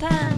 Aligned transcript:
Fontänbubbel, 0.00 0.29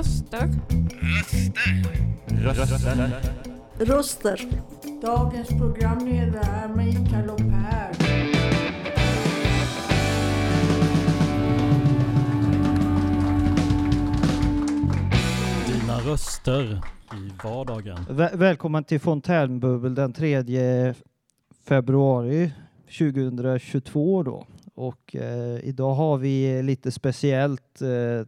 Röster. 0.00 0.48
Röster. 3.78 4.40
Dagens 5.02 5.48
programledare 5.48 6.44
är 6.64 6.68
Mikael 6.68 7.30
och 7.30 7.38
Per. 7.38 9.00
Dina 15.66 15.98
röster 16.00 16.62
i 17.14 17.30
vardagen. 17.44 17.98
Väl- 18.10 18.36
välkommen 18.38 18.84
till 18.84 19.00
Fontänbubbel 19.00 19.94
den 19.94 20.12
3 20.12 20.94
februari 21.64 22.52
2022 22.98 24.22
då. 24.22 24.46
Och 24.74 25.16
eh, 25.16 25.58
idag 25.64 25.94
har 25.94 26.16
vi 26.18 26.62
lite 26.62 26.90
speciellt 26.90 27.82
eh, 27.82 28.26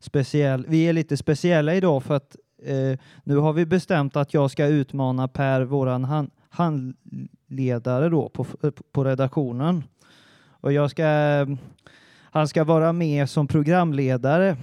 speciell, 0.00 0.66
vi 0.68 0.88
är 0.88 0.92
lite 0.92 1.16
speciella 1.16 1.74
idag 1.74 2.02
för 2.02 2.14
att 2.14 2.36
eh, 2.62 2.98
nu 3.24 3.36
har 3.36 3.52
vi 3.52 3.66
bestämt 3.66 4.16
att 4.16 4.34
jag 4.34 4.50
ska 4.50 4.66
utmana 4.66 5.28
Per, 5.28 5.62
våran 5.62 6.04
han, 6.04 6.30
handledare 6.50 8.08
då 8.08 8.28
på, 8.28 8.46
på 8.92 9.04
redaktionen. 9.04 9.84
Och 10.60 10.72
jag 10.72 10.90
ska, 10.90 11.06
han 12.20 12.48
ska 12.48 12.64
vara 12.64 12.92
med 12.92 13.30
som 13.30 13.46
programledare 13.46 14.56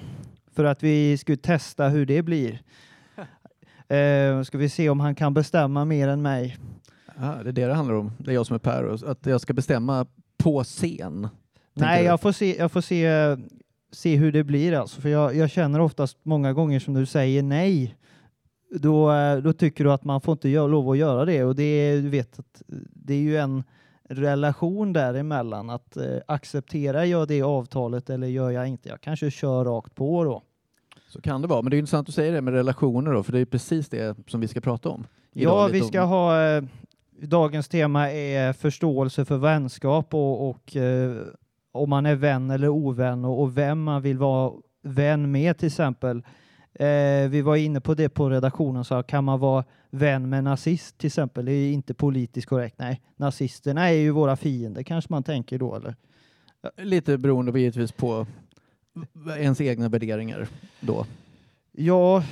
för 0.56 0.64
att 0.64 0.84
vi 0.84 1.18
ska 1.18 1.36
testa 1.36 1.88
hur 1.88 2.06
det 2.06 2.22
blir. 2.22 2.62
Eh, 3.88 4.44
ska 4.44 4.58
vi 4.58 4.70
se 4.70 4.90
om 4.90 5.00
han 5.00 5.16
kan 5.16 5.34
bestämma 5.34 5.86
mer 5.86 6.08
än 6.08 6.22
mig. 6.22 6.58
Ja, 7.20 7.40
det 7.44 7.50
är 7.50 7.54
det 7.54 7.66
det 7.66 7.74
handlar 7.74 7.96
om. 7.96 8.12
Det 8.18 8.32
är 8.32 8.36
jag 8.36 8.46
som 8.46 8.56
är 8.56 8.60
Per. 8.60 9.10
Att 9.12 9.26
jag 9.26 9.42
ska 9.42 9.54
bestämma 9.54 10.06
på 10.38 10.64
scen. 10.64 11.28
Nej, 11.74 12.04
jag 12.04 12.22
får 12.22 12.32
se, 12.32 12.58
jag 12.58 12.72
får 12.72 12.82
se, 12.82 13.08
se 13.94 14.16
hur 14.16 14.32
det 14.32 14.44
blir 14.44 14.74
alltså. 14.74 15.02
För 15.02 15.10
jag, 15.10 15.36
jag 15.36 15.50
känner 15.50 15.80
oftast 15.80 16.18
många 16.24 16.54
gånger 16.54 16.80
som 16.80 16.94
du 16.94 17.06
säger 17.06 17.44
nej. 17.44 17.96
Då, 18.76 19.12
eh, 19.12 19.38
då 19.38 19.54
tycker 19.54 19.84
du 19.84 19.92
att 19.92 20.04
man 20.04 20.22
får 20.22 20.32
inte 20.32 20.50
göra, 20.50 20.68
lov 20.68 20.90
att 20.90 20.98
göra 20.98 21.26
det 21.26 21.44
och 21.44 21.56
det 21.56 21.64
är, 21.64 22.02
du 22.02 22.10
vet 22.10 22.40
att 22.40 22.62
det 22.94 23.14
är 23.14 23.18
ju 23.20 23.38
en 23.38 23.64
relation 24.10 24.94
däremellan 24.94 25.70
att 25.70 25.98
eh, 25.98 26.06
acceptera 26.28 27.06
jag 27.06 27.28
det 27.28 27.42
avtalet 27.42 28.10
eller 28.10 28.28
gör 28.28 28.50
jag 28.52 28.68
inte? 28.68 28.90
Jag 28.90 29.02
kanske 29.02 29.32
kör 29.32 29.66
rakt 29.66 29.96
på 29.96 30.24
då. 30.24 30.42
Så 31.10 31.22
kan 31.22 31.42
det 31.42 31.48
vara. 31.48 31.62
Men 31.62 31.70
det 31.72 31.76
är 31.76 31.80
intressant 31.80 32.10
att 32.10 32.16
säga 32.16 32.32
det 32.32 32.42
med 32.42 32.54
relationer 32.54 33.14
då, 33.14 33.24
för 33.24 33.32
det 33.32 33.40
är 33.40 33.46
precis 33.46 33.90
det 33.90 34.18
som 34.28 34.42
vi 34.42 34.48
ska 34.48 34.62
prata 34.62 34.90
om. 34.90 35.08
idag. 35.34 35.54
Ja, 35.54 35.70
vi 35.74 35.82
om- 35.82 35.88
ska 35.88 36.02
ha 36.02 36.42
eh, 36.48 36.64
dagens 37.22 37.68
tema 37.68 38.12
är 38.12 38.54
förståelse 38.54 39.26
för 39.26 39.38
vänskap 39.38 40.14
och, 40.14 40.50
och 40.50 40.76
eh, 40.76 41.16
om 41.74 41.90
man 41.90 42.06
är 42.06 42.16
vän 42.16 42.52
eller 42.52 42.68
ovän 42.70 43.26
och, 43.26 43.42
och 43.42 43.58
vem 43.58 43.84
man 43.84 44.02
vill 44.02 44.18
vara 44.18 44.54
vän 44.82 45.32
med 45.32 45.58
till 45.58 45.68
exempel. 45.68 46.24
Eh, 46.74 47.30
vi 47.30 47.42
var 47.42 47.56
inne 47.56 47.82
på 47.82 47.94
det 47.94 48.10
på 48.10 48.30
redaktionen, 48.30 48.84
så 48.84 49.04
kan 49.04 49.24
man 49.24 49.40
vara 49.40 49.64
vän 49.90 50.30
med 50.30 50.44
nazist 50.44 50.98
till 50.98 51.08
exempel? 51.08 51.46
Det 51.46 51.52
är 51.52 51.72
inte 51.72 51.94
politiskt 51.94 52.48
korrekt. 52.50 52.76
Nej, 52.80 53.02
nazisterna 53.16 53.90
är 53.90 53.94
ju 53.94 54.10
våra 54.12 54.36
fiender 54.36 54.84
kanske 54.84 55.14
man 55.14 55.24
tänker 55.24 55.60
då 55.60 55.76
eller? 55.76 55.96
Lite 56.78 57.18
beroende 57.18 57.52
på, 57.52 57.58
givetvis 57.58 57.92
på 57.92 58.26
ens 59.38 59.62
egna 59.62 59.90
värderingar 59.90 60.48
då. 60.80 61.06
Ja, 61.72 62.24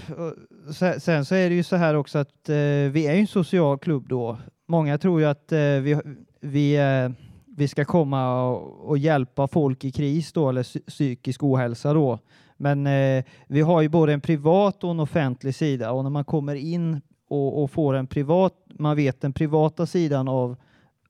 se- 0.74 1.00
sen 1.00 1.26
så 1.26 1.36
är 1.36 1.50
det 1.50 1.56
ju 1.56 1.64
så 1.64 1.76
här 1.76 1.96
också 1.96 2.18
att 2.20 2.50
eh, 2.50 2.56
vi 2.92 3.08
är 3.08 3.14
ju 3.14 3.20
en 3.22 3.28
social 3.28 3.78
klubb 3.78 4.08
då. 4.10 4.38
Många 4.68 4.98
tror 4.98 5.20
ju 5.22 5.26
att 5.28 5.52
eh, 5.52 5.60
vi, 5.60 5.98
vi, 6.40 6.76
eh, 6.76 7.12
vi 7.62 7.68
ska 7.68 7.86
komma 7.86 8.44
och, 8.44 8.90
och 8.90 8.98
hjälpa 8.98 9.48
folk 9.48 9.84
i 9.84 9.92
kris 9.92 10.34
då, 10.34 10.50
eller 10.50 10.90
psykisk 10.90 11.44
ohälsa 11.44 11.94
då. 11.94 12.20
Men 12.58 12.88
eh, 12.88 13.24
vi 13.48 13.62
har 13.62 13.82
ju 13.82 13.90
både 13.90 14.14
en 14.14 14.22
privat 14.22 14.84
och 14.84 14.92
en 14.92 15.00
offentlig 15.00 15.56
sida 15.56 15.92
och 15.92 16.04
när 16.04 16.10
man 16.10 16.26
kommer 16.26 16.56
in 16.56 17.02
och, 17.28 17.64
och 17.64 17.72
får 17.72 17.94
en 17.94 18.08
privat, 18.08 18.54
man 18.66 18.96
vet 18.96 19.22
den 19.22 19.34
privata 19.34 19.86
sidan 19.86 20.28
av 20.28 20.56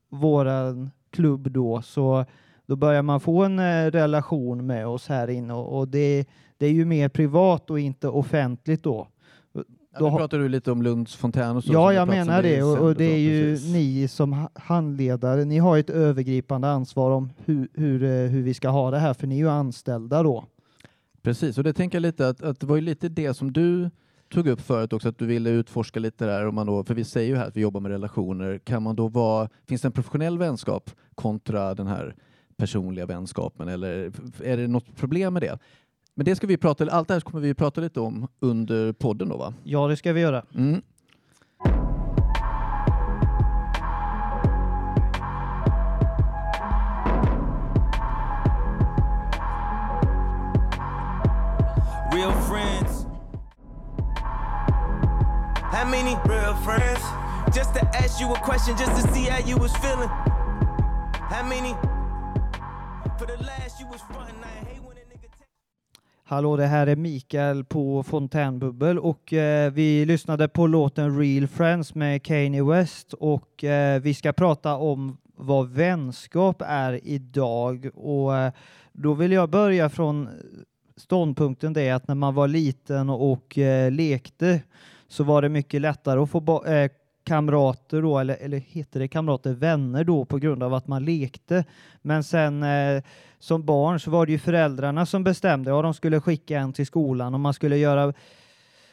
våran 0.10 0.92
klubb 1.10 1.52
då, 1.52 1.82
så 1.82 2.26
då 2.66 2.76
börjar 2.76 3.02
man 3.02 3.20
få 3.20 3.44
en 3.44 3.60
eh, 3.60 3.92
relation 3.92 4.66
med 4.66 4.88
oss 4.88 5.08
här 5.08 5.28
inne 5.30 5.54
och, 5.54 5.80
och 5.80 5.88
det, 5.88 6.26
det 6.58 6.66
är 6.66 6.72
ju 6.72 6.86
mer 6.86 7.10
privat 7.10 7.70
och 7.70 7.80
inte 7.80 8.08
offentligt 8.08 8.84
då. 8.84 9.08
Ja, 9.94 10.00
Då 10.00 10.06
nu 10.06 10.12
har- 10.12 10.18
pratar 10.20 10.38
du 10.40 10.50
lite 10.50 10.72
om 10.72 10.82
Lunds 10.82 11.16
fontän 11.16 11.56
och 11.56 11.64
så. 11.64 11.74
Ja, 11.74 11.94
jag 11.94 12.08
menar 12.08 12.44
det 12.44 12.64
och, 12.64 12.78
och 12.78 12.96
det 12.96 13.04
är 13.06 13.18
ju 13.18 13.52
precis. 13.54 13.74
ni 13.74 14.08
som 14.08 14.34
ha- 14.34 14.50
handledare, 14.56 15.46
ni 15.46 15.58
har 15.58 15.78
ett 15.78 15.90
övergripande 15.90 16.68
ansvar 16.70 17.12
om 17.12 17.30
hur, 17.46 17.68
hur, 17.74 18.04
eh, 18.04 18.10
hur 18.10 18.42
vi 18.42 18.54
ska 18.54 18.70
ha 18.70 18.92
det 18.92 19.00
här, 19.00 19.14
för 19.14 19.28
ni 19.28 19.36
är 19.36 19.40
ju 19.40 19.50
anställda 19.50 20.24
då. 20.24 20.46
Precis, 21.22 21.58
och 21.58 21.64
det 21.64 21.74
tänker 21.74 21.96
jag 21.96 22.02
lite 22.02 22.28
att, 22.30 22.44
att 22.44 22.60
det 22.60 22.66
var 22.66 22.76
ju 22.76 22.82
lite 22.82 23.10
det 23.10 23.34
som 23.34 23.54
du 23.54 23.90
tog 24.34 24.48
upp 24.48 24.62
förut 24.62 24.94
också, 24.94 25.10
att 25.10 25.18
du 25.18 25.26
ville 25.26 25.50
utforska 25.50 26.00
lite 26.00 26.26
där, 26.26 26.48
om 26.48 26.56
man 26.56 26.68
då, 26.68 26.84
för 26.84 26.94
vi 26.94 27.04
säger 27.04 27.28
ju 27.30 27.36
här 27.36 27.48
att 27.48 27.58
vi 27.58 27.62
jobbar 27.62 27.80
med 27.82 27.92
relationer, 27.92 28.58
kan 28.58 28.84
man 28.84 28.96
då 28.96 29.08
vara, 29.08 29.50
finns 29.68 29.82
det 29.82 29.88
en 29.88 29.92
professionell 29.92 30.38
vänskap 30.38 30.90
kontra 31.16 31.76
den 31.76 31.88
här 31.88 32.16
personliga 32.58 33.06
vänskapen 33.06 33.68
eller 33.68 34.12
är 34.44 34.58
det 34.58 34.68
något 34.68 34.96
problem 34.96 35.34
med 35.34 35.42
det? 35.44 35.60
Men 36.22 36.26
det 36.26 36.36
ska 36.36 36.48
vi 36.48 36.58
prata, 36.58 36.92
allt 36.92 37.08
det 37.08 37.14
här 37.14 37.22
kommer 37.22 37.42
vi 37.42 37.54
prata 37.54 37.82
lite 37.82 38.00
om 38.00 38.28
under 38.40 38.94
podden 38.94 39.30
då 39.30 39.38
va? 39.38 39.54
Ja, 39.64 39.88
det 39.88 39.98
ska 39.98 40.14
vi 40.14 40.22
göra. 40.22 40.44
Mm. 40.56 40.82
Real 52.12 52.34
friends. 52.50 53.06
How 55.72 55.86
many 55.86 56.16
real 56.26 56.56
friends? 56.56 57.02
Just 57.56 57.74
to 57.74 57.86
ask 57.86 58.22
you 58.22 58.34
a 58.34 58.40
question, 58.46 58.76
just 58.78 58.92
to 58.92 59.14
see 59.14 59.30
how 59.30 59.50
you 59.50 59.58
was 59.58 59.72
feeling. 59.78 60.10
How 61.30 61.44
many? 61.44 61.76
For 63.20 63.26
the 63.26 63.44
last 63.44 63.80
you 63.80 63.88
was 63.92 64.02
frontin', 64.02 64.41
Hallå, 66.32 66.58
det 66.58 66.66
här 66.66 66.88
är 66.88 66.96
Mikael 66.96 67.64
på 67.64 68.04
Fontänbubbel 68.04 69.00
och 69.00 69.34
eh, 69.34 69.72
vi 69.72 70.06
lyssnade 70.06 70.48
på 70.48 70.68
låten 70.68 71.20
Real 71.20 71.48
Friends 71.48 71.96
med 71.96 72.24
Kanye 72.24 72.64
West 72.64 73.14
och 73.14 73.64
eh, 73.64 74.02
vi 74.02 74.14
ska 74.14 74.34
prata 74.34 74.76
om 74.76 75.18
vad 75.36 75.70
vänskap 75.70 76.62
är 76.66 77.00
idag 77.04 77.90
och 77.96 78.38
eh, 78.38 78.52
då 78.92 79.14
vill 79.14 79.32
jag 79.32 79.50
börja 79.50 79.90
från 79.90 80.30
ståndpunkten 80.98 81.74
det 81.74 81.92
att 81.92 82.08
när 82.08 82.16
man 82.16 82.34
var 82.34 82.48
liten 82.48 83.10
och, 83.10 83.58
eh, 83.58 83.92
lekte 83.92 84.62
så 85.08 85.24
var 85.24 85.42
det 85.42 85.50
mycket 85.50 85.82
lättare 85.82 86.20
att 86.20 86.30
få 86.30 86.66
eh, 86.66 86.92
kamrater 87.24 88.02
då, 88.02 88.20
eller, 88.20 88.38
eller 88.40 88.58
heter 88.58 89.00
det 89.00 89.08
kamrater, 89.08 89.54
vänner 89.54 90.04
då 90.04 90.26
på 90.26 90.38
grund 90.38 90.64
av 90.64 90.74
att 90.74 90.88
man 90.88 91.06
lekte. 91.06 91.66
Men 92.02 92.24
sen 92.24 92.64
eh, 92.64 93.04
som 93.40 93.66
barn 93.66 94.00
så 94.00 94.12
var 94.12 94.26
det 94.26 94.32
ju 94.32 94.40
föräldrarna 94.40 95.06
som 95.06 95.24
bestämde. 95.24 95.70
Ja, 95.70 95.82
de 95.82 95.94
skulle 95.94 96.22
skicka 96.22 96.60
en 96.60 96.74
till 96.74 96.86
skolan 96.86 97.34
och 97.34 97.40
man 97.40 97.54
skulle 97.54 97.78
göra 97.78 98.14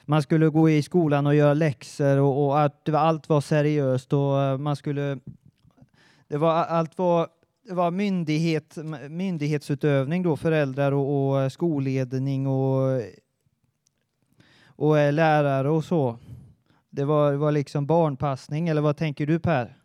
man 0.04 0.22
skulle 0.22 0.48
gå 0.48 0.70
i 0.70 0.82
skolan 0.82 1.26
och 1.26 1.34
göra 1.34 1.54
läxor 1.54 2.18
och, 2.18 2.46
och 2.46 2.60
att 2.60 2.84
det 2.84 2.92
var, 2.92 3.00
allt 3.00 3.28
var 3.28 3.40
seriöst 3.40 4.12
och 4.12 4.42
eh, 4.42 4.58
man 4.58 4.76
skulle 4.76 5.18
det 6.28 6.36
var 6.36 6.52
allt 6.52 6.98
var 6.98 7.28
det 7.68 7.74
var 7.74 7.90
myndighet, 7.90 8.78
myndighetsutövning 9.08 10.22
då, 10.22 10.36
föräldrar 10.36 10.92
och, 10.92 11.30
och 11.30 11.40
eh, 11.40 11.48
skolledning 11.48 12.46
och, 12.46 13.02
och 14.66 14.98
eh, 14.98 15.12
lärare 15.12 15.70
och 15.70 15.84
så. 15.84 16.18
Det 16.90 17.04
var, 17.04 17.30
det 17.32 17.36
var 17.38 17.52
liksom 17.52 17.86
barnpassning, 17.86 18.68
eller 18.68 18.80
vad 18.80 18.96
tänker 18.96 19.26
du 19.26 19.38
Per? 19.38 19.76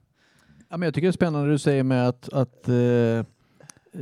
Ja, 0.70 0.78
men 0.78 0.82
jag 0.88 0.94
tycker 0.94 1.08
det 1.08 1.10
är 1.10 1.12
spännande 1.12 1.50
du 1.52 1.58
säger 1.60 1.84
med 1.84 2.08
att, 2.08 2.30
att 2.34 2.68
eh, 2.70 3.26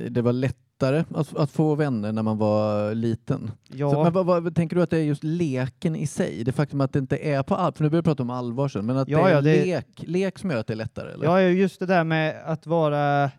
det 0.09 0.21
var 0.21 0.33
lättare 0.33 1.03
att, 1.15 1.36
att 1.36 1.51
få 1.51 1.75
vänner 1.75 2.12
när 2.12 2.24
man 2.24 2.38
var 2.38 2.95
liten. 2.95 3.51
Ja, 3.68 3.92
Så, 3.92 4.03
men 4.03 4.13
vad, 4.13 4.25
vad, 4.25 4.56
tänker 4.56 4.75
du 4.75 4.81
att 4.81 4.89
det 4.89 4.98
är 4.98 5.03
just 5.03 5.24
leken 5.24 5.95
i 5.95 6.07
sig? 6.07 6.44
Det 6.44 6.51
faktum 6.51 6.81
att 6.81 6.94
det 6.94 7.00
inte 7.00 7.18
är 7.18 7.44
på 7.44 7.56
allvar, 7.56 7.71
för 7.71 7.83
nu 7.83 7.89
börjar 7.89 8.01
vi 8.01 8.06
prata 8.06 8.24
om 8.24 8.30
allvar 8.30 8.68
sen, 8.68 8.86
men 8.86 8.98
att 8.98 9.07
Ja, 9.07 9.18
det 9.24 9.30
är 9.30 9.36
ja, 9.36 9.42
det- 9.42 9.65
lek, 9.65 9.86
lek 9.98 10.39
som 10.39 10.51
gör 10.51 10.57
att 10.57 10.68
det 10.68 10.74
är 10.74 10.77
lättare? 10.77 11.12
Eller? 11.13 11.25
ja, 11.25 11.42
just 11.42 11.80
det 11.80 11.86
där 11.86 12.03
med 12.03 12.42
att 12.45 12.68
vara 12.68 13.31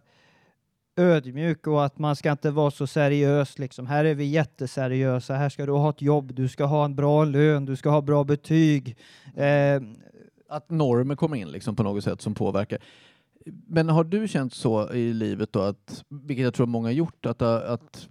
ödmjuk 1.03 1.67
och 1.67 1.85
att 1.85 1.99
man 1.99 2.17
ska 2.17 2.31
inte 2.31 2.51
vara 2.51 2.71
så 2.71 2.87
seriös 2.87 3.59
liksom. 3.59 3.87
Här 3.87 4.05
är 4.05 4.15
vi 4.15 4.25
jätteseriösa, 4.25 5.35
här 5.35 5.49
ska 5.49 5.67
du 5.67 5.73
ha 5.73 5.91
ett 5.91 6.03
jobb, 6.03 6.35
du 6.35 6.49
ska 6.49 6.65
ha 6.65 6.85
en 6.85 6.95
bra 6.95 7.25
lön, 7.25 7.65
du 7.65 7.77
ska 7.77 7.91
ha 7.91 8.01
bra 8.01 8.25
betyg. 8.25 8.97
Eh, 9.37 9.83
Att 10.49 10.71
normer 10.71 11.17
kommer 11.17 11.37
in 11.37 11.49
liksom 11.49 11.77
på 11.77 11.83
något 11.83 12.05
sätt 12.05 12.21
som 12.21 12.35
påverkar. 12.35 12.79
Men 13.67 13.89
har 13.89 14.05
du 14.05 14.29
känt 14.29 14.55
så 14.55 14.93
i 14.93 15.13
livet 15.13 15.53
då, 15.53 15.61
att, 15.61 16.05
vilket 16.09 16.45
jag 16.45 16.55
tror 16.55 16.67
många 16.67 16.89
har 16.89 16.93
gjort, 16.93 17.27
att, 17.27 17.43
att 17.43 18.09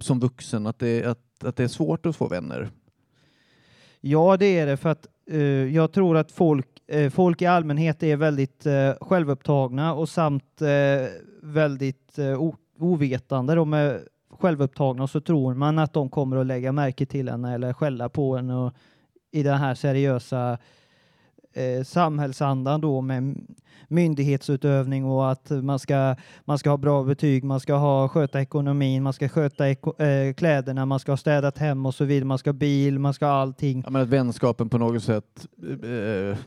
som 0.00 0.20
vuxen 0.20 0.66
att 0.66 0.78
det, 0.78 1.04
att, 1.04 1.44
att 1.44 1.56
det 1.56 1.64
är 1.64 1.68
svårt 1.68 2.06
att 2.06 2.16
få 2.16 2.28
vänner? 2.28 2.70
Ja, 4.00 4.36
det 4.36 4.58
är 4.58 4.66
det 4.66 4.76
för 4.76 4.88
att 4.88 5.06
Eh, 5.30 5.74
jag 5.74 5.92
tror 5.92 6.16
att 6.16 6.32
folk, 6.32 6.66
eh, 6.86 7.10
folk 7.10 7.42
i 7.42 7.46
allmänhet 7.46 8.02
är 8.02 8.16
väldigt 8.16 8.66
eh, 8.66 8.92
självupptagna 9.00 9.94
och 9.94 10.08
samt 10.08 10.62
väldigt 11.42 12.18
ovetande. 12.78 13.54
De 13.54 13.72
är 13.72 14.00
självupptagna 14.30 15.02
och 15.02 15.10
så 15.10 15.20
tror 15.20 15.54
man 15.54 15.78
att 15.78 15.92
de 15.92 16.10
kommer 16.10 16.36
att 16.36 16.46
lägga 16.46 16.72
märke 16.72 17.06
till 17.06 17.28
en 17.28 17.44
eller 17.44 17.72
skälla 17.72 18.08
på 18.08 18.36
en 18.36 18.50
och 18.50 18.74
i 19.30 19.42
den 19.42 19.58
här 19.58 19.74
seriösa 19.74 20.58
eh, 21.58 21.84
samhällsandan 21.84 22.80
då 22.80 23.00
med 23.00 23.34
myndighetsutövning 23.88 25.04
och 25.04 25.30
att 25.30 25.50
man 25.50 25.78
ska, 25.78 26.16
man 26.44 26.58
ska 26.58 26.70
ha 26.70 26.76
bra 26.76 27.04
betyg, 27.04 27.44
man 27.44 27.60
ska 27.60 27.74
ha, 27.74 28.08
sköta 28.08 28.40
ekonomin, 28.40 29.02
man 29.02 29.12
ska 29.12 29.28
sköta 29.28 29.68
eko, 29.70 30.02
eh, 30.02 30.34
kläderna, 30.34 30.86
man 30.86 30.98
ska 31.00 31.12
ha 31.12 31.16
städat 31.16 31.58
hem 31.58 31.86
och 31.86 31.94
så 31.94 32.04
vidare, 32.04 32.24
man 32.24 32.38
ska 32.38 32.50
ha 32.50 32.54
bil, 32.54 32.98
man 32.98 33.14
ska 33.14 33.26
ha 33.26 33.32
allting. 33.32 33.82
Ja, 33.84 33.90
men 33.90 34.02
att 34.02 34.08
vänskapen 34.08 34.68
på 34.68 34.78
något 34.78 35.02
sätt 35.02 35.46
eh, 35.82 36.38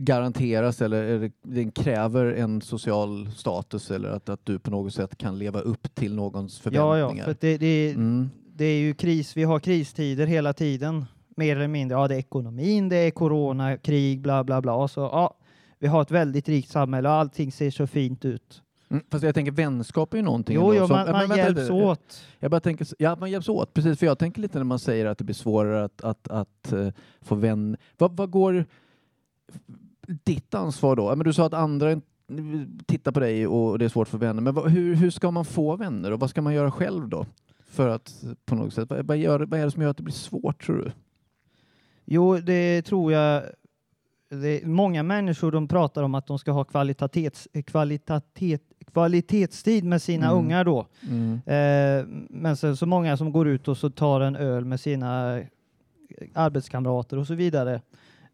garanteras 0.00 0.82
eller 0.82 1.30
den 1.42 1.70
kräver 1.70 2.24
en 2.26 2.60
social 2.60 3.28
status 3.36 3.90
eller 3.90 4.08
att, 4.08 4.28
att 4.28 4.40
du 4.46 4.58
på 4.58 4.70
något 4.70 4.94
sätt 4.94 5.18
kan 5.18 5.38
leva 5.38 5.60
upp 5.60 5.94
till 5.94 6.14
någons 6.14 6.60
Ja, 6.64 6.70
förväntningar. 6.70 7.16
ja, 7.16 7.24
för 7.24 7.30
att 7.30 7.40
det, 7.40 7.58
det, 7.58 7.90
Mm. 7.90 8.30
det 8.54 8.64
är 8.64 8.78
ju 8.78 8.94
kris, 8.94 9.36
vi 9.36 9.44
har 9.44 9.58
kristider 9.58 10.26
hela 10.26 10.52
tiden, 10.52 11.04
mer 11.36 11.56
eller 11.56 11.68
mindre. 11.68 11.98
Ja, 11.98 12.08
det 12.08 12.14
är 12.14 12.18
ekonomin, 12.18 12.88
det 12.88 12.96
är 12.96 13.10
corona, 13.10 13.76
krig, 13.76 14.20
bla 14.20 14.44
bla 14.44 14.62
bla. 14.62 14.88
Så 14.88 15.00
ja, 15.00 15.34
vi 15.78 15.86
har 15.86 16.02
ett 16.02 16.10
väldigt 16.10 16.48
rikt 16.48 16.70
samhälle 16.70 17.08
och 17.08 17.14
allting 17.14 17.52
ser 17.52 17.70
så 17.70 17.86
fint 17.86 18.24
ut. 18.24 18.62
Mm, 18.88 19.02
fast 19.10 19.24
jag 19.24 19.34
tänker 19.34 19.52
vänskap 19.52 20.12
är 20.12 20.16
ju 20.18 20.22
någonting 20.24 20.54
Jo, 20.56 20.74
jo 20.74 20.86
som- 20.86 20.96
man, 20.96 21.28
man 21.28 21.36
hjälps 21.36 21.60
lite. 21.60 21.72
åt. 21.72 22.22
Jag 22.38 22.50
bara 22.50 22.60
tänker, 22.60 22.86
ja, 22.98 23.16
man 23.20 23.30
hjälps 23.30 23.48
åt, 23.48 23.74
precis. 23.74 23.98
För 23.98 24.06
jag 24.06 24.18
tänker 24.18 24.42
lite 24.42 24.58
när 24.58 24.64
man 24.64 24.78
säger 24.78 25.06
att 25.06 25.18
det 25.18 25.24
blir 25.24 25.34
svårare 25.34 25.84
att, 25.84 26.04
att, 26.04 26.28
att 26.28 26.72
eh, 26.72 26.88
få 27.20 27.34
vän. 27.34 27.76
Vad, 27.98 28.16
vad 28.16 28.30
går 28.30 28.64
ditt 30.24 30.54
ansvar 30.54 30.96
då? 30.96 31.02
Ja, 31.02 31.14
men 31.14 31.24
du 31.24 31.32
sa 31.32 31.46
att 31.46 31.54
andra 31.54 32.00
tittar 32.86 33.12
på 33.12 33.20
dig 33.20 33.46
och 33.46 33.78
det 33.78 33.84
är 33.84 33.88
svårt 33.88 34.08
för 34.08 34.18
vänner. 34.18 34.42
Men 34.42 34.54
vad, 34.54 34.70
hur, 34.70 34.94
hur 34.94 35.10
ska 35.10 35.30
man 35.30 35.44
få 35.44 35.76
vänner 35.76 36.10
och 36.12 36.20
vad 36.20 36.30
ska 36.30 36.42
man 36.42 36.54
göra 36.54 36.70
själv 36.70 37.08
då? 37.08 37.26
För 37.68 37.88
att 37.88 38.24
på 38.44 38.54
något 38.54 38.74
sätt, 38.74 38.90
vad, 38.90 39.06
vad, 39.06 39.16
gör, 39.16 39.40
vad 39.40 39.60
är 39.60 39.64
det 39.64 39.70
som 39.70 39.82
gör 39.82 39.90
att 39.90 39.96
det 39.96 40.02
blir 40.02 40.14
svårt 40.14 40.66
tror 40.66 40.76
du? 40.76 40.92
Jo, 42.06 42.36
det 42.36 42.82
tror 42.82 43.12
jag. 43.12 43.42
Det 44.28 44.66
många 44.66 45.02
människor 45.02 45.52
de 45.52 45.68
pratar 45.68 46.02
om 46.02 46.14
att 46.14 46.26
de 46.26 46.38
ska 46.38 46.52
ha 46.52 46.64
kvalitets, 46.64 47.48
kvalitet, 47.66 48.58
kvalitetstid 48.92 49.84
med 49.84 50.02
sina 50.02 50.26
Mm. 50.26 50.38
ungar 50.38 50.64
då. 50.64 50.86
Mm. 51.08 51.32
Eh, 51.46 52.06
men 52.30 52.56
sen 52.56 52.76
så 52.76 52.86
många 52.86 53.16
som 53.16 53.32
går 53.32 53.48
ut 53.48 53.68
och 53.68 53.76
så 53.76 53.90
tar 53.90 54.20
en 54.20 54.36
öl 54.36 54.64
med 54.64 54.80
sina 54.80 55.40
arbetskamrater 56.34 57.18
och 57.18 57.26
så 57.26 57.34
vidare. 57.34 57.80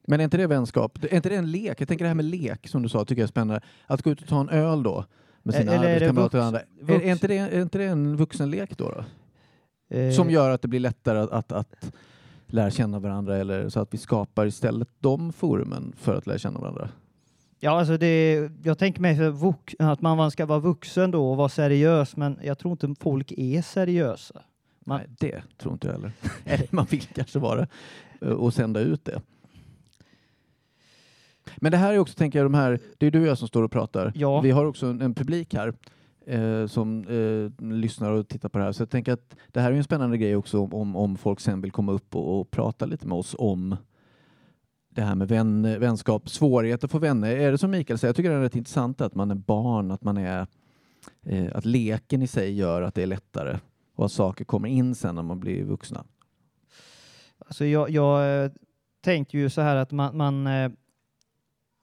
Men 0.06 0.20
är 0.20 0.24
inte 0.24 0.36
det 0.36 0.46
vänskap? 0.46 0.98
Är 1.04 1.14
inte 1.14 1.28
det 1.28 1.36
en 1.36 1.50
lek? 1.50 1.80
Jag 1.80 1.88
tänker 1.88 2.04
det 2.04 2.08
här 2.08 2.14
med 2.14 2.24
lek 2.24 2.68
som 2.68 2.82
du 2.82 2.88
sa, 2.88 3.04
tycker 3.04 3.22
jag 3.22 3.26
är 3.26 3.30
spännande. 3.30 3.60
Att 3.86 4.02
gå 4.02 4.10
ut 4.10 4.22
och 4.22 4.28
ta 4.28 4.40
en 4.40 4.48
öl 4.48 4.82
då 4.82 5.04
med 5.42 5.54
sina 5.54 5.72
Eller 5.72 5.94
arbetskamrater 5.94 6.38
och 6.38 6.44
andra. 6.44 6.60
Är, 6.88 6.90
är, 7.00 7.10
inte 7.12 7.28
det, 7.28 7.36
är 7.38 7.62
inte 7.62 7.78
det 7.78 7.84
en 7.84 8.16
vuxenlek 8.16 8.78
då? 8.78 8.90
då? 8.90 9.04
Eh, 9.96 10.12
Som 10.12 10.30
gör 10.30 10.50
att 10.50 10.62
det 10.62 10.68
blir 10.68 10.80
lättare 10.80 11.18
att, 11.18 11.30
att, 11.32 11.52
att 11.52 11.92
lära 12.52 12.70
känna 12.70 12.98
varandra 12.98 13.36
eller 13.36 13.68
så 13.68 13.80
att 13.80 13.94
vi 13.94 13.98
skapar 13.98 14.46
istället 14.46 14.88
de 15.00 15.32
forumen 15.32 15.92
för 15.96 16.14
att 16.14 16.26
lära 16.26 16.38
känna 16.38 16.60
varandra. 16.60 16.88
Ja, 17.60 17.70
alltså 17.78 17.96
det, 17.96 18.50
jag 18.62 18.78
tänker 18.78 19.00
mig 19.00 19.18
att 19.78 20.00
man 20.00 20.30
ska 20.30 20.46
vara 20.46 20.58
vuxen 20.58 21.10
då 21.10 21.30
och 21.30 21.36
vara 21.36 21.48
seriös, 21.48 22.16
men 22.16 22.38
jag 22.42 22.58
tror 22.58 22.72
inte 22.72 22.94
folk 23.02 23.32
är 23.32 23.62
seriösa. 23.62 24.42
Man- 24.84 24.98
Nej, 24.98 25.08
det 25.18 25.42
tror 25.58 25.72
inte 25.72 25.86
jag 25.86 25.94
heller. 25.94 26.12
Eller 26.44 26.66
man 26.74 26.86
vill 26.90 27.02
kanske 27.02 27.38
vara 27.38 27.66
eh, 28.20 28.28
och 28.28 28.54
sända 28.54 28.80
ut 28.80 29.04
det. 29.04 29.20
Men 31.56 31.72
det 31.72 31.78
här 31.78 31.94
är 31.94 31.98
också, 31.98 32.14
tänker 32.14 32.38
jag, 32.38 32.46
de 32.46 32.54
här, 32.54 32.78
det 32.98 33.06
är 33.06 33.10
du 33.10 33.20
och 33.20 33.26
jag 33.26 33.38
som 33.38 33.48
står 33.48 33.62
och 33.62 33.72
pratar. 33.72 34.12
Ja. 34.14 34.40
Vi 34.40 34.50
har 34.50 34.64
också 34.64 34.86
en 34.86 35.14
publik 35.14 35.54
här 35.54 35.72
eh, 36.26 36.66
som 36.66 37.04
eh, 37.08 37.64
lyssnar 37.66 38.12
och 38.12 38.28
tittar 38.28 38.48
på 38.48 38.58
det 38.58 38.64
här. 38.64 38.72
Så 38.72 38.82
jag 38.82 38.90
tänker 38.90 39.12
att 39.12 39.36
det 39.48 39.60
här 39.60 39.72
är 39.72 39.76
en 39.76 39.84
spännande 39.84 40.18
grej 40.18 40.36
också 40.36 40.60
om, 40.60 40.96
om 40.96 41.16
folk 41.16 41.40
sen 41.40 41.60
vill 41.60 41.70
komma 41.70 41.92
upp 41.92 42.16
och, 42.16 42.40
och 42.40 42.50
prata 42.50 42.86
lite 42.86 43.06
med 43.06 43.18
oss 43.18 43.36
om 43.38 43.76
det 44.88 45.02
här 45.02 45.14
med 45.14 45.28
vän, 45.28 45.62
vänskap, 45.62 46.28
svårigheter 46.28 46.86
att 46.86 46.90
få 46.90 46.98
vänner. 46.98 47.36
Är 47.36 47.50
det 47.50 47.58
som 47.58 47.70
Mikael 47.70 47.98
säger, 47.98 48.08
jag 48.08 48.16
tycker 48.16 48.30
det 48.30 48.36
är 48.36 48.40
rätt 48.40 48.56
intressant 48.56 49.00
att 49.00 49.14
man 49.14 49.30
är 49.30 49.34
barn, 49.34 49.90
att 49.90 50.04
man 50.04 50.16
är 50.16 50.46
eh, 51.26 51.46
att 51.54 51.64
leken 51.64 52.22
i 52.22 52.26
sig 52.26 52.52
gör 52.52 52.82
att 52.82 52.94
det 52.94 53.02
är 53.02 53.06
lättare 53.06 53.58
och 53.94 54.04
att 54.04 54.12
saker 54.12 54.44
kommer 54.44 54.68
in 54.68 54.94
sen 54.94 55.14
när 55.14 55.22
man 55.22 55.40
blir 55.40 55.64
vuxna. 55.64 56.04
Alltså 57.38 57.64
jag, 57.64 57.90
jag 57.90 58.50
tänkte 58.50 58.60
tänker 59.04 59.38
ju 59.38 59.50
så 59.50 59.60
här 59.60 59.76
att 59.76 59.90
man, 59.90 60.16
man 60.16 60.46
eh, 60.46 60.70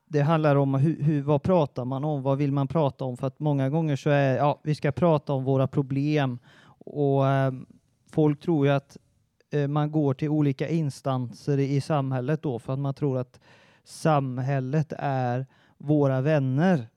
det 0.09 0.21
handlar 0.21 0.55
om 0.55 0.73
hur, 0.73 1.03
hur, 1.03 1.21
vad 1.21 1.43
pratar 1.43 1.85
man 1.85 2.03
om, 2.03 2.21
vad 2.21 2.37
vill 2.37 2.51
man 2.51 2.67
prata 2.67 3.05
om? 3.05 3.17
För 3.17 3.27
att 3.27 3.39
många 3.39 3.69
gånger 3.69 3.95
så 3.95 4.09
är 4.09 4.37
ja, 4.37 4.59
vi 4.63 4.75
ska 4.75 4.91
prata 4.91 5.33
om 5.33 5.43
våra 5.43 5.67
problem 5.67 6.39
och 6.85 7.27
eh, 7.27 7.53
folk 8.11 8.39
tror 8.39 8.65
ju 8.65 8.71
att 8.73 8.97
eh, 9.51 9.67
man 9.67 9.91
går 9.91 10.13
till 10.13 10.29
olika 10.29 10.69
instanser 10.69 11.57
i, 11.57 11.75
i 11.75 11.81
samhället 11.81 12.41
då 12.41 12.59
för 12.59 12.73
att 12.73 12.79
man 12.79 12.93
tror 12.93 13.17
att 13.17 13.39
samhället 13.83 14.93
är 14.97 15.45
våra 15.77 16.21
vänner. 16.21 16.87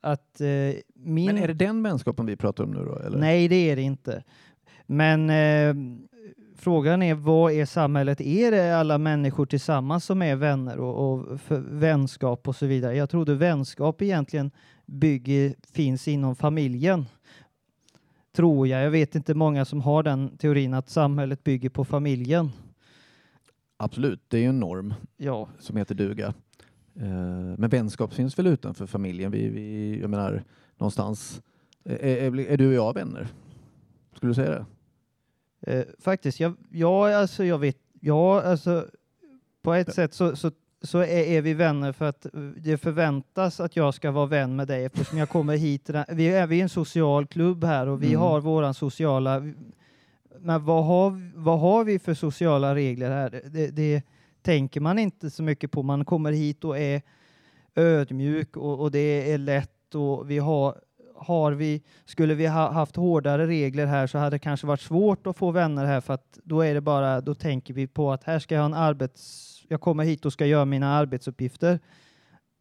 Att 0.00 0.40
eh, 0.40 0.46
min... 0.94 1.26
Men 1.26 1.38
är 1.38 1.48
det 1.48 1.54
den 1.54 1.82
vänskapen 1.82 2.26
vi 2.26 2.36
pratar 2.36 2.64
om 2.64 2.70
nu 2.70 2.84
då? 2.84 2.98
Eller? 2.98 3.18
Nej, 3.18 3.48
det 3.48 3.70
är 3.70 3.76
det 3.76 3.82
inte. 3.82 4.22
Men 4.86 5.30
eh, 5.30 5.74
frågan 6.54 7.02
är 7.02 7.14
vad 7.14 7.52
är 7.52 7.66
samhället? 7.66 8.20
Är 8.20 8.50
det 8.50 8.76
alla 8.76 8.98
människor 8.98 9.46
tillsammans 9.46 10.04
som 10.04 10.22
är 10.22 10.36
vänner 10.36 10.78
och, 10.78 11.12
och 11.12 11.40
vänskap 11.68 12.48
och 12.48 12.56
så 12.56 12.66
vidare? 12.66 12.96
Jag 12.96 13.10
trodde 13.10 13.34
vänskap 13.34 14.02
egentligen 14.02 14.50
bygger, 14.86 15.54
finns 15.72 16.08
inom 16.08 16.36
familjen. 16.36 17.06
Tror 18.36 18.68
jag. 18.68 18.82
Jag 18.82 18.90
vet 18.90 19.14
inte 19.14 19.34
många 19.34 19.64
som 19.64 19.80
har 19.80 20.02
den 20.02 20.36
teorin 20.36 20.74
att 20.74 20.88
samhället 20.88 21.44
bygger 21.44 21.68
på 21.68 21.84
familjen. 21.84 22.50
Absolut, 23.76 24.20
det 24.28 24.36
är 24.36 24.40
ju 24.40 24.48
en 24.48 24.60
norm 24.60 24.94
Ja, 25.16 25.48
som 25.58 25.76
heter 25.76 25.94
duga. 25.94 26.34
Eh, 26.94 27.56
men 27.58 27.68
vänskap 27.68 28.12
finns 28.12 28.38
väl 28.38 28.46
utanför 28.46 28.86
familjen? 28.86 29.30
Vi, 29.30 29.48
vi, 29.48 29.98
jag 30.00 30.10
menar, 30.10 30.44
någonstans. 30.78 31.42
Är, 31.84 32.06
är, 32.06 32.40
är 32.40 32.56
du 32.56 32.68
och 32.68 32.74
jag 32.74 32.94
vänner? 32.94 33.28
Skulle 34.16 34.30
du 34.30 34.34
säga 34.34 34.50
det? 34.50 34.66
Eh, 35.66 35.84
faktiskt, 35.98 36.40
jag, 36.40 36.54
ja, 36.70 37.16
alltså 37.16 37.44
jag 37.44 37.58
vet, 37.58 37.76
ja, 38.00 38.42
alltså 38.42 38.86
på 39.62 39.74
ett 39.74 39.94
sätt 39.94 40.14
så, 40.14 40.36
så, 40.36 40.50
så 40.82 40.98
är, 40.98 41.06
är 41.06 41.42
vi 41.42 41.54
vänner 41.54 41.92
för 41.92 42.04
att 42.04 42.26
det 42.56 42.76
förväntas 42.78 43.60
att 43.60 43.76
jag 43.76 43.94
ska 43.94 44.10
vara 44.10 44.26
vän 44.26 44.56
med 44.56 44.68
dig 44.68 44.84
eftersom 44.84 45.18
jag 45.18 45.28
kommer 45.28 45.56
hit. 45.56 45.90
Vi 46.08 46.28
är, 46.28 46.46
vi 46.46 46.58
är 46.58 46.62
en 46.62 46.68
social 46.68 47.26
klubb 47.26 47.64
här 47.64 47.86
och 47.86 48.02
vi 48.02 48.06
Mm. 48.08 48.20
har 48.20 48.40
våran 48.40 48.74
sociala, 48.74 49.42
men 50.40 50.64
vad 50.64 50.84
har, 50.84 51.30
vad 51.34 51.60
har 51.60 51.84
vi 51.84 51.98
för 51.98 52.14
sociala 52.14 52.74
regler 52.74 53.10
här? 53.10 53.42
Det, 53.50 53.70
det 53.70 54.02
tänker 54.42 54.80
man 54.80 54.98
inte 54.98 55.30
så 55.30 55.42
mycket 55.42 55.70
på. 55.70 55.82
Man 55.82 56.04
kommer 56.04 56.32
hit 56.32 56.64
och 56.64 56.78
är 56.78 57.02
ödmjuk 57.74 58.56
och, 58.56 58.80
och 58.80 58.90
det 58.90 59.32
är 59.32 59.38
lätt 59.38 59.94
och 59.94 60.30
vi 60.30 60.38
har 60.38 60.74
har 61.16 61.52
vi, 61.52 61.82
skulle 62.04 62.34
vi 62.34 62.46
ha 62.46 62.72
haft 62.72 62.96
hårdare 62.96 63.46
regler 63.46 63.86
här 63.86 64.06
så 64.06 64.18
hade 64.18 64.30
det 64.30 64.38
kanske 64.38 64.66
varit 64.66 64.80
svårt 64.80 65.26
att 65.26 65.36
få 65.36 65.50
vänner 65.50 65.84
här 65.84 66.00
för 66.00 66.14
att 66.14 66.38
då 66.44 66.60
är 66.60 66.74
det 66.74 66.80
bara, 66.80 67.20
då 67.20 67.34
tänker 67.34 67.74
vi 67.74 67.86
på 67.86 68.12
att 68.12 68.24
här 68.24 68.38
ska 68.38 68.54
jag 68.54 68.62
ha 68.62 68.66
en 68.66 68.74
arbets, 68.74 69.50
jag 69.68 69.80
kommer 69.80 70.04
hit 70.04 70.24
och 70.24 70.32
ska 70.32 70.46
göra 70.46 70.64
mina 70.64 70.88
arbetsuppgifter. 70.88 71.80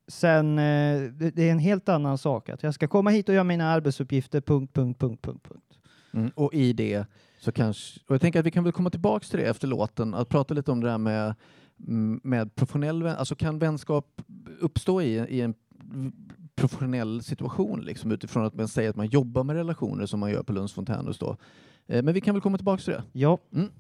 Sen, 0.08 0.60
eh, 0.60 1.02
det, 1.12 1.38
är 1.38 1.52
en 1.52 1.60
helt 1.60 1.90
annan 1.90 2.18
sak 2.18 2.50
att 2.50 2.64
jag 2.64 2.74
ska 2.74 2.88
komma 2.88 3.10
hit 3.10 3.30
och 3.30 3.36
göra 3.36 3.44
mina 3.44 3.72
arbetsuppgifter, 3.72 4.42
punkt, 4.42 4.74
punkt, 4.74 5.00
punkt, 5.00 5.22
punkt, 5.22 5.48
punkt. 5.50 5.80
Mm. 6.14 6.32
Och 6.36 6.54
i 6.54 6.74
det 6.74 7.06
så 7.40 7.52
kanske, 7.52 8.00
och 8.08 8.14
jag 8.14 8.22
tänker 8.22 8.40
att 8.40 8.46
vi 8.46 8.52
kan 8.52 8.64
väl 8.64 8.74
komma 8.74 8.90
tillbaks 8.90 9.30
till 9.30 9.40
det 9.40 9.46
efter 9.46 9.68
låten, 9.68 10.14
att 10.14 10.30
prata 10.30 10.54
lite 10.54 10.72
om 10.72 10.82
det 10.82 10.90
där 10.90 10.98
med, 10.98 11.36
mm, 11.88 12.22
med 12.24 12.56
professionell 12.56 13.08
alltså 13.08 13.36
kan 13.36 13.60
vänskap 13.60 14.22
uppstå 14.60 15.02
i, 15.02 15.16
i 15.16 15.42
en 15.42 15.54
professionell 16.56 17.24
situation 17.24 17.82
liksom, 17.82 18.12
utifrån 18.12 18.46
att 18.46 18.54
man 18.56 18.68
säger 18.68 18.90
att 18.90 18.96
man 18.96 19.08
jobbar 19.08 19.44
med 19.44 19.56
relationer 19.56 20.06
som 20.06 20.20
man 20.20 20.32
gör 20.32 20.44
på 20.44 20.54
Lunds 20.54 20.74
Fontänhus 20.74 21.18
då. 21.20 21.38
Eh, 21.88 22.04
Men 22.04 22.14
vi 22.14 22.22
kan 22.22 22.36
väl 22.36 22.42
komma 22.42 22.58
tillbaks 22.58 22.84
till 22.86 22.94
det. 22.94 23.04
Ja, 23.12 23.38
What 23.50 23.72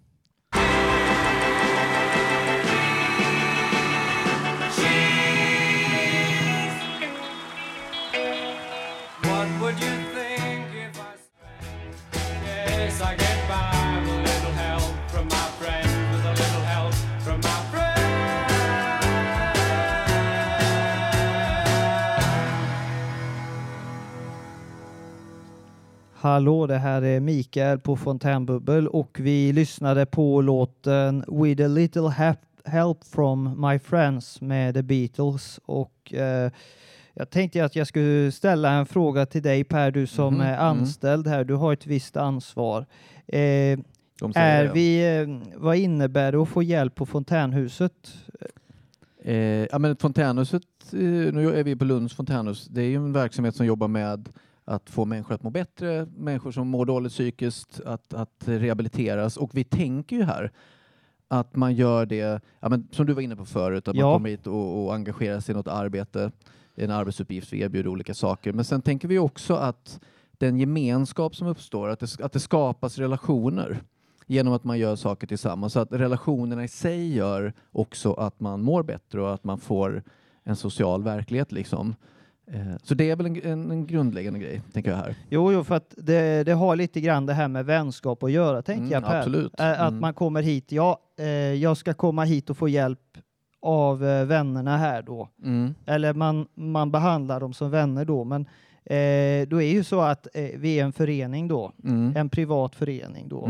Hallå, 26.23 26.67
det 26.67 26.77
här 26.77 27.01
är 27.01 27.19
Mikael 27.19 27.79
på 27.79 27.95
Fontänbubbel 27.95 28.87
och 28.87 29.17
vi 29.21 29.53
lyssnade 29.53 30.05
på 30.05 30.41
låten 30.41 31.23
With 31.27 31.63
a 31.63 31.67
little 31.67 32.09
help 32.65 33.03
from 33.03 33.61
my 33.69 33.79
friends 33.79 34.41
med 34.41 34.73
The 34.73 34.83
Beatles 34.83 35.59
och 35.65 36.13
eh, 36.13 36.51
jag 37.13 37.29
tänkte 37.29 37.65
att 37.65 37.75
jag 37.75 37.87
skulle 37.87 38.31
ställa 38.31 38.71
en 38.71 38.85
fråga 38.85 39.25
till 39.25 39.41
dig 39.41 39.63
Per, 39.63 39.91
du 39.91 40.07
som 40.07 40.33
Mhm, 40.33 40.41
är 40.41 40.53
mm. 40.53 40.65
anställd 40.65 41.27
här. 41.27 41.43
Du 41.43 41.55
har 41.55 41.73
ett 41.73 41.87
visst 41.87 42.17
ansvar. 42.17 42.85
Eh, 43.27 43.79
är 44.35 44.73
vi, 44.73 45.17
eh, 45.19 45.51
vad 45.55 45.75
innebär 45.75 46.31
det 46.31 46.37
att 46.37 46.49
få 46.49 46.63
hjälp 46.63 46.95
på 46.95 47.05
Fontänhuset? 47.05 48.13
Eh, 49.23 49.35
ja, 49.71 49.79
men 49.79 49.95
fontänhuset, 49.95 50.63
eh, 50.93 50.99
nu 51.33 51.55
är 51.55 51.63
vi 51.63 51.75
på 51.75 51.85
Lunds 51.85 52.15
fontänhus, 52.15 52.67
det 52.67 52.81
är 52.81 52.87
ju 52.87 52.95
en 52.95 53.13
verksamhet 53.13 53.55
som 53.55 53.65
jobbar 53.65 53.87
med 53.87 54.29
att 54.65 54.89
få 54.89 55.05
människor 55.05 55.35
att 55.35 55.43
må 55.43 55.49
bättre, 55.49 56.07
människor 56.17 56.51
som 56.51 56.67
mår 56.67 56.85
dåligt 56.85 57.11
psykiskt, 57.11 57.81
att, 57.85 58.13
att 58.13 58.43
rehabiliteras. 58.47 59.37
Och 59.37 59.49
vi 59.53 59.63
tänker 59.63 60.15
ju 60.15 60.23
här 60.23 60.51
att 61.27 61.55
man 61.55 61.73
gör 61.75 62.05
det, 62.05 62.41
ja, 62.59 62.69
men 62.69 62.87
som 62.91 63.05
du 63.05 63.13
var 63.13 63.21
inne 63.21 63.35
på 63.35 63.45
förut, 63.45 63.87
att 63.87 63.95
Ja. 63.95 64.05
man 64.05 64.15
kommer 64.15 64.29
hit 64.29 64.47
och, 64.47 64.83
och 64.85 64.93
engagerar 64.93 65.39
sig 65.39 65.53
i 65.53 65.55
något 65.55 65.67
arbete, 65.67 66.31
en 66.75 66.91
arbetsuppgift, 66.91 67.53
vi 67.53 67.61
erbjuder 67.61 67.89
olika 67.89 68.13
saker. 68.13 68.53
Men 68.53 68.65
sen 68.65 68.81
tänker 68.81 69.07
vi 69.07 69.19
också 69.19 69.55
att 69.55 69.99
den 70.37 70.57
gemenskap 70.57 71.35
som 71.35 71.47
uppstår, 71.47 71.89
att 71.89 71.99
det, 71.99 72.19
att 72.21 72.31
det 72.33 72.39
skapas 72.39 72.97
relationer 72.97 73.83
genom 74.27 74.53
att 74.53 74.63
man 74.63 74.79
gör 74.79 74.95
saker 74.95 75.27
tillsammans. 75.27 75.73
Så 75.73 75.79
att 75.79 75.91
relationerna 75.91 76.63
i 76.63 76.67
sig 76.67 77.15
gör 77.15 77.53
också 77.71 78.13
att 78.13 78.39
man 78.39 78.61
mår 78.61 78.83
bättre 78.83 79.21
och 79.21 79.33
att 79.33 79.43
man 79.43 79.57
får 79.59 80.03
en 80.43 80.55
social 80.55 81.03
verklighet. 81.03 81.51
Liksom. 81.51 81.95
Eh, 82.47 82.59
Så 82.83 82.93
det 82.93 83.09
är 83.09 83.15
väl 83.15 83.25
en, 83.25 83.41
en, 83.43 83.71
en 83.71 83.87
grundläggande 83.87 84.39
grej, 84.39 84.61
tänker 84.73 84.89
jag 84.91 84.97
här. 84.97 85.15
Jo, 85.29 85.51
jo, 85.53 85.63
för 85.63 85.75
att 85.75 85.93
det, 85.97 86.43
det 86.43 86.51
har 86.53 86.75
lite 86.75 87.01
grann 87.01 87.25
det 87.25 87.33
här 87.33 87.47
med 87.47 87.65
vänskap 87.65 88.23
att 88.23 88.31
göra, 88.31 88.61
tänker 88.61 88.81
Mm, 88.81 88.91
jag 88.91 89.03
Per. 89.03 89.17
absolut. 89.19 89.59
Ä- 89.59 89.71
Att 89.75 89.87
Mm. 89.89 89.99
man 90.01 90.13
kommer 90.13 90.41
hit, 90.41 90.71
ja, 90.71 90.99
eh, 91.19 91.25
jag 91.53 91.77
ska 91.77 91.93
komma 91.93 92.23
hit 92.23 92.49
och 92.49 92.57
få 92.57 92.67
hjälp 92.69 92.99
av 93.61 94.05
eh, 94.05 94.25
vännerna 94.25 94.77
här 94.77 95.01
då. 95.01 95.29
Mm. 95.43 95.75
Eller 95.85 96.13
man, 96.13 96.47
man 96.55 96.91
behandlar 96.91 97.39
dem 97.39 97.53
som 97.53 97.71
vänner 97.71 98.05
då, 98.05 98.23
men 98.23 98.41
eh, 98.85 99.47
då 99.47 99.61
är 99.61 99.71
ju 99.73 99.83
så 99.83 100.01
att 100.01 100.27
eh, 100.33 100.49
vi 100.57 100.79
är 100.79 100.83
en 100.83 100.93
förening 100.93 101.47
då, 101.47 101.71
Mm. 101.83 102.13
en 102.17 102.29
privat 102.29 102.75
förening 102.75 103.27
då. 103.29 103.49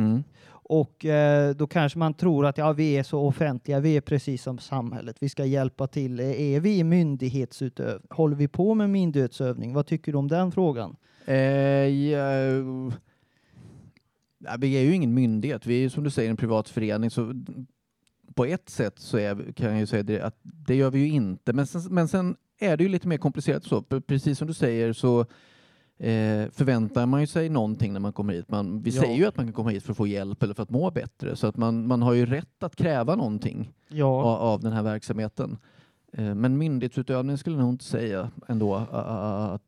Och 0.74 1.06
eh, 1.06 1.56
då 1.56 1.68
kanske 1.68 2.00
man 2.00 2.14
tror 2.14 2.46
att 2.46 2.58
ja, 2.58 2.74
vi 2.74 2.98
är 2.98 3.04
så 3.04 3.20
offentliga, 3.20 3.80
vi 3.80 3.98
är 3.98 4.02
precis 4.02 4.44
som 4.44 4.60
samhället, 4.60 5.18
vi 5.20 5.30
ska 5.30 5.46
hjälpa 5.46 5.88
till. 5.88 6.20
Eh, 6.20 6.42
är 6.42 6.60
vi 6.60 6.84
myndighetsutövning? 6.84 8.08
Håller 8.10 8.36
vi 8.36 8.48
på 8.48 8.74
med 8.74 8.90
myndighetsövning? 8.90 9.74
Vad 9.74 9.88
tycker 9.88 10.12
du 10.12 10.18
om 10.18 10.28
den 10.28 10.52
frågan? 10.52 10.96
Eh, 11.26 11.36
ja, 11.36 12.32
ja, 14.38 14.56
vi 14.60 14.74
är 14.74 14.82
ju 14.82 14.96
ingen 14.96 15.14
myndighet, 15.14 15.66
vi 15.66 15.76
är 15.76 15.80
ju 15.80 15.90
som 15.90 16.04
du 16.04 16.10
säger 16.10 16.30
en 16.30 16.38
privat 16.38 16.70
förening. 16.70 17.10
Så 17.10 17.34
på 18.36 18.46
ett 18.46 18.70
sätt 18.70 19.00
så 19.00 19.18
är, 19.18 19.54
kan 19.54 19.70
jag 19.70 19.80
ju 19.80 19.86
säga 19.86 20.04
det, 20.04 20.22
att 20.22 20.40
det 20.42 20.76
gör 20.76 20.92
vi 20.92 21.00
ju 21.00 21.10
inte. 21.10 21.54
Men 21.54 21.68
sen, 21.68 21.82
men 21.90 22.08
sen 22.08 22.36
är 22.60 22.78
det 22.78 22.84
ju 22.84 22.90
lite 22.90 23.08
mer 23.08 23.18
komplicerat 23.18 23.64
så. 23.64 23.82
Precis 23.82 24.38
som 24.38 24.48
du 24.48 24.54
säger 24.54 24.94
så 24.94 25.26
eh, 26.00 26.50
förväntar 26.52 27.06
man 27.06 27.22
ju 27.22 27.28
sig 27.28 27.50
någonting 27.50 27.94
när 27.94 28.00
man 28.00 28.14
kommer 28.14 28.34
hit. 28.34 28.50
Man, 28.50 28.82
vi 28.82 28.90
Ja. 28.92 29.02
säger 29.02 29.16
ju 29.16 29.26
att 29.26 29.38
man 29.38 29.46
kan 29.46 29.54
komma 29.54 29.70
hit 29.70 29.84
för 29.84 29.92
att 29.92 29.98
få 29.98 30.08
hjälp 30.08 30.44
eller 30.44 30.54
för 30.54 30.64
att 30.64 30.70
må 30.70 30.92
bättre. 30.92 31.36
Så 31.36 31.48
att 31.48 31.58
man, 31.58 31.88
man 31.88 32.02
har 32.02 32.14
ju 32.14 32.26
rätt 32.26 32.64
att 32.64 32.76
kräva 32.76 33.16
någonting 33.16 33.74
Ja. 33.88 34.06
av, 34.24 34.42
av 34.42 34.62
den 34.62 34.74
här 34.74 34.84
verksamheten. 34.84 35.58
Eh, 36.14 36.36
men 36.36 36.58
myndighetsutövning 36.58 37.38
skulle 37.38 37.56
jag 37.56 37.64
nog 37.64 37.74
inte 37.74 37.86
säga 37.86 38.32
ändå 38.48 38.76
att 38.76 39.62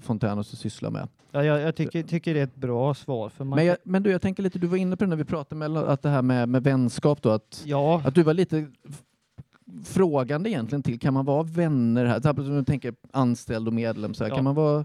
Fontänhuset 0.00 0.58
sysslar 0.58 0.90
med. 0.90 1.08
Ja, 1.30 1.44
jag, 1.44 1.60
jag 1.60 1.76
tycker, 1.76 2.02
tycker 2.02 2.34
det 2.34 2.40
är 2.40 2.44
ett 2.44 2.54
bra 2.56 2.94
svar. 2.94 3.28
För 3.28 3.44
man 3.44 3.56
Men, 3.56 3.66
jag, 3.66 3.76
men 3.84 4.02
du, 4.02 4.10
jag 4.10 4.22
tänker 4.22 4.42
lite, 4.42 4.58
du 4.58 4.66
var 4.66 4.76
inne 4.76 4.96
på 4.96 5.04
det 5.04 5.08
när 5.08 5.16
vi 5.16 5.24
pratade 5.24 5.68
med 5.68 5.76
att 5.82 6.02
det 6.02 6.08
här 6.08 6.22
med, 6.22 6.48
med 6.48 6.62
vänskap 6.62 7.22
då, 7.22 7.30
att, 7.30 7.62
ja, 7.66 8.02
att 8.04 8.14
du 8.14 8.22
var 8.22 8.34
lite 8.34 8.66
frågande 9.84 10.50
egentligen 10.50 10.82
till, 10.82 10.98
kan 10.98 11.14
man 11.14 11.24
vara 11.24 11.42
vänner 11.42 12.04
här? 12.04 12.28
Om 12.38 12.56
du 12.56 12.64
tänker 12.64 12.94
anställd 13.10 13.68
och 13.68 13.74
medlem, 13.74 14.14
så 14.14 14.24
här, 14.24 14.30
Ja. 14.30 14.34
kan 14.36 14.44
man 14.44 14.54
vara 14.54 14.84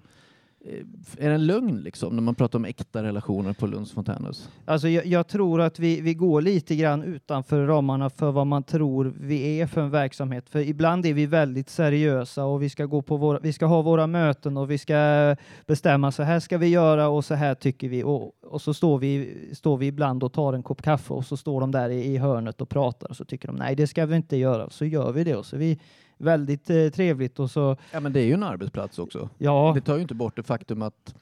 Eh, 0.66 1.25
är 1.25 1.30
det 1.30 1.36
en 1.36 1.46
lögn 1.46 1.82
liksom 1.82 2.16
när 2.16 2.22
man 2.22 2.36
pratar 2.36 2.60
om 2.60 2.66
äkta 2.66 3.04
relationer 3.04 3.54
på 3.54 3.68
Lunds 3.68 3.92
fontänhus? 3.92 4.50
alltså 4.66 4.89
jag, 4.89 5.06
jag 5.06 5.28
tror 5.28 5.62
att 5.62 5.80
vi, 5.80 6.01
vi 6.01 6.13
går 6.13 6.42
lite 6.42 6.75
grann 6.75 7.04
utanför 7.04 7.66
ramarna 7.66 8.10
för 8.10 8.32
vad 8.32 8.48
man 8.48 8.63
tror 8.63 9.13
vi 9.20 9.62
är 9.62 9.68
för 9.68 9.82
en 9.82 9.89
verksamhet. 9.89 10.50
För 10.50 10.60
ibland 10.60 11.06
är 11.06 11.13
vi 11.13 11.25
väldigt 11.25 11.70
seriösa 11.70 12.46
och 12.46 12.63
vi 12.63 12.70
ska, 12.70 12.86
gå 12.86 13.01
på 13.01 13.18
våra, 13.18 13.39
vi 13.39 13.54
ska 13.54 13.66
ha 13.66 13.82
våra 13.82 14.08
möten 14.08 14.58
och 14.58 14.72
vi 14.72 14.78
ska 14.78 15.36
bestämma 15.66 16.12
så 16.12 16.24
här 16.24 16.39
ska 16.39 16.58
vi 16.58 16.68
göra 16.68 17.08
och 17.08 17.25
så 17.25 17.36
här 17.36 17.56
tycker 17.56 17.89
vi. 17.89 18.04
Och, 18.04 18.32
och 18.44 18.62
så 18.62 18.74
står 18.74 18.98
vi, 18.98 19.36
står 19.54 19.78
vi 19.78 19.88
ibland 19.88 20.24
och 20.24 20.34
tar 20.34 20.54
en 20.54 20.63
kopp 20.63 20.82
kaffe 20.82 21.13
och 21.13 21.25
så 21.25 21.38
står 21.38 21.62
de 21.62 21.72
där 21.72 21.89
i, 21.89 22.13
i 22.13 22.18
hörnet 22.18 22.62
och 22.62 22.70
pratar 22.70 23.10
och 23.10 23.16
så 23.16 23.25
tycker 23.25 23.48
de 23.48 23.56
nej 23.56 23.75
det 23.75 23.88
ska 23.88 24.06
vi 24.06 24.16
inte 24.16 24.38
göra. 24.38 24.70
Så 24.70 24.86
gör 24.86 25.12
vi 25.12 25.24
det 25.24 25.36
och 25.36 25.46
så 25.46 25.58
vi 25.58 25.80
väldigt 26.19 26.69
eh, 26.69 26.88
trevligt 26.89 27.39
och 27.39 27.51
så 27.51 27.75
Ja 27.91 27.99
men 27.99 28.13
det 28.13 28.19
är 28.19 28.25
ju 28.25 28.33
en 28.33 28.43
arbetsplats 28.43 28.99
också. 28.99 29.29
ja. 29.38 29.71
Det 29.75 29.81
tar 29.81 29.95
ju 29.95 30.01
inte 30.01 30.15
bort 30.15 30.35
det 30.35 30.43
faktum 30.43 30.81
att 30.81 31.15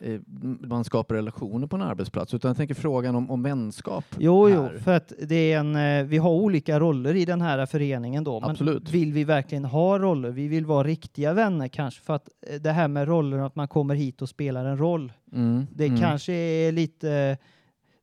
eh, 0.00 0.20
man 0.60 0.84
skapar 0.84 1.14
relationer 1.14 1.66
på 1.66 1.76
en 1.76 1.82
arbetsplats 1.82 2.34
utan 2.34 2.48
jag 2.48 2.56
tänker 2.56 2.74
frågan 2.74 3.14
om, 3.14 3.30
om 3.30 3.42
vänskap. 3.42 4.04
Jo, 4.18 4.48
jo, 4.48 4.68
för 4.84 4.92
att 4.96 5.12
det 5.22 5.52
är 5.52 5.58
en, 5.58 5.76
eh, 5.76 6.04
vi 6.04 6.18
har 6.18 6.30
olika 6.30 6.80
roller 6.80 7.14
i 7.14 7.24
den 7.24 7.40
här 7.40 7.66
föreningen 7.66 8.24
då. 8.24 8.40
Men 8.40 8.50
Absolut. 8.50 8.90
vill 8.90 9.12
vi 9.12 9.24
verkligen 9.24 9.64
ha 9.64 9.98
roller? 9.98 10.30
Vi 10.30 10.48
vill 10.48 10.66
vara 10.66 10.84
riktiga 10.86 11.32
vänner 11.32 11.68
kanske 11.68 12.02
för 12.02 12.14
att 12.14 12.28
eh, 12.46 12.60
det 12.60 12.72
här 12.72 12.88
med 12.88 13.08
roller, 13.08 13.38
att 13.38 13.56
man 13.56 13.68
kommer 13.68 13.94
hit 13.94 14.22
och 14.22 14.28
spelar 14.28 14.64
en 14.64 14.78
roll. 14.78 15.12
Mm, 15.32 15.66
Det 15.74 15.86
mm. 15.86 16.00
kanske 16.00 16.32
är 16.32 16.72
lite, 16.72 17.38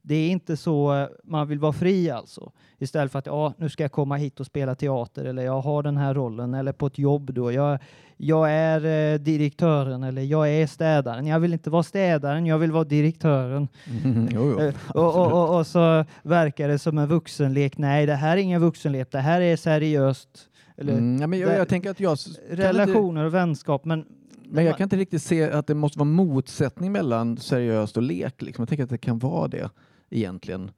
det 0.07 0.15
är 0.15 0.29
inte 0.29 0.57
så 0.57 0.93
eh, 0.95 1.07
man 1.23 1.47
vill 1.47 1.59
vara 1.59 1.73
fri 1.73 2.09
alltså. 2.09 2.51
Istället 2.79 3.11
för 3.11 3.19
att 3.19 3.25
ja, 3.25 3.53
nu 3.57 3.69
ska 3.69 3.83
jag 3.83 3.91
komma 3.91 4.15
hit 4.15 4.39
och 4.39 4.45
spela 4.45 4.75
teater 4.75 5.25
eller 5.25 5.45
jag 5.45 5.61
har 5.61 5.83
den 5.83 5.97
här 5.97 6.13
rollen 6.13 6.53
eller 6.53 6.71
på 6.71 6.87
ett 6.87 6.97
jobb 6.97 7.33
då. 7.33 7.51
Jag, 7.51 7.79
jag 8.17 8.51
är 8.51 9.13
eh, 9.13 9.19
direktören 9.19 10.03
eller 10.03 10.21
jag 10.21 10.49
är 10.49 10.67
städaren. 10.67 11.27
Jag 11.27 11.39
vill 11.39 11.53
inte 11.53 11.69
vara 11.69 11.83
städaren, 11.83 12.45
jag 12.45 12.57
vill 12.57 12.71
vara 12.71 12.83
direktören. 12.83 13.67
Mm, 14.03 14.29
jo, 14.31 14.51
jo. 14.51 14.59
Eh, 14.59 14.73
och, 14.93 15.15
och, 15.15 15.31
och, 15.31 15.59
och 15.59 15.67
så 15.67 16.05
verkar 16.23 16.67
det 16.67 16.79
som 16.79 16.97
en 16.97 17.07
vuxenlek. 17.07 17.77
Nej, 17.77 18.05
det 18.05 18.15
här 18.15 18.37
är 18.37 18.41
ingen 18.41 18.61
vuxenlek. 18.61 19.11
Det 19.11 19.19
här 19.19 19.41
är 19.41 19.55
seriöst. 19.55 20.29
Eller 20.77 20.93
Mm, 20.93 21.21
ja, 21.21 21.27
men 21.27 21.39
jag, 21.39 21.57
jag 21.57 21.67
tänker 21.67 21.89
att 21.89 21.99
jag... 21.99 22.17
relationer 22.49 23.23
och 23.25 23.33
vänskap. 23.33 23.85
Men, 23.85 24.05
Men 24.49 24.65
jag 24.65 24.77
kan 24.77 24.85
inte 24.85 24.97
riktigt 24.97 25.21
se 25.21 25.51
att 25.51 25.67
det 25.67 25.75
måste 25.75 25.99
vara 25.99 26.09
motsättning 26.09 26.91
mellan 26.91 27.37
seriöst 27.37 27.97
och 27.97 28.03
lek. 28.03 28.41
Liksom. 28.41 28.61
Jag 28.61 28.69
tänker 28.69 28.83
att 28.83 28.89
det 28.89 28.97
kan 28.97 29.19
vara 29.19 29.47
det 29.47 29.69
egentligen. 30.09 30.71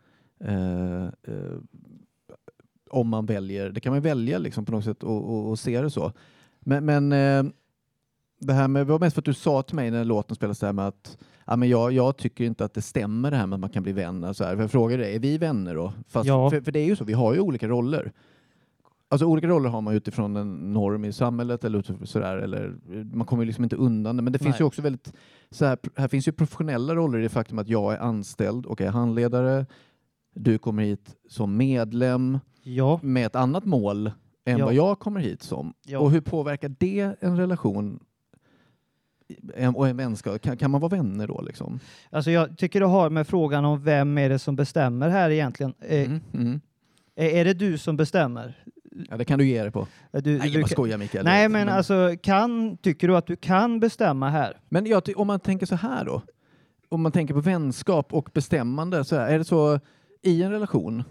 Eh, 0.43 1.03
eh, 1.03 1.57
om 2.89 3.09
man 3.09 3.25
väljer, 3.25 3.69
det 3.69 3.79
kan 3.79 3.93
man 3.93 4.01
välja 4.01 4.37
liksom, 4.37 4.65
på 4.65 4.71
något 4.71 4.83
sätt 4.83 5.03
och, 5.03 5.29
och, 5.29 5.49
och 5.49 5.59
se 5.59 5.81
det 5.81 5.89
så. 5.89 6.11
Men, 6.59 6.85
men 6.85 7.11
eh, 7.11 7.51
det 8.39 8.53
här 8.53 8.67
med, 8.67 8.87
det 8.87 8.91
var 8.91 8.99
mest 8.99 9.13
för 9.13 9.21
att 9.21 9.25
du 9.25 9.33
sa 9.33 9.61
till 9.61 9.75
mig 9.75 9.91
när 9.91 10.05
låten 10.05 10.35
spelades 10.35 10.59
där 10.59 10.73
med 10.73 10.87
att 10.87 11.17
ja, 11.45 11.55
men 11.55 11.69
jag, 11.69 11.91
jag 11.91 12.17
tycker 12.17 12.43
inte 12.43 12.65
att 12.65 12.73
det 12.73 12.81
stämmer 12.81 13.31
det 13.31 13.37
här 13.37 13.47
med 13.47 13.55
att 13.55 13.59
man 13.59 13.69
kan 13.69 13.83
bli 13.83 13.91
vänner. 13.91 14.33
Så 14.33 14.43
här. 14.43 14.55
För 14.55 14.63
jag 14.63 14.71
frågade 14.71 15.03
dig, 15.03 15.15
är 15.15 15.19
vi 15.19 15.37
vänner 15.37 15.75
då? 15.75 15.93
Fast, 16.07 16.27
Ja. 16.27 16.49
för, 16.49 16.61
för 16.61 16.71
det 16.71 16.79
är 16.79 16.85
ju 16.85 16.95
så, 16.95 17.03
vi 17.03 17.13
har 17.13 17.33
ju 17.33 17.39
olika 17.39 17.67
roller. 17.67 18.11
Alltså 19.11 19.25
olika 19.25 19.47
roller 19.47 19.69
har 19.69 19.81
man 19.81 19.93
utifrån 19.95 20.35
en 20.35 20.73
norm 20.73 21.05
i 21.05 21.13
samhället 21.13 21.63
eller 21.63 22.05
sådär, 22.05 22.37
eller 22.37 22.75
man 23.13 23.27
kommer 23.27 23.45
liksom 23.45 23.63
inte 23.63 23.75
undan 23.75 24.17
det. 24.17 24.23
Men 24.23 24.33
det 24.33 24.39
finns 24.39 24.53
Nej. 24.53 24.59
ju 24.59 24.65
också 24.65 24.81
väldigt, 24.81 25.13
så 25.51 25.65
här, 25.65 25.77
här 25.95 26.07
finns 26.07 26.27
ju 26.27 26.31
professionella 26.31 26.95
roller 26.95 27.19
i 27.19 27.21
det 27.21 27.29
faktum 27.29 27.59
att 27.59 27.67
jag 27.67 27.93
är 27.93 27.97
anställd 27.97 28.65
och 28.65 28.81
är 28.81 28.89
handledare. 28.89 29.65
Du 30.35 30.57
kommer 30.57 30.83
hit 30.83 31.15
som 31.29 31.57
medlem 31.57 32.39
ja, 32.63 32.99
med 33.03 33.25
ett 33.25 33.35
annat 33.35 33.65
mål 33.65 34.11
än 34.45 34.57
Ja. 34.57 34.65
vad 34.65 34.73
jag 34.73 34.99
kommer 34.99 35.19
hit 35.19 35.43
som. 35.43 35.73
Ja. 35.85 35.99
Och 35.99 36.11
hur 36.11 36.21
påverkar 36.21 36.75
det 36.79 37.15
en 37.19 37.37
relation 37.37 37.99
och 39.75 39.87
en 39.87 39.97
vänskap? 39.97 40.41
Kan, 40.41 40.57
kan 40.57 40.71
man 40.71 40.81
vara 40.81 40.89
vänner 40.89 41.27
då 41.27 41.41
liksom? 41.41 41.79
alltså 42.09 42.31
jag 42.31 42.57
tycker 42.57 42.79
det 42.79 42.85
har 42.85 43.09
med 43.09 43.27
frågan 43.27 43.65
om 43.65 43.83
vem 43.83 44.17
är 44.17 44.29
det 44.29 44.39
som 44.39 44.55
bestämmer 44.55 45.09
här 45.09 45.29
egentligen. 45.29 45.73
Mm, 45.81 46.21
mm. 46.33 46.61
är 47.15 47.45
det 47.45 47.53
du 47.53 47.77
som 47.77 47.97
bestämmer? 47.97 48.63
Ja, 49.09 49.17
det 49.17 49.25
kan 49.25 49.39
du 49.39 49.45
ge 49.47 49.61
dig 49.61 49.71
på. 49.71 49.87
Är 50.11 50.21
Du, 50.21 50.29
Nej, 50.31 50.39
du 50.39 50.45
jag 50.47 50.53
bara 50.53 50.59
kan- 50.61 50.69
skojar 50.69 50.97
Mikael. 50.97 51.25
Nej, 51.25 51.49
men 51.49 51.69
alltså 51.69 52.15
kan, 52.23 52.77
tycker 52.77 53.07
du 53.07 53.17
att 53.17 53.27
du 53.27 53.35
kan 53.35 53.79
bestämma 53.79 54.29
här? 54.29 54.57
Men 54.69 55.01
ty- 55.01 55.13
om 55.13 55.27
man 55.27 55.39
tänker 55.39 55.65
så 55.65 55.75
här 55.75 56.05
då, 56.05 56.21
om 56.89 57.01
man 57.01 57.11
tänker 57.11 57.33
på 57.33 57.39
vänskap 57.41 58.13
och 58.13 58.29
bestämmande, 58.33 59.03
så 59.05 59.15
här, 59.15 59.27
är 59.29 59.37
det 59.37 59.45
så 59.45 59.79
i 60.21 60.43
en 60.43 60.51
relation, 60.51 61.03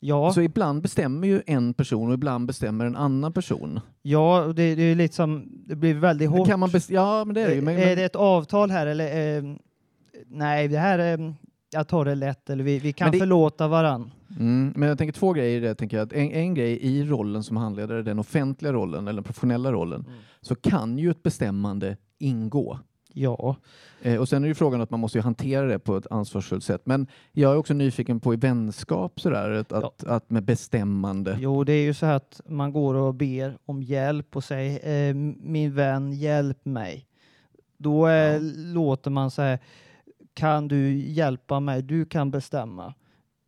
Ja, 0.00 0.32
så 0.32 0.40
ibland 0.40 0.82
bestämmer 0.82 1.28
ju 1.28 1.42
en 1.46 1.74
person 1.74 2.08
och 2.08 2.14
ibland 2.14 2.46
bestämmer 2.46 2.84
en 2.84 2.96
annan 2.96 3.32
person. 3.32 3.80
ja 4.02 4.44
och 4.44 4.54
det, 4.54 4.74
det 4.74 4.82
är 4.82 4.94
lite 4.94 5.14
som, 5.14 5.48
det 5.66 5.76
blir 5.76 5.94
väldigt 5.94 6.30
hårt. 6.30 6.48
Kan 6.48 6.60
man 6.60 6.70
ja, 6.88 7.24
men 7.24 7.34
det 7.34 7.40
är 7.40 7.48
det 7.48 7.54
ju. 7.54 7.60
Men, 7.60 7.74
är 7.78 7.86
men, 7.86 7.96
det 7.96 8.04
ett 8.04 8.16
avtal 8.16 8.70
här 8.70 8.86
eller? 8.86 9.36
Eh, 9.38 9.54
nej, 10.26 10.68
det 10.68 10.78
här 10.78 10.98
är... 10.98 11.34
jag 11.74 11.88
tar 11.88 12.04
det 12.04 12.14
lätt 12.14 12.50
eller 12.50 12.64
vi, 12.64 12.78
vi 12.78 12.92
kan 12.92 13.10
det- 13.12 13.18
förlåta 13.18 13.68
varann. 13.68 14.10
Mm, 14.40 14.72
men 14.76 14.88
jag 14.88 14.98
tänker 14.98 15.12
två 15.12 15.32
grejer 15.32 15.60
det. 15.60 15.74
Tänker 15.74 15.96
jag. 15.96 16.04
Att 16.06 16.12
en, 16.12 16.30
en 16.30 16.54
grej 16.54 16.78
i 16.82 17.04
rollen 17.04 17.42
som 17.42 17.56
handledare, 17.56 18.02
den 18.02 18.18
offentliga 18.18 18.72
rollen 18.72 19.08
eller 19.08 19.16
den 19.16 19.24
professionella 19.24 19.72
rollen, 19.72 20.04
så 20.40 20.54
kan 20.54 20.98
ju 20.98 21.10
ett 21.10 21.22
bestämmande 21.22 21.96
ingå. 22.18 22.78
Ja, 23.12 23.56
Eh, 24.02 24.20
och 24.20 24.28
sen 24.28 24.38
är 24.42 24.46
det 24.46 24.48
ju 24.48 24.54
frågan 24.54 24.80
att 24.80 24.90
man 24.90 25.00
måste 25.00 25.20
hantera 25.20 25.66
det 25.66 25.78
på 25.78 25.96
ett 25.96 26.06
ansvarsfullt 26.10 26.64
sätt. 26.64 26.82
Men 26.84 27.06
jag 27.32 27.52
är 27.52 27.56
också 27.56 27.74
nyfiken 27.74 28.20
på 28.20 28.34
i 28.34 28.36
vänskap 28.36 29.20
sådär, 29.20 29.50
att, 29.50 29.72
att, 29.72 30.04
att 30.04 30.30
med 30.30 30.42
bestämmande. 30.44 31.36
jo 31.40 31.64
det 31.64 31.72
är 31.72 31.82
ju 31.82 31.94
så 31.94 32.06
här 32.06 32.14
att 32.16 32.40
man 32.48 32.72
går 32.72 32.94
och 32.94 33.14
ber 33.14 33.56
om 33.66 33.82
hjälp 33.82 34.36
och 34.36 34.44
säger 34.44 35.08
eh, 35.08 35.14
min 35.40 35.74
vän 35.74 36.12
hjälp 36.12 36.64
mig. 36.64 37.06
Då 37.78 38.08
eh, 38.08 38.40
låter 38.56 39.10
man 39.10 39.30
säga 39.30 39.58
kan 40.34 40.68
du 40.68 40.94
hjälpa 40.94 41.60
mig, 41.60 41.82
du 41.82 42.04
kan 42.04 42.30
bestämma. 42.30 42.94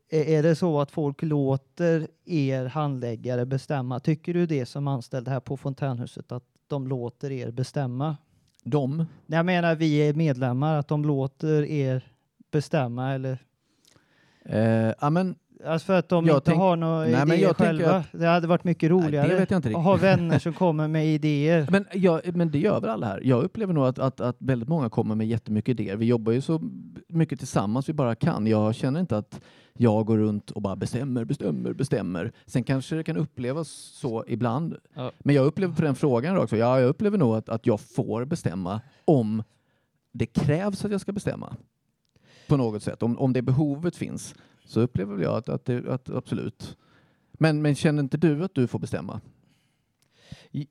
Är, 0.08 0.42
det 0.42 0.56
så 0.56 0.80
att 0.80 0.90
folk 0.90 1.22
låter 1.22 2.08
er 2.24 2.64
handläggare 2.64 3.46
bestämma? 3.46 4.00
Tycker 4.00 4.34
du 4.34 4.46
det 4.46 4.66
som 4.66 4.88
anställd 4.88 5.28
här 5.28 5.40
på 5.40 5.56
Fontänhuset 5.56 6.32
att 6.32 6.44
de 6.66 6.86
låter 6.86 7.30
er 7.32 7.50
bestämma? 7.50 8.16
De, 8.64 9.06
Jag 9.26 9.46
menar 9.46 9.74
vi 9.74 9.96
är 9.96 10.14
medlemmar, 10.14 10.78
att 10.78 10.88
de 10.88 11.04
låter 11.04 11.64
er 11.64 12.12
bestämma 12.50 13.12
eller 13.12 13.38
eh, 14.44 14.92
ja, 15.00 15.10
men, 15.10 15.34
Alltså 15.64 15.86
för 15.86 15.98
att 15.98 16.08
de 16.08 16.26
Jag 16.26 16.36
inte 16.36 16.44
tänk- 16.50 16.58
har 16.58 16.76
några 16.76 17.00
Nej, 17.00 17.22
idéer 17.38 17.54
själva. 17.54 17.90
att- 17.90 18.06
Det 18.12 18.26
hade 18.26 18.46
varit 18.46 18.64
mycket 18.64 18.90
Nej, 18.92 19.00
roligare 19.00 19.28
det 19.28 19.34
vet 19.36 19.50
jag 19.50 19.58
inte 19.58 19.68
att 19.68 19.84
ha 19.84 19.96
vänner 19.96 20.38
som 20.38 20.52
kommer 20.52 20.88
med 20.88 21.06
idéer. 21.06 21.68
Men, 21.70 21.84
ja, 21.92 22.20
men 22.34 22.50
det 22.50 22.58
gör 22.58 22.80
väl 22.80 22.90
alla 22.90 23.06
här. 23.06 23.20
Jag 23.24 23.44
upplever 23.44 23.72
nog 23.74 23.84
att, 23.86 23.98
att, 23.98 24.20
att 24.20 24.36
väldigt 24.38 24.68
många 24.68 24.88
kommer 24.90 25.14
med 25.14 25.26
jättemycket 25.26 25.80
idéer. 25.80 25.96
Vi 25.96 26.06
jobbar 26.06 26.32
ju 26.32 26.40
så 26.40 26.60
mycket 27.08 27.38
tillsammans 27.38 27.88
vi 27.88 27.92
bara 27.92 28.14
kan. 28.14 28.46
Jag 28.46 28.74
känner 28.74 29.00
inte 29.00 29.16
att 29.18 29.40
jag 29.78 30.06
går 30.06 30.18
runt 30.18 30.50
och 30.50 30.62
bara 30.62 30.76
bestämmer, 30.76 31.24
bestämmer, 31.24 31.72
bestämmer. 31.72 32.32
Sen 32.46 32.64
kanske 32.64 32.96
det 32.96 33.04
kan 33.04 33.16
upplevas 33.16 33.68
så 33.94 34.24
ibland. 34.28 34.76
Ja. 34.94 35.10
Men 35.18 35.34
jag 35.34 35.46
upplever 35.46 35.74
på 35.74 35.82
den 35.82 35.94
frågan 35.94 36.38
också, 36.38 36.56
ja, 36.56 36.80
jag 36.80 36.88
upplever 36.88 37.18
nog 37.18 37.36
att, 37.36 37.48
att 37.48 37.66
jag 37.66 37.80
får 37.80 38.24
bestämma 38.24 38.80
om 39.04 39.42
det 40.12 40.26
krävs 40.26 40.84
att 40.84 40.90
jag 40.92 41.00
ska 41.00 41.12
bestämma. 41.12 41.56
På 42.48 42.56
något 42.56 42.82
sätt. 42.82 43.02
Om, 43.02 43.18
om 43.18 43.32
det 43.32 43.42
behovet 43.42 43.96
finns 43.96 44.34
så 44.66 44.80
upplever 44.80 45.22
jag 45.22 45.34
att, 45.34 45.48
att, 45.48 45.64
det, 45.64 45.88
att 45.88 46.10
absolut. 46.10 46.76
Men, 47.32 47.62
men 47.62 47.74
känner 47.74 48.02
inte 48.02 48.16
du 48.16 48.44
att 48.44 48.54
du 48.54 48.66
får 48.66 48.78
bestämma? 48.78 49.20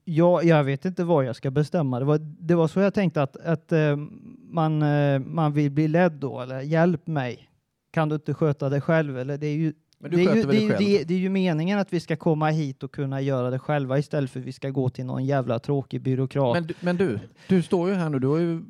Ja, 0.04 0.44
jag 0.44 0.64
vet 0.64 0.86
inte 0.86 1.04
vad 1.04 1.26
jag 1.26 1.36
ska 1.36 1.52
bestämma. 1.52 2.00
Det 2.00 2.06
var, 2.06 2.18
det 2.40 2.56
var 2.56 2.68
så 2.68 2.80
jag 2.80 2.94
tänkte 2.94 3.22
att, 3.22 3.38
att 3.38 3.72
eh, 3.72 3.96
man, 4.50 4.82
eh, 4.82 5.20
man 5.20 5.54
vill 5.54 5.72
bli 5.72 5.88
ledd 5.88 6.12
då, 6.12 6.42
eller 6.42 6.62
hjälp 6.62 7.08
mig. 7.08 7.50
Kan 7.92 8.10
du 8.10 8.16
inte 8.16 8.34
sköta 8.34 8.70
det 8.70 8.82
själv? 8.82 9.18
Eller 9.18 9.38
det 9.38 9.48
är 9.48 9.56
ju, 9.56 9.74
är 10.16 10.18
är 10.92 11.06
det 11.06 11.14
är 11.14 11.18
ju 11.18 11.30
meningen 11.30 11.80
att 11.80 11.94
vi 11.94 12.00
ska 12.00 12.16
komma 12.16 12.50
hit 12.50 12.84
och 12.84 12.92
kunna 12.92 13.22
göra 13.22 13.50
det 13.50 13.60
själva 13.60 13.98
istället 14.00 14.32
för 14.32 14.40
att 14.40 14.46
vi 14.46 14.52
ska 14.52 14.70
gå 14.70 14.90
till 14.90 15.06
någon 15.06 15.26
jävla 15.26 15.60
tråkig 15.60 16.02
byråkrat. 16.02 16.54
Men, 16.54 16.68
du- 16.68 16.74
men 16.80 16.98
du, 16.98 17.20
du 17.50 17.62
står 17.62 17.90
ju 17.90 17.96
här 17.96 18.10
nu, 18.10 18.20
du 18.20 18.28
har 18.28 18.38
ju 18.38 18.62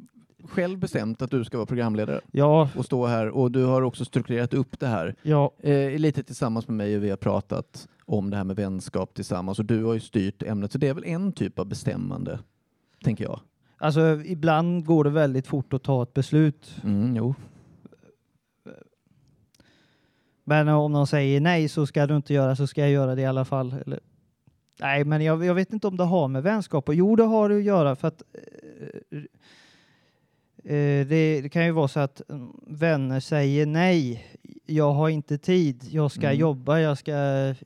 själv 0.48 0.80
bestämt 0.80 1.22
att 1.22 1.32
du 1.32 1.44
ska 1.44 1.58
vara 1.58 1.66
programledare 1.66 2.22
ja, 2.32 2.70
och 2.76 2.86
stå 2.86 3.06
här 3.06 3.30
och 3.30 3.52
du 3.52 3.64
har 3.64 3.82
också 3.82 4.06
strukturerat 4.06 4.54
upp 4.54 4.80
det 4.80 4.88
här 4.88 5.16
ja, 5.22 5.52
eh, 5.60 6.00
lite 6.00 6.24
tillsammans 6.24 6.68
med 6.68 6.78
mig 6.78 6.98
och 6.98 7.04
vi 7.04 7.10
har 7.10 7.18
pratat 7.18 7.88
om 8.06 8.30
det 8.30 8.38
här 8.38 8.44
med 8.44 8.56
vänskap 8.56 9.14
tillsammans 9.14 9.60
och 9.60 9.66
du 9.66 9.84
har 9.84 9.94
ju 9.94 10.00
styrt 10.00 10.44
ämnet 10.44 10.72
så 10.72 10.78
det 10.78 10.88
är 10.88 10.94
väl 10.94 11.06
en 11.06 11.32
typ 11.32 11.60
av 11.60 11.66
bestämmande, 11.66 12.40
tänker 13.04 13.24
jag. 13.24 13.40
alltså 13.78 14.22
ibland 14.26 14.86
går 14.86 15.04
det 15.04 15.10
väldigt 15.10 15.48
fort 15.48 15.74
att 15.74 15.84
ta 15.84 16.04
ett 16.04 16.14
beslut. 16.14 16.76
Mm, 16.84 17.16
jo. 17.16 17.36
Men 20.48 20.68
om 20.68 20.94
de 20.94 21.08
säger 21.08 21.42
nej 21.42 21.70
så 21.70 21.86
ska 21.86 22.08
du 22.08 22.16
inte 22.16 22.34
göra 22.34 22.56
så 22.56 22.68
ska 22.68 22.82
jag 22.82 22.90
göra 22.90 23.16
det 23.16 23.22
i 23.22 23.26
alla 23.26 23.46
fall. 23.46 23.76
Eller, 23.86 24.00
nej, 24.80 25.04
men 25.04 25.22
jag, 25.22 25.46
jag 25.46 25.54
vet 25.54 25.74
inte 25.74 25.88
om 25.88 25.98
det 25.98 26.04
har 26.04 26.28
med 26.28 26.44
vänskap 26.44 26.90
och 26.90 26.96
Jo, 26.96 27.16
det 27.16 27.24
har 27.24 27.50
det 27.50 27.56
att 27.56 27.64
göra 27.64 27.96
för 27.96 28.08
att 28.08 28.24
eh, 29.12 29.22
det, 30.74 31.42
det 31.42 31.50
kan 31.50 31.66
ju 31.66 31.72
vara 31.72 31.88
så 31.88 32.00
att 32.00 32.22
mm, 32.30 32.52
vänner 32.68 33.20
säger 33.20 33.66
nej. 33.66 34.26
Jag 34.66 34.94
har 34.94 35.10
inte 35.10 35.38
tid. 35.38 35.84
Jag 35.90 36.12
ska 36.12 36.28
Mm. 36.28 36.40
jobba. 36.40 36.80
Jag 36.80 36.98
ska 36.98 37.12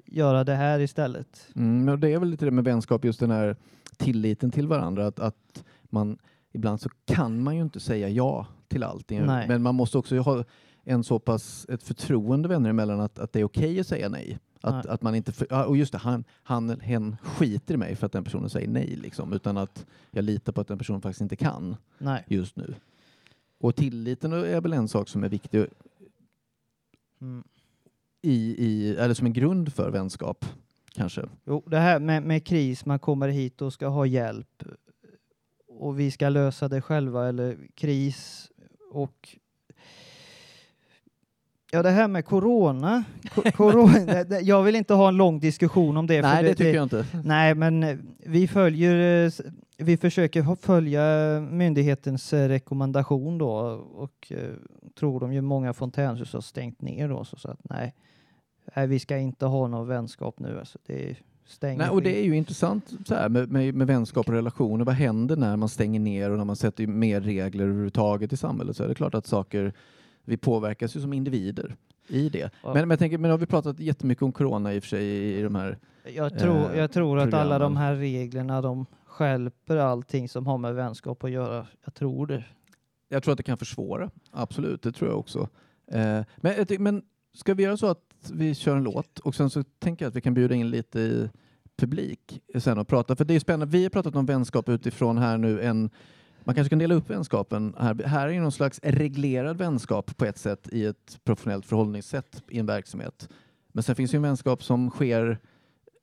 göra 0.05 0.43
det 0.43 0.55
här 0.55 0.79
istället. 0.79 1.47
Mm, 1.55 1.85
men 1.85 1.99
det 1.99 2.09
är 2.13 2.19
väl 2.19 2.29
lite 2.29 2.45
det 2.45 2.51
med 2.51 2.63
vänskap, 2.63 3.05
just 3.05 3.19
den 3.19 3.31
här 3.31 3.55
tilliten 3.97 4.51
till 4.51 4.67
varandra. 4.67 5.07
Att, 5.07 5.19
att 5.19 5.63
man, 5.83 6.17
ibland 6.53 6.81
så 6.81 6.89
kan 7.05 7.43
man 7.43 7.55
ju 7.55 7.61
inte 7.61 7.79
säga 7.79 8.09
ja 8.09 8.47
till 8.67 8.83
allting. 8.83 9.25
Nej. 9.25 9.47
Men 9.47 9.61
man 9.61 9.75
måste 9.75 9.97
också 9.97 10.17
ha 10.19 10.43
en 10.83 11.03
så 11.03 11.19
pass 11.19 11.65
ett 11.69 11.83
förtroende 11.83 12.49
vänner 12.49 12.69
emellan 12.69 12.99
att, 12.99 13.19
att 13.19 13.33
det 13.33 13.39
är 13.39 13.43
okej 13.43 13.79
att 13.79 13.87
säga 13.87 14.09
nej. 14.09 14.39
Att, 14.61 14.73
Nej. 14.85 14.93
att 14.93 15.01
man 15.01 15.15
inte, 15.15 15.31
för, 15.31 15.67
och 15.67 15.77
just 15.77 15.91
det, 15.91 15.97
han, 15.97 16.23
han 16.43 16.79
hen 16.79 17.15
skiter 17.23 17.73
i 17.73 17.77
mig 17.77 17.95
för 17.95 18.05
att 18.05 18.11
den 18.11 18.23
personen 18.23 18.49
säger 18.49 18.67
nej, 18.67 18.95
liksom, 19.01 19.33
utan 19.33 19.57
att 19.57 19.85
jag 20.11 20.23
litar 20.25 20.53
på 20.53 20.61
att 20.61 20.67
den 20.67 20.77
personen 20.77 21.01
faktiskt 21.01 21.21
inte 21.21 21.35
kan 21.35 21.75
Nej. 21.97 22.23
just 22.27 22.55
nu. 22.55 22.73
Och 23.59 23.75
tilliten 23.75 24.33
är 24.33 24.61
väl 24.61 24.73
en 24.73 24.87
sak 24.87 25.09
som 25.09 25.23
är 25.23 25.29
viktig 25.29 25.65
Mm. 27.21 27.43
i, 28.21 28.65
i, 28.65 28.95
eller 28.95 29.13
som 29.13 29.27
en 29.27 29.33
grund 29.33 29.73
för 29.73 29.91
vänskap, 29.91 30.45
kanske. 30.93 31.29
Jo, 31.45 31.63
det 31.67 31.77
här 31.77 31.99
med, 31.99 32.23
med 32.23 32.45
kris, 32.45 32.85
man 32.85 32.99
kommer 32.99 33.27
hit 33.27 33.61
och 33.61 33.73
ska 33.73 33.87
ha 33.87 34.05
hjälp 34.05 34.63
och 35.67 35.99
vi 35.99 36.11
ska 36.11 36.29
lösa 36.29 36.67
det 36.67 36.81
själva 36.81 37.27
eller 37.29 37.57
kris 37.75 38.51
och 38.91 39.38
Ja, 41.71 41.83
det 41.83 41.89
här 41.89 42.07
med 42.07 42.25
corona. 42.25 43.03
Corona 43.55 43.99
det- 44.05 44.23
det- 44.23 44.39
jag 44.39 44.63
vill 44.63 44.75
inte 44.75 44.93
ha 44.93 45.07
en 45.07 45.17
lång 45.17 45.39
diskussion 45.39 45.97
om 45.97 46.07
det. 46.07 46.21
Nej, 46.21 46.43
det 46.43 46.55
tycker 46.55 46.73
jag 46.75 46.83
inte. 46.83 47.05
Nej, 47.23 47.55
men 47.55 47.83
eh, 47.83 47.97
vi 48.25 48.47
följer, 48.47 49.25
eh, 49.25 49.31
vi 49.77 49.97
försöker 49.97 50.55
följa 50.55 51.01
myndighetens 51.51 52.33
eh, 52.33 52.47
rekommendation 52.47 53.37
då 53.37 53.49
och 53.95 54.31
tror 54.99 55.19
de 55.19 55.33
ju 55.33 55.41
många 55.41 55.73
fontänhus 55.73 56.33
har 56.33 56.41
stängt 56.41 56.81
ner 56.81 57.09
då 57.09 57.23
så, 57.23 57.35
så 57.37 57.47
att 57.51 57.59
nej, 57.69 57.93
nej, 58.75 58.87
vi 58.87 58.99
ska 58.99 59.17
inte 59.17 59.45
ha 59.45 59.67
någon 59.67 59.87
vänskap 59.87 60.39
nu. 60.39 60.59
Alltså, 60.59 60.79
det 60.87 61.15
stänger. 61.45 61.77
Nej, 61.77 61.89
och 61.89 62.01
det 62.01 62.19
är 62.19 62.23
ju 62.23 62.35
intressant 62.35 62.91
så 63.05 63.15
här, 63.15 63.29
med, 63.29 63.51
med, 63.51 63.73
med 63.75 63.87
vänskap 63.87 64.27
och 64.27 64.33
relationer. 64.33 64.85
Vad 64.85 64.95
händer 64.95 65.35
när 65.35 65.55
man 65.57 65.69
stänger 65.69 65.99
ner 65.99 66.29
och 66.31 66.37
när 66.37 66.45
man 66.45 66.55
sätter 66.55 66.87
mer 66.87 67.21
regler 67.21 67.63
överhuvudtaget 67.63 68.33
i 68.33 68.37
samhället? 68.37 68.77
Så 68.77 68.83
är 68.83 68.87
det 68.87 68.95
klart 68.95 69.15
att 69.15 69.27
saker, 69.27 69.73
vi 70.29 70.37
påverkas 70.37 70.95
ju 70.95 71.01
som 71.01 71.13
individer 71.13 71.75
i 72.07 72.29
det. 72.29 72.39
Ja. 72.63 72.73
Men, 72.73 72.73
men 72.73 72.89
jag 72.89 72.99
tänker, 72.99 73.17
men 73.17 73.31
har 73.31 73.37
vi 73.37 73.45
pratat 73.45 73.79
jättemycket 73.79 74.21
om 74.21 74.31
corona 74.31 74.73
i 74.73 74.79
och 74.79 74.83
för 74.83 74.89
sig 74.89 75.05
i, 75.39 75.41
de 75.41 75.55
här... 75.55 75.77
Jag 76.15 76.39
tror, 76.39 76.71
eh, 76.73 76.79
jag 76.79 76.91
tror 76.91 77.19
att 77.19 77.33
alla 77.33 77.59
de 77.59 77.77
här 77.77 77.95
reglerna 77.95 78.61
de 78.61 78.85
skälper 79.05 79.77
allting 79.77 80.29
som 80.29 80.47
har 80.47 80.57
med 80.57 80.75
vänskap 80.75 81.23
att 81.23 81.31
göra. 81.31 81.67
Jag 81.85 81.93
tror 81.93 82.27
det. 82.27 82.43
Jag 83.09 83.23
tror 83.23 83.31
att 83.31 83.37
det 83.37 83.43
kan 83.43 83.57
försvåra, 83.57 84.09
absolut, 84.31 84.81
det 84.81 84.91
tror 84.91 85.09
jag 85.09 85.19
också. 85.19 85.49
Eh, 85.91 86.21
men, 86.37 86.65
men 86.79 87.01
ska 87.33 87.53
vi 87.53 87.63
göra 87.63 87.77
så 87.77 87.87
att 87.87 88.31
vi 88.33 88.55
kör 88.55 88.75
en 88.75 88.83
låt 88.83 89.19
och 89.19 89.35
sen 89.35 89.49
så 89.49 89.63
tänker 89.63 90.05
jag 90.05 90.09
att 90.09 90.15
vi 90.15 90.21
kan 90.21 90.33
bjuda 90.33 90.55
in 90.55 90.69
lite 90.69 90.99
i 90.99 91.29
publik 91.77 92.41
sen 92.59 92.77
och 92.77 92.87
prata, 92.87 93.15
för 93.15 93.25
det 93.25 93.33
är 93.33 93.39
spännande. 93.39 93.77
Vi 93.77 93.83
har 93.83 93.89
pratat 93.89 94.15
om 94.15 94.25
vänskap 94.25 94.69
utifrån 94.69 95.17
här 95.17 95.37
nu 95.37 95.61
en 95.61 95.89
man 96.43 96.55
kanske 96.55 96.69
kan 96.69 96.79
dela 96.79 96.95
upp 96.95 97.09
vänskapen. 97.09 97.75
Här, 97.79 98.03
här 98.03 98.27
är 98.27 98.31
ju 98.31 98.41
någon 98.41 98.51
slags 98.51 98.79
reglerad 98.83 99.57
vänskap 99.57 100.17
på 100.17 100.25
ett 100.25 100.37
sätt 100.37 100.69
i 100.71 100.85
ett 100.85 101.19
professionellt 101.23 101.65
förhållningssätt 101.65 102.43
i 102.49 102.59
en 102.59 102.65
verksamhet. 102.65 103.29
Men 103.71 103.83
sen 103.83 103.95
finns 103.95 104.13
ju 104.13 104.15
en 104.15 104.21
vänskap 104.21 104.63
som 104.63 104.89
sker 104.89 105.39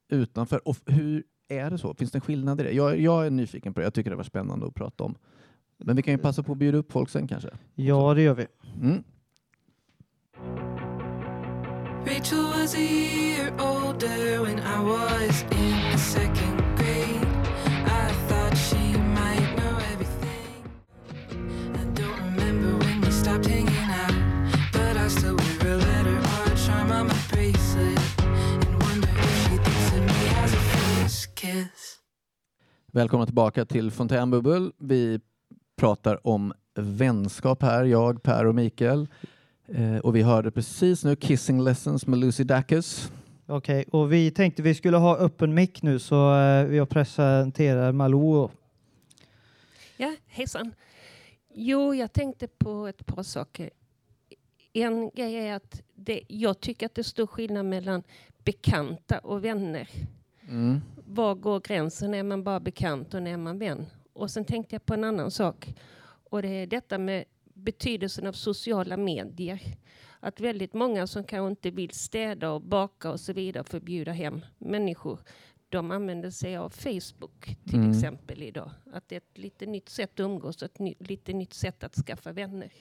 utanför. 0.09 0.67
Och 0.67 0.77
hur 0.85 1.23
är 1.47 1.69
det 1.69 1.77
så? 1.77 1.93
Finns 1.93 2.11
det 2.11 2.17
en 2.17 2.21
skillnad 2.21 2.61
i 2.61 2.63
det? 2.63 2.71
Jag, 2.71 2.99
jag 2.99 3.25
är 3.25 3.29
nyfiken 3.29 3.73
på 3.73 3.79
det. 3.79 3.83
Jag 3.85 3.93
tycker 3.93 4.09
det 4.09 4.15
var 4.15 4.23
spännande 4.23 4.67
att 4.67 4.73
prata 4.73 5.03
om. 5.03 5.15
Men 5.77 5.95
vi 5.95 6.01
kan 6.01 6.13
ju 6.13 6.17
passa 6.17 6.43
på 6.43 6.51
att 6.51 6.57
bjuda 6.57 6.77
upp 6.77 6.91
folk 6.91 7.09
sen 7.09 7.27
kanske. 7.27 7.49
Ja, 7.75 8.13
det 8.13 8.21
gör 8.21 8.33
vi. 8.33 8.47
Mm. 8.81 9.03
Rachel 12.05 12.43
was 12.43 12.75
a 12.75 12.79
year 12.79 13.51
older 13.59 14.43
when 14.43 14.59
I 14.59 14.81
was 14.81 15.43
in 15.51 15.97
second 15.97 16.56
Välkomna 32.91 33.25
tillbaka 33.25 33.65
till 33.65 33.91
Fontänbubbel. 33.91 34.71
Vi 34.77 35.19
pratar 35.75 36.27
om 36.27 36.53
vänskap 36.75 37.61
här, 37.61 37.85
jag, 37.85 38.23
Per 38.23 38.45
och 38.45 38.55
Mikael. 38.55 39.07
Eh, 39.67 39.97
och 39.97 40.15
vi 40.15 40.21
hörde 40.21 40.51
precis 40.51 41.03
nu 41.03 41.15
Kissing 41.15 41.63
Lessons 41.63 42.07
med 42.07 42.19
Lucy 42.19 42.43
Dacus. 42.43 43.11
Okej, 43.45 43.85
och 43.91 44.13
vi 44.13 44.31
tänkte 44.31 44.61
vi 44.61 44.75
skulle 44.75 44.97
ha 44.97 45.17
öppen 45.17 45.53
mick 45.53 45.81
nu 45.81 45.99
så 45.99 46.33
eh, 46.33 46.75
jag 46.75 46.89
presenterar 46.89 47.91
Malou. 47.91 48.49
Ja, 49.97 50.15
hejsan. 50.27 50.71
Jo, 51.53 51.95
jag 51.95 52.13
tänkte 52.13 52.47
på 52.47 52.87
ett 52.87 53.05
par 53.05 53.23
saker. 53.23 53.69
en 54.73 55.09
grej 55.09 55.35
är 55.35 55.55
att 55.55 55.81
det, 55.95 56.21
jag 56.27 56.59
tycker 56.59 56.85
att 56.85 56.95
det 56.95 57.01
är 57.01 57.03
stor 57.03 57.27
skillnad 57.27 57.65
mellan 57.65 58.03
bekanta 58.43 59.19
och 59.19 59.43
vänner. 59.43 59.89
Mm. 60.49 60.81
Var 61.09 61.35
går 61.35 61.59
gränsen? 61.59 62.13
Är 62.13 62.23
man 62.23 62.43
bara 62.43 62.59
bekant 62.59 63.13
och 63.13 63.23
när 63.23 63.31
är 63.33 63.37
man 63.37 63.59
vän? 63.59 63.85
Och 64.13 64.31
sen 64.31 64.45
tänkte 64.45 64.75
jag 64.75 64.85
på 64.85 64.93
en 64.93 65.03
annan 65.03 65.31
sak. 65.31 65.73
Och 66.29 66.41
det 66.41 66.47
är 66.47 66.67
detta 66.67 66.97
med 66.97 67.23
betydelsen 67.53 68.27
av 68.27 68.33
sociala 68.33 68.97
medier. 68.97 69.61
Att 70.19 70.39
väldigt 70.39 70.73
många 70.73 71.07
som 71.07 71.23
kanske 71.23 71.49
inte 71.49 71.71
vill 71.71 71.89
städa 71.91 72.51
och 72.51 72.61
baka 72.61 73.11
och 73.11 73.19
så 73.19 73.33
vidare 73.33 73.63
för 73.63 73.77
att 73.77 73.83
bjuda 73.83 74.11
hem 74.11 74.41
människor. 74.57 75.19
De 75.69 75.91
använder 75.91 76.29
sig 76.29 76.57
av 76.57 76.69
Facebook 76.69 77.57
till 77.65 77.75
Mm. 77.79 77.91
exempel 77.91 78.43
idag. 78.43 78.71
Att 78.93 79.09
det 79.09 79.15
är 79.15 79.17
ett 79.17 79.37
lite 79.37 79.65
nytt 79.65 79.89
sätt 79.89 80.11
att 80.13 80.19
umgås 80.19 80.55
och 80.61 80.65
ett 80.65 80.79
ny, 80.79 80.93
lite 80.99 81.33
nytt 81.33 81.53
sätt 81.53 81.83
att 81.83 81.95
skaffa 81.95 82.31
vänner. 82.31 82.71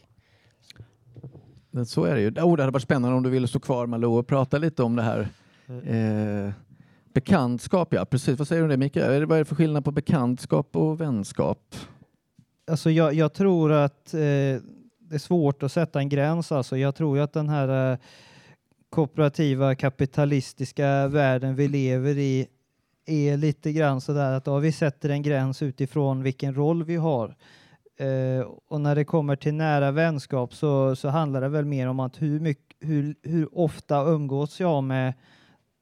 Så 1.86 2.04
är 2.04 2.14
det 2.14 2.20
ju. 2.20 2.28
Oh, 2.28 2.56
det 2.56 2.62
hade 2.62 2.70
varit 2.72 2.82
spännande 2.82 3.16
om 3.16 3.22
du 3.22 3.30
ville 3.30 3.48
stå 3.48 3.60
kvar 3.60 3.86
Malou 3.86 4.18
och 4.18 4.26
prata 4.26 4.58
lite 4.58 4.82
om 4.82 4.96
det 4.96 5.02
här. 5.02 5.28
Mm. 5.68 6.46
Eh, 6.46 6.52
bekantskap, 7.16 7.92
ja 7.92 8.04
precis. 8.04 8.38
Vad 8.38 8.48
säger 8.48 8.62
du 8.62 8.64
om 8.64 8.70
det 8.70 8.76
Mikael? 8.76 9.26
Vad 9.26 9.36
är 9.36 9.38
det 9.38 9.44
för 9.44 9.54
skillnad 9.54 9.84
på 9.84 9.90
bekantskap 9.90 10.76
och 10.76 11.00
vänskap? 11.00 11.76
Alltså 12.70 12.90
jag, 12.90 13.14
jag 13.14 13.32
tror 13.32 13.72
att 13.72 14.14
eh, 14.14 14.20
det 14.98 15.14
är 15.14 15.18
svårt 15.18 15.62
att 15.62 15.72
sätta 15.72 15.98
en 15.98 16.08
gräns. 16.08 16.52
Alltså 16.52 16.76
jag 16.76 16.94
tror 16.94 17.16
ju 17.16 17.22
att 17.22 17.32
den 17.32 17.48
här 17.48 17.92
eh, 17.92 17.98
kooperativa 18.90 19.74
kapitalistiska 19.74 21.08
världen 21.08 21.54
vi 21.54 21.68
lever 21.68 22.18
i 22.18 22.46
är 23.06 23.36
lite 23.36 23.72
grann 23.72 24.00
så 24.00 24.12
där 24.12 24.32
att 24.32 24.46
ja, 24.46 24.58
vi 24.58 24.72
sätter 24.72 25.08
en 25.08 25.22
gräns 25.22 25.62
utifrån 25.62 26.22
vilken 26.22 26.54
roll 26.54 26.84
vi 26.84 26.96
har. 26.96 27.36
Eh, 27.98 28.46
och 28.68 28.80
när 28.80 28.94
det 28.94 29.04
kommer 29.04 29.36
till 29.36 29.54
nära 29.54 29.90
vänskap 29.90 30.54
så, 30.54 30.96
så 30.96 31.08
handlar 31.08 31.40
det 31.40 31.48
väl 31.48 31.64
mer 31.64 31.88
om 31.88 32.00
att 32.00 32.22
hur, 32.22 32.40
mycket, 32.40 32.76
hur, 32.80 33.14
hur 33.22 33.58
ofta 33.58 34.02
umgås 34.02 34.60
jag 34.60 34.84
med 34.84 35.12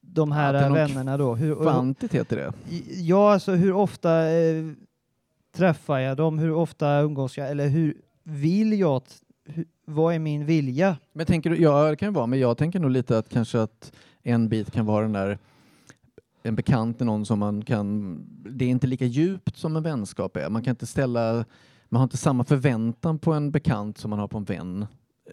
de 0.07 0.33
här 0.33 0.71
vännerna 0.71 1.17
då? 1.17 1.35
Hur, 1.35 1.55
Kvantitet 1.55 2.33
i 2.33 2.35
det? 2.35 2.53
Ja, 2.89 3.33
alltså 3.33 3.53
hur 3.53 3.73
ofta 3.73 4.31
eh, 4.31 4.65
träffar 5.57 5.99
jag 5.99 6.17
dem? 6.17 6.39
Hur 6.39 6.53
ofta 6.53 7.01
umgås 7.01 7.39
jag? 7.39 7.51
Eller 7.51 7.69
hur 7.69 7.97
vill 8.23 8.73
jag? 8.81 9.03
Hur, 9.45 9.65
vad 9.85 10.15
är 10.15 10.19
min 10.19 10.47
vilja? 10.47 10.97
Men 11.13 11.27
tänker 11.27 11.51
du, 11.51 11.57
ja 11.57 11.91
det 11.91 11.97
kan 11.97 12.09
ju 12.09 12.13
vara, 12.13 12.27
men 12.27 12.39
jag 12.39 12.59
tänker 12.59 12.81
nog 12.81 12.91
lite 12.91 13.19
att 13.19 13.29
kanske 13.29 13.63
att 13.63 13.93
en 14.23 14.49
bit 14.49 14.71
kan 14.71 14.87
vara 14.87 15.03
den 15.03 15.13
där 15.13 15.39
en 16.47 16.55
bekant 16.55 17.01
är 17.01 17.05
någon 17.05 17.27
som 17.27 17.39
man 17.39 17.65
kan, 17.65 18.19
det 18.29 18.65
är 18.65 18.69
inte 18.69 18.87
lika 18.87 19.05
djupt 19.05 19.57
som 19.57 19.77
en 19.77 19.83
vänskap 19.83 20.37
är. 20.37 20.51
Man 20.51 20.63
kan 20.63 20.71
inte 20.71 20.87
ställa, 20.87 21.45
man 21.89 22.01
har 22.01 22.03
inte 22.05 22.17
samma 22.17 22.45
förväntan 22.45 23.19
på 23.19 23.33
en 23.33 23.51
bekant 23.51 23.99
som 23.99 24.11
man 24.11 24.19
har 24.19 24.29
på 24.29 24.39
en 24.39 24.45
vän. 24.45 24.87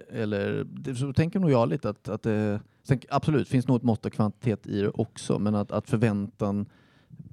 Eller, 0.10 0.65
så 0.93 1.13
tänker 1.13 1.39
nog 1.39 1.51
jag 1.51 1.69
lite 1.69 1.89
att, 1.89 2.10
att 2.10 2.23
det, 2.23 2.62
sen, 2.84 2.99
absolut 3.10 3.47
finns 3.47 3.67
nog 3.67 3.77
ett 3.77 3.84
mått 3.84 4.06
av 4.06 4.10
kvantitet 4.10 4.67
i 4.67 4.82
det 4.82 4.89
också, 4.89 5.39
men 5.39 5.56
att, 5.56 5.71
att 5.71 5.89
förväntan 5.89 6.65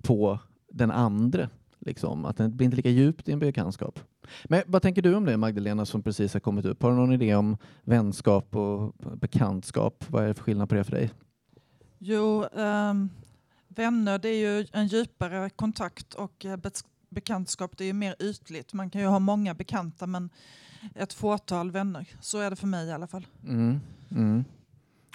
på 0.03 0.39
den 0.73 0.91
andre, 0.91 1.49
liksom, 1.79 2.25
att 2.25 2.37
den 2.37 2.57
blir 2.57 2.65
inte 2.65 2.77
lika 2.77 2.89
djupt 2.89 3.29
i 3.29 3.33
en 3.33 3.39
bekantskap. 3.39 4.01
Men 4.45 4.63
vad 4.67 4.83
tänker 4.83 5.03
du 5.03 5.15
om 5.15 5.25
det 5.25 5.37
Magdalena 5.37 5.87
som 5.87 6.03
precis 6.03 6.33
har 6.33 6.41
kommit 6.41 6.65
upp? 6.65 6.83
Har 6.83 6.91
du 6.91 6.97
någon 6.97 7.13
idé 7.13 7.35
om 7.35 7.57
vänskap 7.85 8.57
och 8.57 8.95
bekantskap? 9.17 10.05
Vad 10.09 10.25
är 10.25 10.29
det 10.29 10.35
för 10.35 10.43
skillnad 10.43 10.69
på 10.69 10.75
det 10.75 10.85
för 10.85 10.93
dig? 10.93 11.11
Jo, 11.99 12.45
um, 12.45 13.11
vänner 13.69 14.19
det 14.19 14.29
är 14.29 14.59
ju 14.59 14.67
en 14.73 14.87
djupare 14.87 15.51
kontakt 15.51 16.15
och 16.15 16.45
eh, 16.45 16.59
bekantskap 17.09 17.77
det 17.77 17.85
är 17.85 17.87
ju 17.87 17.93
mer 17.93 18.17
ytligt. 18.19 18.73
Man 18.73 18.91
kan 18.91 19.01
ju 19.01 19.07
ha 19.07 19.19
många 19.19 19.55
bekanta 19.55 20.07
men 20.07 20.31
ett 20.95 21.13
fåtal 21.13 21.71
vänner. 21.71 22.09
Så 22.21 22.39
är 22.39 22.51
det 22.51 22.57
för 22.57 22.67
mig 22.67 22.87
i 22.89 22.93
alla 22.93 23.07
fall. 23.07 23.27
Mm. 23.45 23.81
Mm. 24.11 24.45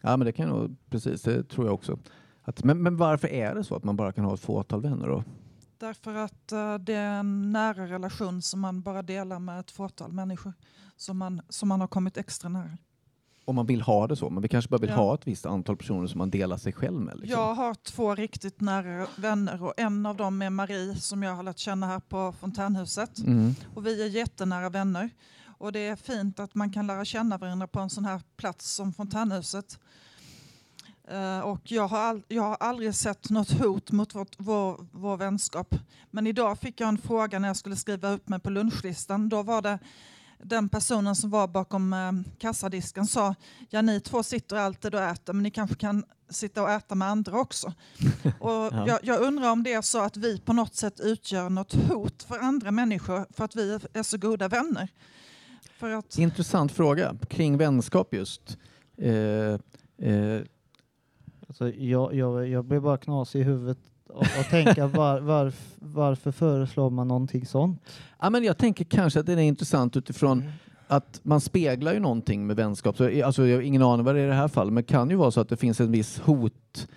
Ja, 0.02 0.18
men 0.18 0.26
det 0.26 0.32
kan 0.32 0.48
jag 0.48 0.58
nog, 0.58 0.76
precis, 0.90 1.22
det 1.22 1.44
tror 1.44 1.66
jag 1.68 1.74
också. 1.74 2.00
Att, 2.44 2.64
men, 2.64 2.84
men 2.84 2.98
varför 2.98 3.28
är 3.28 3.56
det 3.56 3.64
så 3.64 3.76
att 3.76 3.84
man 3.84 3.96
bara 3.96 4.12
kan 4.12 4.26
ha 4.26 4.34
ett 4.34 4.40
fåtal 4.40 4.82
vänner 4.82 5.08
då? 5.08 5.24
Därför 5.78 6.16
att 6.16 6.52
eh, 6.52 6.76
det 6.76 6.94
är 6.94 7.20
en 7.20 7.52
nära 7.52 7.88
relation 7.88 8.42
som 8.42 8.60
man 8.60 8.82
bara 8.82 9.02
delar 9.02 9.40
med 9.40 9.60
ett 9.60 9.72
fåtal 9.72 10.12
människor. 10.12 10.54
Som 10.98 11.18
man, 11.18 11.42
som 11.50 11.70
man 11.70 11.82
har 11.82 11.88
kommit 11.88 12.18
extra 12.18 12.50
nära. 12.50 12.78
Om 13.46 13.56
man 13.56 13.66
vill 13.66 13.82
ha 13.82 14.08
det 14.08 14.16
så, 14.16 14.30
men 14.30 14.42
vi 14.42 14.48
kanske 14.48 14.70
bara 14.70 14.78
vill 14.78 14.90
Ja. 14.90 14.96
ha 14.96 15.14
ett 15.16 15.28
visst 15.28 15.46
antal 15.46 15.78
personer 15.78 16.08
som 16.08 16.18
man 16.18 16.30
delar 16.30 16.58
sig 16.58 16.74
själv 16.74 17.02
med. 17.02 17.20
Liksom. 17.20 17.40
Jag 17.42 17.54
har 17.54 17.74
två 17.76 18.16
riktigt 18.16 18.62
nära 18.62 19.08
vänner 19.16 19.64
och 19.64 19.74
en 19.78 20.06
av 20.06 20.18
dem 20.18 20.42
är 20.42 20.50
Marie 20.50 20.96
som 20.96 21.24
jag 21.24 21.36
har 21.36 21.44
lärt 21.44 21.58
känna 21.58 21.88
här 21.88 22.00
på 22.00 22.32
Fontänhuset. 22.40 23.18
Mm. 23.20 23.56
Och 23.76 23.86
vi 23.88 24.04
är 24.04 24.08
jättenära 24.08 24.70
vänner. 24.70 25.10
Och 25.64 25.72
det 25.72 25.88
är 25.88 25.96
fint 25.96 26.40
att 26.40 26.56
man 26.56 26.72
kan 26.72 26.88
lära 26.88 27.06
känna 27.06 27.38
varandra 27.38 27.68
på 27.68 27.80
en 27.80 27.90
sån 27.90 28.06
här 28.06 28.22
plats 28.38 28.74
som 28.74 28.94
Fontänhuset. 28.94 29.80
Eh, 31.08 31.40
och 31.40 31.72
jag 31.72 31.88
har, 31.88 31.98
all, 31.98 32.24
jag 32.28 32.44
har 32.44 32.58
aldrig 32.60 32.96
sett 32.96 33.30
något 33.30 33.52
hot 33.52 33.92
mot 33.92 34.16
vårt, 34.16 34.36
vår, 34.38 34.88
vår 34.92 35.18
vänskap. 35.18 35.76
Men 36.12 36.28
idag 36.28 36.60
fick 36.60 36.80
jag 36.80 36.90
en 36.90 36.98
fråga 36.98 37.40
när 37.40 37.50
jag 37.50 37.58
skulle 37.58 37.76
skriva 37.76 38.10
upp 38.10 38.30
mig 38.30 38.40
på 38.40 38.50
lunchlistan. 38.50 39.30
Då 39.30 39.44
var 39.44 39.62
det 39.62 39.80
den 40.38 40.70
personen 40.70 41.16
som 41.16 41.30
var 41.30 41.48
bakom 41.48 41.94
eh, 41.94 42.12
kassadisken 42.38 43.08
sa 43.08 43.36
ja 43.70 43.82
ni 43.82 44.00
två 44.00 44.24
sitter 44.24 44.56
alltid 44.56 44.96
och 44.96 45.02
äter 45.02 45.34
men 45.34 45.44
ni 45.44 45.52
kanske 45.52 45.76
kan 45.76 46.06
sitta 46.30 46.64
och 46.64 46.72
äta 46.72 46.96
med 46.96 47.08
andra 47.08 47.40
också. 47.40 47.74
och 48.40 48.50
Ja. 48.52 48.88
jag, 48.88 49.00
jag 49.04 49.22
undrar 49.22 49.52
om 49.52 49.64
det 49.64 49.74
är 49.74 49.82
så 49.82 50.00
att 50.00 50.18
vi 50.18 50.40
på 50.40 50.54
något 50.54 50.76
sätt 50.76 51.00
utgör 51.00 51.50
något 51.50 51.74
hot 51.74 52.24
för 52.24 52.40
andra 52.40 52.72
människor 52.72 53.26
för 53.30 53.46
att 53.46 53.56
vi 53.56 53.80
är 53.94 54.04
så 54.04 54.18
goda 54.18 54.48
vänner. 54.48 54.90
För 55.84 55.92
att, 55.92 56.18
Intressant 56.18 56.72
fråga 56.72 57.16
kring 57.28 57.58
vänskap 57.58 58.14
just. 58.14 58.58
Eh, 58.98 59.14
eh, 60.10 60.42
Alltså 61.48 61.70
jag, 61.70 62.14
jag, 62.14 62.48
jag 62.48 62.66
blir 62.66 62.80
bara 62.80 62.98
knasig 62.98 63.40
i 63.40 63.44
huvudet 63.44 63.78
och, 64.10 64.22
och 64.22 64.46
tänka 64.50 64.88
var, 64.88 65.20
varf, 65.20 65.76
varför 65.80 66.32
föreslår 66.32 66.90
man 66.90 67.08
någonting 67.08 67.46
sånt? 67.46 67.82
Ja, 68.20 68.30
men 68.30 68.44
jag 68.44 68.58
tänker 68.58 68.86
kanske 68.86 69.20
att 69.20 69.26
det 69.26 69.34
är 69.34 69.38
intressant 69.38 69.98
utifrån 69.98 70.44
att 70.88 71.20
man 71.24 71.42
speglar 71.42 71.94
ju 71.94 72.00
någonting 72.00 72.48
med 72.48 72.56
vänskap. 72.56 72.98
Så, 72.98 73.26
alltså, 73.26 73.48
jag 73.48 73.58
har 73.58 73.62
ingen 73.62 73.82
aning 73.82 74.06
vad 74.06 74.16
det 74.16 74.22
är 74.22 74.26
i 74.26 74.28
det 74.28 74.34
här 74.34 74.48
fallet, 74.48 74.74
men 74.74 74.84
det 74.84 74.92
kan 74.92 75.10
ju 75.10 75.16
vara 75.16 75.32
så 75.32 75.42
att 75.42 75.50
det 75.50 75.58
finns 75.58 75.80
en 75.80 75.92
viss 75.92 76.20
hot. 76.20 76.88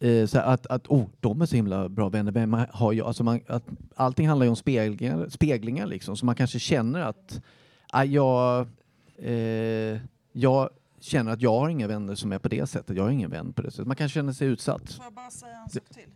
Eh, 0.00 0.26
så 0.26 0.38
att, 0.38 0.66
att 0.66 0.86
oh, 0.86 1.04
de 1.20 1.42
är 1.42 1.46
så 1.46 1.56
himla 1.56 1.88
bra 1.88 2.08
vänner. 2.08 2.32
Vem 2.32 2.56
har 2.70 2.92
jag? 2.92 3.06
Alltså 3.06 3.24
man, 3.24 3.40
att, 3.46 3.64
allting 3.94 4.28
handlar 4.28 4.44
ju 4.44 4.50
om 4.50 4.56
speglingar, 4.56 5.28
speglingar 5.28 5.86
liksom, 5.86 6.16
så 6.16 6.26
man 6.26 6.34
kanske 6.34 6.58
känner 6.58 7.00
att 7.00 7.40
jag, 7.92 8.68
eh, 9.18 10.00
jag 10.32 10.70
känner 11.00 11.32
att 11.32 11.42
jag 11.42 11.60
har 11.60 11.68
inga 11.68 11.86
vänner 11.86 12.14
som 12.14 12.32
är 12.32 12.38
på 12.38 12.48
det 12.48 12.66
sättet. 12.66 12.96
Jag 12.96 13.04
har 13.04 13.10
ingen 13.10 13.30
vän 13.30 13.52
på 13.52 13.62
det 13.62 13.70
sättet. 13.70 13.86
Man 13.86 13.96
kan 13.96 14.08
känna 14.08 14.34
sig 14.34 14.48
utsatt. 14.48 14.92
Får 14.92 15.04
jag 15.04 15.12
bara 15.12 15.30
säga 15.30 15.58
en 15.58 15.70
sak 15.70 15.88
till? 15.94 16.08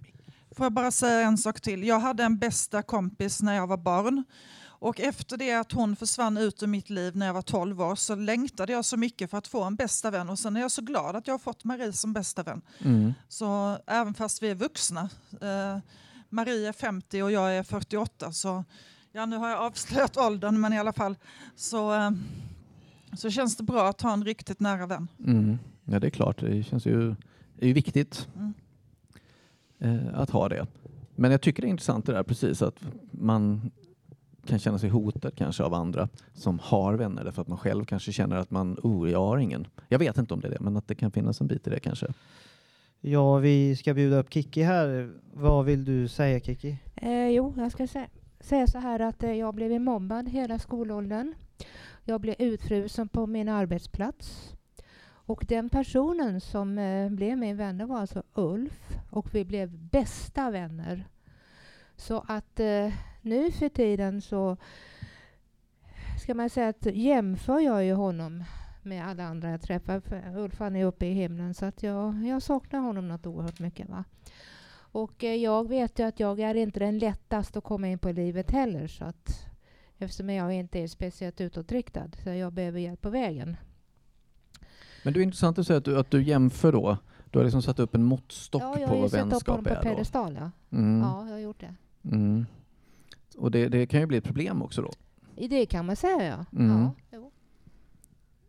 Får 0.56 0.64
jag 0.64 0.72
bara 0.72 0.90
säga 0.90 1.26
en 1.26 1.38
sak 1.38 1.61
till? 1.61 1.85
Jag 1.85 2.00
hade 2.00 2.24
en 2.24 2.38
bästa 2.38 2.82
kompis 2.82 3.42
när 3.42 3.54
jag 3.54 3.66
var 3.66 3.76
barn. 3.76 4.24
Och 4.82 5.00
efter 5.00 5.37
det 5.37 5.52
att 5.52 5.72
hon 5.72 5.96
försvann 5.96 6.37
ut 6.37 6.62
ur 6.62 6.66
mitt 6.66 6.90
liv 6.90 7.16
när 7.16 7.26
jag 7.26 7.35
var 7.35 7.42
12 7.42 7.82
år 7.82 7.94
så 7.94 8.14
längtade 8.14 8.72
jag 8.72 8.85
så 8.85 8.96
mycket 8.96 9.30
för 9.30 9.38
att 9.38 9.46
få 9.46 9.64
en 9.64 9.76
bästa 9.76 10.11
vän. 10.11 10.30
Och 10.30 10.38
sen 10.38 10.56
är 10.56 10.61
jag 10.61 10.70
så 10.70 10.82
glad 10.82 11.16
att 11.16 11.26
jag 11.26 11.35
har 11.35 11.38
fått 11.38 11.64
Marie 11.64 11.92
som 11.92 12.12
bästa 12.12 12.42
vän. 12.42 12.62
Mm. 12.78 13.12
Så 13.28 13.78
även 13.87 14.14
fast 14.14 14.42
vi 14.42 14.50
är 14.50 14.54
vuxna, 14.54 15.11
eh, 15.40 15.78
Marie 16.28 16.68
är 16.68 16.72
50 16.72 17.22
och 17.22 17.32
jag 17.32 17.56
är 17.56 17.62
48, 17.62 18.32
så 18.32 18.64
ja, 19.12 19.27
nu 19.27 19.37
har 19.37 19.48
jag 19.51 19.59
avslöjat 19.61 20.16
åldern, 20.16 20.61
men 20.61 20.72
i 20.72 20.79
alla 20.79 20.92
fall 20.92 21.16
så, 21.57 21.94
eh, 21.94 22.11
så 23.16 23.31
känns 23.31 23.57
det 23.57 23.62
bra 23.62 23.88
att 23.88 24.01
ha 24.03 24.12
en 24.12 24.25
riktigt 24.25 24.61
nära 24.61 24.87
vän. 24.87 25.09
Mm. 25.27 25.59
Ja, 25.85 25.98
det 26.01 26.07
är 26.07 26.11
klart. 26.11 26.40
Det 26.40 26.62
känns 26.62 26.87
ju, 26.87 27.11
är 27.59 27.66
ju 27.66 27.72
viktigt 27.72 28.29
Mm. 28.37 28.53
eh, 29.79 30.18
att 30.20 30.31
ha 30.31 30.48
det. 30.48 30.66
Men 31.16 31.31
jag 31.31 31.40
tycker 31.40 31.62
det 31.62 31.68
är 31.68 31.70
intressant 31.70 32.07
det 32.07 32.12
där 32.12 32.22
precis 32.22 32.62
att 32.62 32.77
man 33.11 33.70
kan 34.46 34.59
känna 34.59 34.79
sig 34.79 34.90
hotad 34.90 35.35
kanske 35.37 35.62
av 35.62 35.75
andra 35.75 36.09
som 36.35 36.59
har 36.59 36.94
vänner 36.94 37.25
därför 37.25 37.42
att 37.42 37.48
man 37.48 37.59
själv 37.59 37.85
kanske 37.85 38.12
känner 38.12 38.37
att 38.37 38.51
man, 38.51 38.79
oh, 38.83 39.11
jag 39.11 39.18
har 39.27 39.38
ingen. 39.38 39.66
Jag 39.88 39.98
vet 39.98 40.18
inte 40.18 40.35
om 40.35 40.40
det 40.40 40.46
är 40.48 40.51
det, 40.53 40.61
men 40.61 40.77
att 40.77 40.88
det 40.88 40.94
kan 40.94 41.11
finnas 41.11 41.40
en 41.40 41.46
bit 41.46 41.66
i 41.66 41.70
det 41.70 41.81
kanske. 41.81 42.07
Ja, 43.01 43.37
vi 43.37 43.77
ska 43.77 43.94
bjuda 43.94 44.16
upp 44.16 44.33
Kiki 44.33 44.62
här. 44.62 45.12
Vad 45.33 45.64
vill 45.64 45.85
du 45.85 46.09
säga 46.09 46.40
Kiki? 46.40 46.77
Eh, 46.96 47.29
jo, 47.29 47.55
jag 47.57 47.72
ska 47.72 47.87
sä 47.87 48.07
säga 48.42 48.66
så 48.66 48.78
här 48.78 49.00
att 49.00 49.22
eh, 49.22 49.33
jag 49.33 49.55
blev 49.55 49.81
mobbad 49.81 50.28
hela 50.28 50.59
skolåldern. 50.59 51.35
Jag 52.05 52.20
blev 52.20 52.35
utfrusen 52.38 53.09
på 53.09 53.26
min 53.26 53.48
arbetsplats. 53.48 54.55
Och 55.05 55.44
den 55.48 55.68
personen 55.68 56.40
som 56.40 56.78
eh, 56.78 57.11
blev 57.11 57.38
min 57.38 57.57
vän 57.57 57.87
var 57.87 57.98
alltså 57.98 58.22
Ulf 58.35 58.98
och 59.11 59.35
vi 59.35 59.44
blev 59.44 59.70
bästa 59.70 60.50
vänner. 60.50 61.05
Så 61.96 62.24
att 62.28 62.61
eh, 62.61 62.92
nu 63.20 63.50
för 63.50 63.68
tiden 63.68 64.22
så 64.22 64.57
ska 66.22 66.35
man 66.35 66.50
säga 66.50 66.68
att 66.68 66.87
jämför 66.87 67.61
jag 67.61 67.85
ju 67.85 67.92
honom 67.92 68.44
med 68.83 69.07
alla 69.07 69.24
andra 69.24 69.50
jag 69.50 69.61
träffar. 69.61 70.00
För 70.00 70.37
Ulf 70.37 70.59
han 70.59 70.76
är 70.76 70.85
uppe 70.85 71.07
i 71.07 71.12
himlen 71.12 71.55
så 71.55 71.66
att 71.66 71.83
jag, 71.83 72.26
jag 72.26 72.42
saknar 72.42 72.81
honom 72.81 73.09
något 73.09 73.26
oerhört 73.26 73.61
mycket. 73.61 73.88
Va? 73.88 74.05
Och 74.92 75.24
eh, 75.24 75.35
jag 75.35 75.68
vet 75.68 75.98
ju 75.98 76.02
att 76.02 76.20
jag 76.20 76.40
är 76.40 76.55
inte 76.55 76.81
den 76.81 76.98
lättaste 76.98 77.59
att 77.59 77.64
komma 77.64 77.88
in 77.88 77.98
på 77.98 78.12
livet 78.12 78.50
heller. 78.50 78.87
Så 78.87 79.05
att, 79.05 79.46
eftersom 79.98 80.31
jag 80.31 80.55
inte 80.55 80.78
är 80.78 80.87
speciellt 80.88 81.40
utåtriktad. 81.40 82.11
Så 82.24 82.31
jag 82.31 82.52
behöver 82.52 82.81
hjälp 82.81 83.00
på 83.00 83.11
vägen. 83.11 83.57
Men 85.05 85.12
det 85.12 85.20
är 85.20 85.22
intressant 85.22 85.59
att 85.59 85.66
säga 85.66 85.76
att 85.76 85.85
du, 85.85 85.98
att 85.98 86.11
du 86.11 86.22
jämför 86.22 86.72
då. 86.72 86.96
Du 87.31 87.38
har 87.38 87.44
liksom 87.44 87.62
satt 87.62 87.78
upp 87.78 87.94
en 87.94 88.02
måttstock 88.02 88.62
Ja, 88.62 88.78
jag 88.78 88.88
på 88.88 88.94
har 88.94 88.96
ju 88.96 89.02
vad 89.02 89.11
satt 89.11 89.24
upp 89.26 89.33
vänskap 89.33 89.48
honom 89.48 89.64
på 89.64 89.70
är. 89.70 89.83
Pedestal. 89.83 90.38
Ja. 90.40 90.50
Mm. 90.78 91.00
ja, 91.00 91.26
jag 91.26 91.33
har 91.33 91.38
gjort 91.38 91.61
det. 91.61 91.74
Mm. 92.05 92.46
Och 93.38 93.50
det, 93.50 93.68
det 93.68 93.87
kan 93.87 94.00
ju 94.00 94.07
bli 94.07 94.16
ett 94.16 94.24
problem 94.24 94.62
också 94.62 94.83
då. 94.83 94.90
I 95.37 95.48
det 95.48 95.66
kan 95.66 95.87
man 95.87 95.96
säga, 95.96 96.26
ja. 96.52 96.59
Mm. 96.59 96.88
ja. 97.11 97.31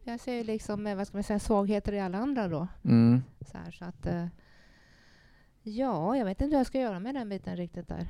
Jag 0.04 0.20
ser 0.20 0.34
ju 0.34 0.44
liksom, 0.44 0.88
eh, 0.88 0.96
vad 0.96 1.08
ska 1.08 1.18
man 1.18 1.24
säga, 1.24 1.40
svagheter 1.40 1.94
i 1.94 2.00
alla 2.00 2.18
andra 2.18 2.48
då. 2.48 2.68
Mm. 2.84 3.22
Så, 3.52 3.58
här, 3.58 3.72
så 3.72 3.86
att, 3.86 4.06
eh, 4.06 4.26
ja, 5.64 6.18
jag 6.18 6.26
vet 6.26 6.42
inte 6.42 6.56
hur 6.56 6.60
jag 6.60 6.68
ska 6.68 6.80
göra 6.80 7.00
med 7.00 7.16
den 7.16 7.30
biten 7.30 7.56
riktigt 7.58 7.88
där. 7.88 8.08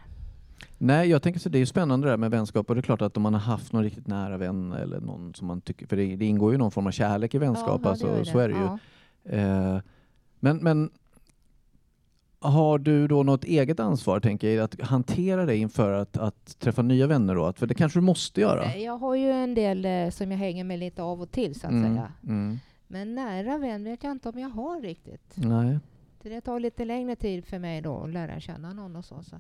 Nej, 0.78 1.10
jag 1.10 1.22
tänker 1.22 1.40
så 1.40 1.50
det 1.50 1.58
är 1.58 1.60
ju 1.60 1.66
spännande 1.66 2.08
det 2.08 2.12
där 2.12 2.18
med 2.18 2.32
vänskap 2.32 2.70
och 2.70 2.76
det 2.76 2.80
är 2.80 2.84
klart 2.84 3.02
att 3.02 3.18
om 3.18 3.24
man 3.24 3.34
har 3.34 3.42
haft 3.42 3.74
någon 3.74 3.84
riktigt 3.84 4.08
nära 4.08 4.38
vän 4.38 4.74
eller 4.74 5.00
någon 5.00 5.34
som 5.34 5.48
man 5.48 5.62
tycker, 5.62 5.88
för 5.88 5.96
det, 5.96 6.16
det 6.16 6.26
ingår 6.26 6.52
ju 6.52 6.58
någon 6.58 6.72
form 6.72 6.88
av 6.88 6.92
kärlek 6.92 7.36
i 7.36 7.38
vänskap, 7.38 7.82
ja, 7.84 7.90
alltså, 7.90 8.16
det 8.16 8.26
så 8.26 8.40
är 8.40 8.50
det 8.50 8.56
ju. 8.56 8.62
Ja. 8.64 9.38
Eh, 9.38 9.82
men, 10.40 10.58
men 10.58 10.90
har 12.40 12.78
du 12.78 13.08
då 13.08 13.24
något 13.24 13.44
eget 13.44 13.80
ansvar, 13.80 14.20
tänker 14.20 14.50
jag, 14.50 14.64
att 14.64 14.82
hantera 14.82 15.46
det 15.46 15.58
inför 15.58 15.92
att, 15.94 16.18
att 16.18 16.60
träffa 16.60 16.82
nya 16.82 17.08
vänner 17.08 17.36
då? 17.36 17.54
För 17.54 17.68
det 17.68 17.74
kanske 17.74 18.00
du 18.00 18.04
måste 18.04 18.42
göra? 18.42 18.62
Nej, 18.62 18.84
Jag 18.84 18.98
har 18.98 19.16
ju 19.16 19.32
en 19.32 19.54
del 19.56 19.86
eh, 19.86 20.10
som 20.10 20.32
jag 20.32 20.38
hänger 20.38 20.64
med 20.64 20.80
lite 20.80 21.04
av 21.04 21.22
och 21.22 21.32
till 21.32 21.60
så 21.60 21.68
att 21.68 21.74
Mm, 21.74 21.94
säga. 21.96 22.12
mm. 22.24 22.60
Men 22.88 23.16
nära 23.16 23.58
vän 23.58 23.84
vet 23.84 24.04
jag 24.04 24.12
inte 24.12 24.30
om 24.30 24.40
jag 24.40 24.50
har 24.50 24.82
riktigt. 24.82 25.34
Nej. 25.36 25.80
Det 26.24 26.42
tar 26.42 26.60
lite 26.60 26.86
längre 26.86 27.16
tid 27.16 27.46
för 27.46 27.60
mig 27.60 27.82
då 27.82 28.04
att 28.04 28.10
lära 28.10 28.40
känna 28.40 28.74
någon 28.74 28.96
och 28.96 29.06
så. 29.06 29.24
så. 29.24 29.40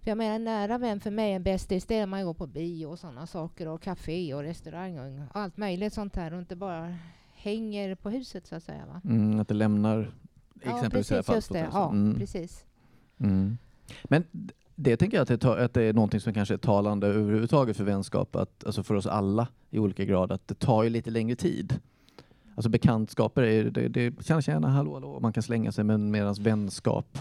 För 0.00 0.10
jag 0.10 0.18
menar 0.18 0.38
nära 0.38 0.78
vän 0.78 1.00
för 1.00 1.10
mig 1.10 1.32
en 1.32 1.42
bästis, 1.42 1.86
det 1.86 1.94
är 1.98 2.06
man 2.06 2.24
går 2.24 2.34
på 2.34 2.46
bio 2.46 2.86
och 2.86 2.98
sådana 2.98 3.26
saker 3.26 3.68
och 3.68 3.82
café 3.82 4.34
och 4.34 4.42
restaurang 4.42 4.98
och 4.98 5.26
allt 5.32 5.56
möjligt 5.56 5.92
sånt 5.92 6.16
här 6.16 6.32
och 6.32 6.38
inte 6.38 6.56
bara 6.56 6.96
hänger 7.34 7.94
på 7.94 8.10
huset 8.10 8.46
så 8.46 8.54
att 8.56 8.62
säga. 8.62 8.86
Va? 8.86 9.00
Mm, 9.04 9.40
att 9.40 9.48
det 9.48 9.54
lämnar 9.54 10.12
Ja, 10.64 10.74
exempelvis 10.76 11.10
här 11.10 11.16
precis, 11.16 11.26
fallet 11.26 11.36
just 11.36 11.52
det. 11.52 11.68
Ja, 11.72 11.90
Mm. 11.90 12.18
precis. 12.18 12.64
Mm. 13.18 13.58
Men 14.04 14.24
det 14.74 14.96
tänker 14.96 15.16
jag 15.16 15.22
att 15.30 15.40
det, 15.40 15.64
att 15.64 15.74
det 15.74 15.82
är 15.82 15.92
någonting 15.92 16.20
som 16.20 16.34
kanske 16.34 16.54
är 16.54 16.58
talande 16.58 17.06
överhuvudtaget 17.06 17.76
för 17.76 17.84
vänskap, 17.84 18.36
att, 18.36 18.64
alltså 18.64 18.82
för 18.82 18.94
oss 18.94 19.06
alla 19.06 19.48
i 19.70 19.78
olika 19.78 20.04
grad, 20.04 20.32
att 20.32 20.48
det 20.48 20.54
tar 20.54 20.82
ju 20.82 20.90
lite 20.90 21.10
längre 21.10 21.36
tid. 21.36 21.80
Alltså 22.54 22.68
bekantskaper, 22.70 23.42
är, 23.42 23.64
det, 23.64 23.88
det 23.88 24.24
tjena 24.24 24.42
tjena, 24.42 24.68
hallå 24.68 24.94
hallå, 24.94 25.20
man 25.20 25.32
kan 25.32 25.42
slänga 25.42 25.72
sig, 25.72 25.84
men 25.84 26.10
medan 26.10 26.34
vänskap 26.34 27.18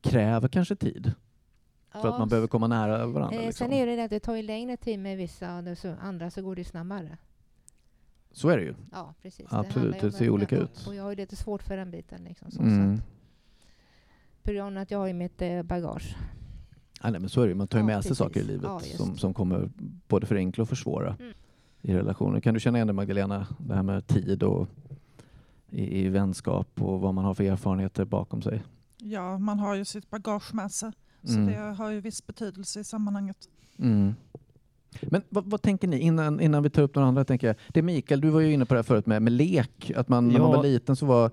kräver 0.00 0.48
kanske 0.48 0.76
tid. 0.76 1.12
För 1.92 1.98
att 1.98 2.04
Ja, 2.04 2.18
man 2.18 2.28
behöver 2.28 2.48
komma 2.48 2.66
nära 2.66 3.06
varandra. 3.06 3.36
Eh, 3.40 3.46
Liksom. 3.46 3.66
Sen 3.66 3.72
är 3.76 3.86
det 3.86 3.96
det 3.96 4.04
att 4.04 4.10
det 4.10 4.20
tar 4.20 4.34
ju 4.36 4.42
längre 4.42 4.76
tid 4.76 4.98
med 4.98 5.16
vissa 5.16 5.56
och 5.56 5.64
det 5.64 5.76
så, 5.76 5.94
andra 6.00 6.30
så 6.30 6.42
går 6.42 6.56
det 6.56 6.64
snabbare. 6.64 7.18
Så 8.32 8.48
är 8.48 8.56
det 8.58 8.62
ju. 8.64 8.74
Ja, 8.92 9.14
precis. 9.22 9.46
Absolut, 9.50 9.94
ju 9.94 10.00
det 10.00 10.06
om 10.06 10.12
ser 10.12 10.30
olika 10.30 10.56
ut. 10.56 10.86
Och 10.86 10.94
jag 10.94 11.02
har 11.02 11.10
ju 11.10 11.16
lite 11.16 11.36
svårt 11.36 11.62
för 11.62 11.76
den 11.76 11.90
biten. 11.90 12.24
Liksom, 12.24 12.50
så, 12.50 12.56
så 12.56 12.62
Mm. 12.62 12.94
att, 12.94 13.00
på 14.42 14.52
grund 14.52 14.76
av 14.78 14.82
att 14.82 14.90
jag 14.90 14.98
har 14.98 15.06
ju 15.06 15.12
mitt 15.12 15.42
eh, 15.42 15.62
bagage. 15.62 16.16
Ja, 17.02 17.10
nej, 17.10 17.20
men 17.20 17.28
så 17.30 17.40
är 17.42 17.44
det 17.46 17.50
ju. 17.50 17.54
Man 17.54 17.68
tar 17.68 17.78
ju 17.78 17.82
Ja, 17.82 17.86
med 17.86 18.02
sig 18.02 18.10
precis. 18.10 18.18
saker 18.18 18.40
i 18.40 18.44
livet 18.44 18.62
Ja, 18.64 18.80
som, 18.80 19.12
det. 19.12 19.18
som 19.18 19.34
kommer 19.34 19.70
både 20.08 20.26
förenkla 20.26 20.62
och 20.62 20.68
försvåra 20.68 21.16
Mm. 21.20 21.32
I 21.82 21.94
relationer. 21.94 22.40
Kan 22.40 22.54
du 22.54 22.60
känna 22.60 22.78
igen 22.78 22.86
det 22.86 22.92
Magdalena, 22.92 23.46
det 23.58 23.74
här 23.74 23.82
med 23.82 24.06
tid 24.06 24.42
och 24.42 24.68
i, 25.70 26.00
i 26.04 26.08
vänskap 26.08 26.82
och 26.82 27.00
vad 27.00 27.14
man 27.14 27.24
har 27.24 27.34
för 27.34 27.44
erfarenheter 27.44 28.04
bakom 28.04 28.42
sig? 28.42 28.62
Ja, 28.98 29.38
man 29.38 29.58
har 29.58 29.74
ju 29.74 29.84
sitt 29.84 30.10
bagage 30.10 30.54
med 30.54 30.72
sig. 30.72 30.92
Så 31.22 31.34
Mm. 31.34 31.46
det 31.46 31.58
har 31.58 31.90
ju 31.90 32.00
viss 32.00 32.26
betydelse 32.26 32.80
i 32.80 32.84
sammanhanget. 32.84 33.36
Mm. 33.78 34.14
Men 35.02 35.22
vad, 35.28 35.44
vad 35.46 35.62
tänker 35.62 35.88
ni 35.88 35.98
innan, 35.98 36.40
innan 36.40 36.62
vi 36.62 36.70
tar 36.70 36.82
upp 36.82 36.94
några 36.94 37.08
andra? 37.08 37.24
Tänker 37.24 37.46
jag. 37.46 37.56
Det 37.68 37.82
Mikael, 37.82 38.20
du 38.20 38.30
var 38.30 38.40
ju 38.40 38.52
inne 38.52 38.64
på 38.66 38.74
det 38.74 38.78
här 38.78 38.82
förut 38.82 39.06
med, 39.06 39.22
med 39.22 39.32
lek. 39.32 39.92
Att 39.96 40.08
man, 40.08 40.28
när 40.28 40.38
man 40.38 40.50
Ja. 40.50 40.56
var 40.56 40.62
liten 40.62 40.96
så 40.96 41.06
var, 41.06 41.30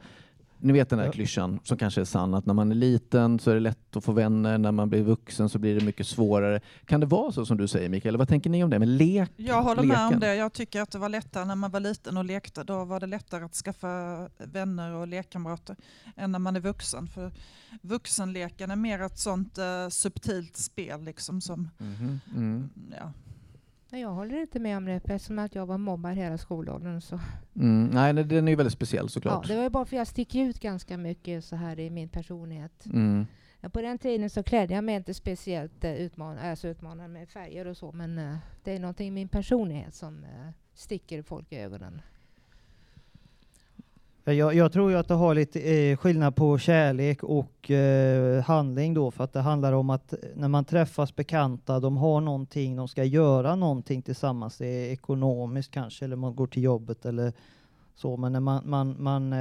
ni 0.65 0.73
vet 0.73 0.89
den 0.89 0.99
där 0.99 1.05
Ja. 1.05 1.11
klyschan 1.11 1.59
som 1.63 1.77
kanske 1.77 2.01
är 2.01 2.05
sann, 2.05 2.33
att 2.33 2.45
när 2.45 2.53
man 2.53 2.71
är 2.71 2.75
liten 2.75 3.39
så 3.39 3.51
är 3.51 3.53
det 3.53 3.59
lätt 3.59 3.95
att 3.95 4.03
få 4.03 4.11
vänner, 4.11 4.57
när 4.57 4.71
man 4.71 4.89
blir 4.89 5.03
vuxen 5.03 5.49
så 5.49 5.59
blir 5.59 5.79
det 5.79 5.85
mycket 5.85 6.07
svårare. 6.07 6.61
Kan 6.85 6.99
det 6.99 7.05
vara 7.05 7.31
så 7.31 7.45
som 7.45 7.57
du 7.57 7.67
säger 7.67 7.89
Mikael? 7.89 8.09
Eller 8.09 8.17
Vad 8.19 8.27
tänker 8.27 8.49
ni 8.49 8.63
om 8.63 8.69
det 8.69 8.79
med 8.79 8.87
lek? 8.87 9.29
Jag 9.35 9.61
håller 9.63 9.83
med 9.83 9.97
om 9.97 10.05
leken? 10.05 10.19
det. 10.19 10.35
Jag 10.35 10.53
tycker 10.53 10.81
att 10.81 10.91
det 10.91 10.97
var 10.97 11.09
lättare 11.09 11.45
när 11.45 11.55
man 11.55 11.71
var 11.71 11.79
liten 11.79 12.17
och 12.17 12.25
lekte. 12.25 12.63
Då 12.63 12.85
var 12.85 12.99
det 12.99 13.07
lättare 13.07 13.43
att 13.43 13.53
skaffa 13.55 14.29
vänner 14.37 14.91
och 14.93 15.07
lekkamrater 15.07 15.75
än 16.15 16.31
när 16.31 16.39
man 16.39 16.55
är 16.55 16.59
vuxen. 16.59 17.07
För 17.07 17.31
vuxenleken 17.81 18.71
är 18.71 18.75
mer 18.75 19.01
ett 19.01 19.19
sånt 19.19 19.57
eh, 19.57 19.89
subtilt 19.89 20.57
spel 20.57 21.03
liksom 21.03 21.41
som, 21.41 21.69
Mhm, 21.77 22.19
mm. 22.35 22.69
ja. 22.99 23.11
Jag 23.89 24.09
håller 24.09 24.41
inte 24.41 24.59
med 24.59 24.77
om 24.77 24.85
det 24.85 24.91
eftersom 24.93 25.39
att 25.39 25.55
jag 25.55 25.65
var 25.65 25.77
mobbad 25.77 26.15
hela 26.15 26.37
skolåldern. 26.37 27.01
Så. 27.01 27.19
Mm. 27.55 27.89
Nej, 27.93 28.13
nej, 28.13 28.23
den 28.23 28.47
är 28.47 28.51
ju 28.51 28.55
väldigt 28.55 28.73
speciell 28.73 29.05
Ja, 29.05 29.09
såklart. 29.09 29.47
det 29.47 29.55
var 29.55 29.63
ju 29.63 29.69
bara 29.69 29.85
för 29.85 29.95
att 29.95 29.99
jag 29.99 30.07
sticker 30.07 30.39
ut 30.39 30.59
ganska 30.59 30.97
mycket 30.97 31.45
så 31.45 31.55
här 31.55 31.79
i 31.79 31.89
min 31.89 32.09
personlighet. 32.09 32.85
Mm. 32.85 33.25
Ja, 33.61 33.69
På 33.69 33.81
den 33.81 33.97
tiden 33.97 34.29
så 34.29 34.43
klädde 34.43 34.73
jag 34.73 34.83
mig 34.83 34.95
inte 34.95 35.13
speciellt 35.13 35.83
eh, 35.83 35.93
utman 35.95 36.37
alltså 36.37 36.67
utmanande 36.67 37.07
med 37.19 37.29
färger 37.29 37.67
och 37.67 37.77
så 37.77 37.91
men 37.91 38.17
eh, 38.17 38.37
det 38.63 38.75
är 38.75 38.79
någonting 38.79 39.07
i 39.07 39.11
min 39.11 39.27
personlighet 39.27 39.93
som 39.95 40.23
eh, 40.23 40.49
sticker 40.73 41.21
folk 41.21 41.51
i 41.51 41.55
ögonen. 41.57 42.01
Jag, 44.27 44.55
jag 44.55 44.71
tror 44.71 44.91
ju 44.91 44.97
att 44.97 45.07
det 45.07 45.13
har 45.13 45.35
lite 45.35 45.59
eh, 45.75 45.97
skillnad 45.97 46.35
på 46.35 46.57
kärlek 46.57 47.23
och 47.23 47.71
eh, 47.71 48.43
handling 48.43 48.93
då, 48.93 49.11
för 49.11 49.23
att 49.23 49.33
det 49.33 49.39
handlar 49.41 49.73
om 49.73 49.89
att 49.89 50.13
när 50.35 50.47
man 50.47 50.65
träffas 50.65 51.15
bekanta, 51.15 51.79
de 51.79 51.97
har 51.97 52.21
någonting, 52.21 52.75
de 52.75 52.87
ska 52.87 53.03
göra 53.03 53.55
någonting 53.55 54.01
tillsammans, 54.01 54.57
det 54.57 54.67
är 54.67 54.91
ekonomiskt 54.93 55.71
kanske, 55.71 56.05
eller 56.05 56.15
man 56.15 56.35
går 56.35 56.47
till 56.47 56.63
jobbet 56.63 57.05
eller 57.05 57.33
så, 57.95 58.17
men 58.17 58.31
när 58.33 58.39
man, 58.39 58.61
man, 58.69 58.95
man 58.99 59.33
eh, 59.33 59.39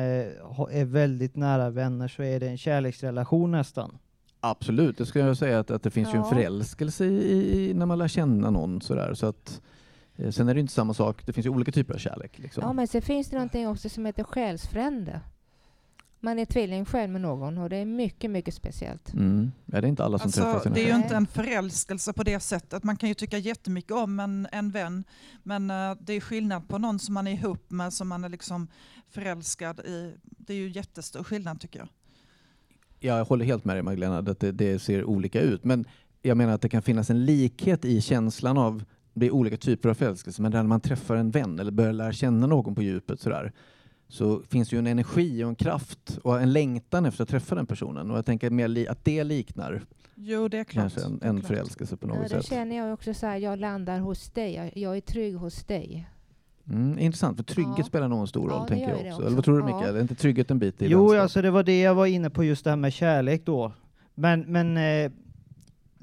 är 0.70 0.84
väldigt 0.84 1.36
nära 1.36 1.70
vänner 1.70 2.08
så 2.08 2.22
är 2.22 2.40
det 2.40 2.48
en 2.48 2.58
kärleksrelation 2.58 3.50
nästan. 3.50 3.98
Absolut, 4.40 4.98
det 4.98 5.06
ska 5.06 5.18
jag 5.18 5.36
säga 5.36 5.58
att, 5.58 5.70
att 5.70 5.82
det 5.82 5.90
finns 5.90 6.08
ju 6.08 6.12
en 6.18 6.24
Ja. 6.24 6.24
förälskelse 6.30 7.04
i, 7.04 7.68
i 7.70 7.74
när 7.74 7.86
man 7.86 7.98
lär 7.98 8.08
känna 8.08 8.50
någon 8.50 8.80
sådär. 8.80 9.14
Så 9.14 9.26
att, 9.26 9.48
eh, 9.58 9.60
sen 10.30 10.48
är 10.48 10.54
det 10.54 10.60
inte 10.60 10.72
samma 10.72 10.94
sak, 10.94 11.26
det 11.26 11.32
finns 11.32 11.46
ju 11.46 11.50
olika 11.50 11.72
typer 11.72 11.94
av 11.94 11.98
kärlek. 11.98 12.38
Liksom. 12.38 12.62
Ja 12.62 12.72
men 12.72 12.88
sen 12.88 13.02
finns 13.02 13.28
det 13.28 13.36
någonting 13.36 13.68
också 13.68 13.88
som 13.88 14.06
heter 14.06 14.24
själsfrände. 14.24 15.20
Man 16.20 16.38
är 16.38 16.44
tvilling 16.44 16.84
själv 16.84 17.12
med 17.12 17.20
någon 17.20 17.58
och 17.58 17.70
det 17.70 17.76
är 17.76 17.84
mycket, 17.84 18.30
mycket 18.30 18.54
speciellt. 18.54 19.12
Mm. 19.12 19.52
Ja, 19.66 19.80
det 19.80 19.86
är 19.86 19.88
inte 19.88 20.04
alla 20.04 20.18
som 20.18 20.32
träffar 20.32 20.48
Alltså, 20.48 20.62
sina 20.62 20.74
det 20.74 20.82
är 20.82 20.88
ju 20.88 21.02
inte 21.02 21.16
en 21.16 21.26
förälskelse 21.26 22.12
på 22.12 22.22
det 22.22 22.40
sättet. 22.40 22.84
Man 22.84 22.96
kan 22.96 23.08
ju 23.08 23.14
tycka 23.14 23.38
jättemycket 23.38 23.92
om 23.92 24.20
en, 24.20 24.48
en 24.52 24.70
vän, 24.70 25.04
men 25.42 25.70
eh, 25.70 25.96
det 26.00 26.12
är 26.12 26.20
skillnad 26.20 26.68
på 26.68 26.78
någon 26.78 26.98
som 26.98 27.14
man 27.14 27.26
är 27.26 27.32
ihop 27.32 27.70
med, 27.70 27.92
som 27.92 28.08
man 28.08 28.24
är 28.24 28.28
liksom 28.28 28.68
förälskad 29.08 29.80
i. 29.80 30.14
Det 30.22 30.52
är 30.52 30.56
ju 30.56 30.68
jättestor 30.68 31.24
skillnad 31.24 31.60
tycker 31.60 31.78
jag. 31.78 31.88
Jag 33.00 33.24
håller 33.24 33.44
helt 33.44 33.64
med 33.64 33.76
dig 33.76 33.82
Magdalena, 33.82 34.18
att 34.30 34.40
det, 34.40 34.52
det 34.52 34.78
ser 34.78 35.04
olika 35.04 35.40
ut. 35.40 35.64
Men 35.64 35.84
jag 36.22 36.36
menar 36.36 36.52
att 36.52 36.62
det 36.62 36.68
kan 36.68 36.82
finnas 36.82 37.10
en 37.10 37.24
likhet 37.24 37.84
i 37.84 38.00
känslan 38.00 38.58
av 38.58 38.84
det 39.14 39.26
är 39.26 39.30
olika 39.30 39.56
typer 39.56 39.88
av 39.88 39.94
förälskelse, 39.94 40.42
men 40.42 40.52
när 40.52 40.62
man 40.62 40.80
träffar 40.80 41.16
en 41.16 41.30
vän 41.30 41.58
eller 41.58 41.70
börjar 41.72 41.92
lära 41.92 42.12
känna 42.12 42.46
någon 42.46 42.74
på 42.74 42.82
djupet 42.82 43.20
sådär, 43.20 43.52
så 44.08 44.42
finns 44.48 44.72
ju 44.72 44.78
en 44.78 44.86
energi 44.86 45.44
och 45.44 45.48
en 45.48 45.54
kraft 45.54 46.18
och 46.22 46.40
en 46.40 46.52
längtan 46.52 47.04
efter 47.06 47.22
att 47.22 47.28
träffa 47.28 47.54
den 47.54 47.66
personen. 47.66 48.10
Och 48.10 48.16
jag 48.18 48.26
tänker 48.26 48.50
mer 48.50 48.90
att 48.90 49.04
det 49.04 49.24
liknar 49.24 49.82
Jo, 50.14 50.48
det 50.48 50.58
är 50.58 50.64
klart. 50.64 50.82
kanske 50.82 51.00
en, 51.00 51.18
Det 51.18 51.24
är 51.26 51.28
en 51.30 51.36
klart. 51.40 51.46
förälskelse 51.48 51.96
på 51.96 52.08
Ja, 52.08 52.14
något 52.14 52.22
det 52.22 52.28
sätt. 52.28 52.46
känner 52.46 52.76
jag 52.76 52.94
också 52.94 53.14
så 53.14 53.26
här, 53.26 53.36
jag 53.36 53.58
landar 53.58 53.98
hos 53.98 54.30
dig, 54.30 54.54
jag, 54.54 54.76
jag 54.76 54.96
är 54.96 55.00
trygg 55.00 55.34
hos 55.36 55.64
dig. 55.64 56.08
Mm, 56.68 56.98
intressant, 56.98 57.36
för 57.36 57.44
trygghet 57.44 57.74
Ja. 57.78 57.84
spelar 57.84 58.08
nog 58.08 58.20
en 58.20 58.26
stor 58.26 58.42
roll, 58.48 58.50
Ja, 58.52 58.62
det 58.62 58.68
tänker 58.68 58.88
jag 58.88 58.98
det 58.98 59.02
också. 59.02 59.14
också. 59.14 59.26
Eller 59.26 59.36
vad 59.36 59.44
tror 59.44 59.58
du 59.62 59.68
Ja. 59.68 59.76
Mikael? 59.76 59.96
Är 59.96 60.00
inte 60.00 60.14
trygghet 60.14 60.50
en 60.50 60.58
bit 60.58 60.82
i 60.82 60.86
Jo, 60.88 61.14
alltså 61.14 61.42
det 61.42 61.50
var 61.50 61.62
det 61.62 61.80
jag 61.80 61.94
var 61.94 62.06
inne 62.06 62.30
på 62.30 62.44
just 62.44 62.64
det 62.64 62.70
här 62.70 62.76
med 62.76 62.92
kärlek 62.92 63.42
då. 63.46 63.72
Men, 64.14 64.40
men 64.40 64.76
eh, 64.76 65.12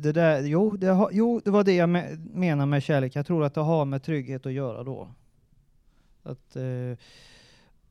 det 0.01 0.11
där, 0.11 0.41
jo 0.43 0.69
det, 0.77 0.87
har, 0.87 1.09
jo, 1.13 1.41
det 1.45 1.51
var 1.51 1.63
det 1.63 1.73
jag 1.75 1.89
me 1.89 2.17
menar 2.33 2.65
med 2.65 2.83
kärlek. 2.83 3.15
Jag 3.15 3.25
tror 3.25 3.43
att 3.43 3.53
det 3.53 3.61
har 3.61 3.85
med 3.85 4.03
trygghet 4.03 4.45
att 4.45 4.53
göra 4.53 4.83
då. 4.83 5.07
Att, 6.23 6.55
eh, 6.55 6.97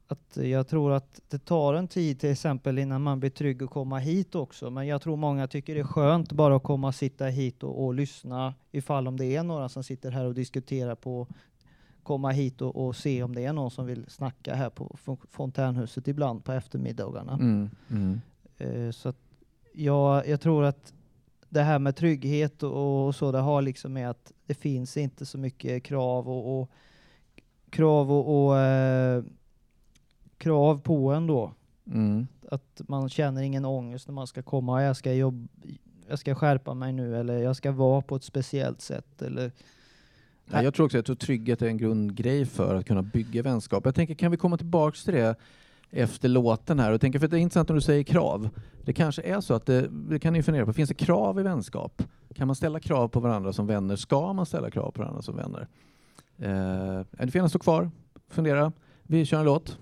att 0.06 0.36
jag 0.36 0.68
tror 0.68 0.92
att 0.92 1.20
det 1.28 1.38
tar 1.38 1.74
en 1.74 1.88
tid 1.88 2.20
till 2.20 2.30
exempel 2.30 2.78
innan 2.78 3.02
man 3.02 3.20
blir 3.20 3.30
trygg 3.30 3.62
att 3.62 3.70
komma 3.70 3.98
hit 3.98 4.34
också. 4.34 4.70
Men 4.70 4.86
jag 4.86 5.02
tror 5.02 5.16
många 5.16 5.48
tycker 5.48 5.74
det 5.74 5.80
är 5.80 5.84
skönt 5.84 6.32
bara 6.32 6.56
att 6.56 6.62
komma 6.62 6.88
och 6.88 6.94
sitta 6.94 7.24
hit 7.26 7.62
och, 7.62 7.84
och 7.84 7.94
lyssna 7.94 8.54
ifall 8.72 9.08
om 9.08 9.16
det 9.16 9.36
är 9.36 9.42
några 9.42 9.68
som 9.68 9.84
sitter 9.84 10.10
här 10.10 10.24
och 10.24 10.34
diskuterar 10.34 10.94
på 10.94 11.26
komma 12.02 12.30
hit 12.30 12.60
och, 12.62 12.86
och 12.86 12.96
se 12.96 13.22
om 13.22 13.34
det 13.34 13.44
är 13.44 13.52
någon 13.52 13.70
som 13.70 13.86
vill 13.86 14.04
snacka 14.08 14.54
här 14.54 14.70
på 14.70 14.96
Fon- 15.04 15.26
Fontänhuset 15.30 16.08
ibland 16.08 16.44
på 16.44 16.52
eftermiddagarna. 16.52 17.32
Mm, 17.32 17.70
mm. 17.90 18.20
Eh, 18.58 18.90
Så 18.90 19.12
jag, 19.72 20.28
jag 20.28 20.40
tror 20.40 20.64
att 20.64 20.92
det 21.50 21.62
här 21.62 21.78
med 21.78 21.96
trygghet 21.96 22.62
och, 22.62 23.06
och 23.06 23.14
så, 23.14 23.32
det 23.32 23.38
har 23.38 23.62
liksom 23.62 23.92
med 23.92 24.10
att 24.10 24.32
det 24.46 24.54
finns 24.54 24.96
inte 24.96 25.26
så 25.26 25.38
mycket 25.38 25.82
krav 25.82 26.28
och, 26.28 26.60
och 26.60 26.70
krav 27.70 28.12
och, 28.12 28.46
och 28.46 28.58
eh, 28.58 29.24
krav 30.38 30.80
på 30.80 31.12
en 31.12 31.26
då. 31.26 31.52
Mm. 31.86 32.26
Att 32.50 32.80
man 32.88 33.08
känner 33.08 33.42
ingen 33.42 33.64
ångest 33.64 34.08
när 34.08 34.14
man 34.14 34.26
ska 34.26 34.42
komma, 34.42 34.82
jag 34.82 34.96
ska 34.96 35.12
jobba, 35.12 35.48
jag 36.08 36.18
ska 36.18 36.34
skärpa 36.34 36.74
mig 36.74 36.92
nu 36.92 37.16
eller 37.16 37.38
jag 37.38 37.56
ska 37.56 37.72
vara 37.72 38.02
på 38.02 38.16
ett 38.16 38.24
speciellt 38.24 38.80
sätt 38.80 39.22
eller 39.22 39.52
Ja, 40.52 40.62
jag 40.62 40.74
tror 40.74 40.86
också 40.86 41.12
att 41.12 41.18
trygghet 41.18 41.62
är 41.62 41.66
en 41.66 41.78
grundgrej 41.78 42.46
för 42.46 42.74
att 42.74 42.86
kunna 42.86 43.02
bygga 43.02 43.42
vänskap. 43.42 43.84
Jag 43.84 43.94
tänker, 43.94 44.14
kan 44.14 44.30
vi 44.30 44.36
komma 44.36 44.56
tillbaks 44.56 45.04
till 45.04 45.14
det 45.14 45.34
efter 45.90 46.28
låten 46.28 46.78
här? 46.78 46.92
Och 46.92 47.00
tänker, 47.00 47.18
för 47.18 47.28
det 47.28 47.38
är 47.38 47.40
intressant 47.40 47.68
när 47.68 47.74
du 47.74 47.80
säger 47.80 48.02
krav. 48.02 48.48
Det 48.84 48.92
kanske 48.92 49.22
är 49.22 49.40
så 49.40 49.54
att 49.54 49.66
det, 49.66 49.88
det 49.90 50.18
kan 50.18 50.32
ni 50.32 50.42
fundera 50.42 50.66
på, 50.66 50.72
finns 50.72 50.88
det 50.88 50.94
krav 50.94 51.40
i 51.40 51.42
vänskap? 51.42 52.02
Kan 52.34 52.46
man 52.46 52.56
ställa 52.56 52.80
krav 52.80 53.08
på 53.08 53.20
varandra 53.20 53.52
som 53.52 53.66
vänner? 53.66 53.96
Ska 53.96 54.32
man 54.32 54.46
ställa 54.46 54.70
krav 54.70 54.90
på 54.90 55.02
varandra 55.02 55.22
som 55.22 55.36
vänner? 55.36 55.68
Eh, 56.38 57.24
ni 57.24 57.30
får 57.30 57.38
gärna 57.38 57.48
stå 57.48 57.58
kvar, 57.58 57.90
fundera. 58.28 58.72
Vi 59.02 59.26
kör 59.26 59.38
en 59.38 59.44
låt. 59.44 59.78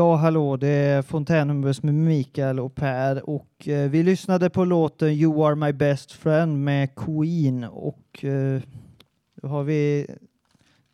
Ja, 0.00 0.16
hallå, 0.16 0.56
det 0.56 0.68
är 0.68 1.02
Fontänhummers 1.02 1.82
med 1.82 1.94
Mikael 1.94 2.60
och 2.60 2.74
Per 2.74 3.30
och 3.30 3.68
eh, 3.68 3.90
vi 3.90 4.02
lyssnade 4.02 4.50
på 4.50 4.64
låten 4.64 5.08
You 5.08 5.46
are 5.46 5.54
my 5.54 5.72
best 5.72 6.12
friend 6.12 6.64
med 6.64 6.94
Queen 6.94 7.64
och 7.64 8.24
eh, 8.24 8.62
då 9.34 9.48
har 9.48 9.62
vi 9.62 10.06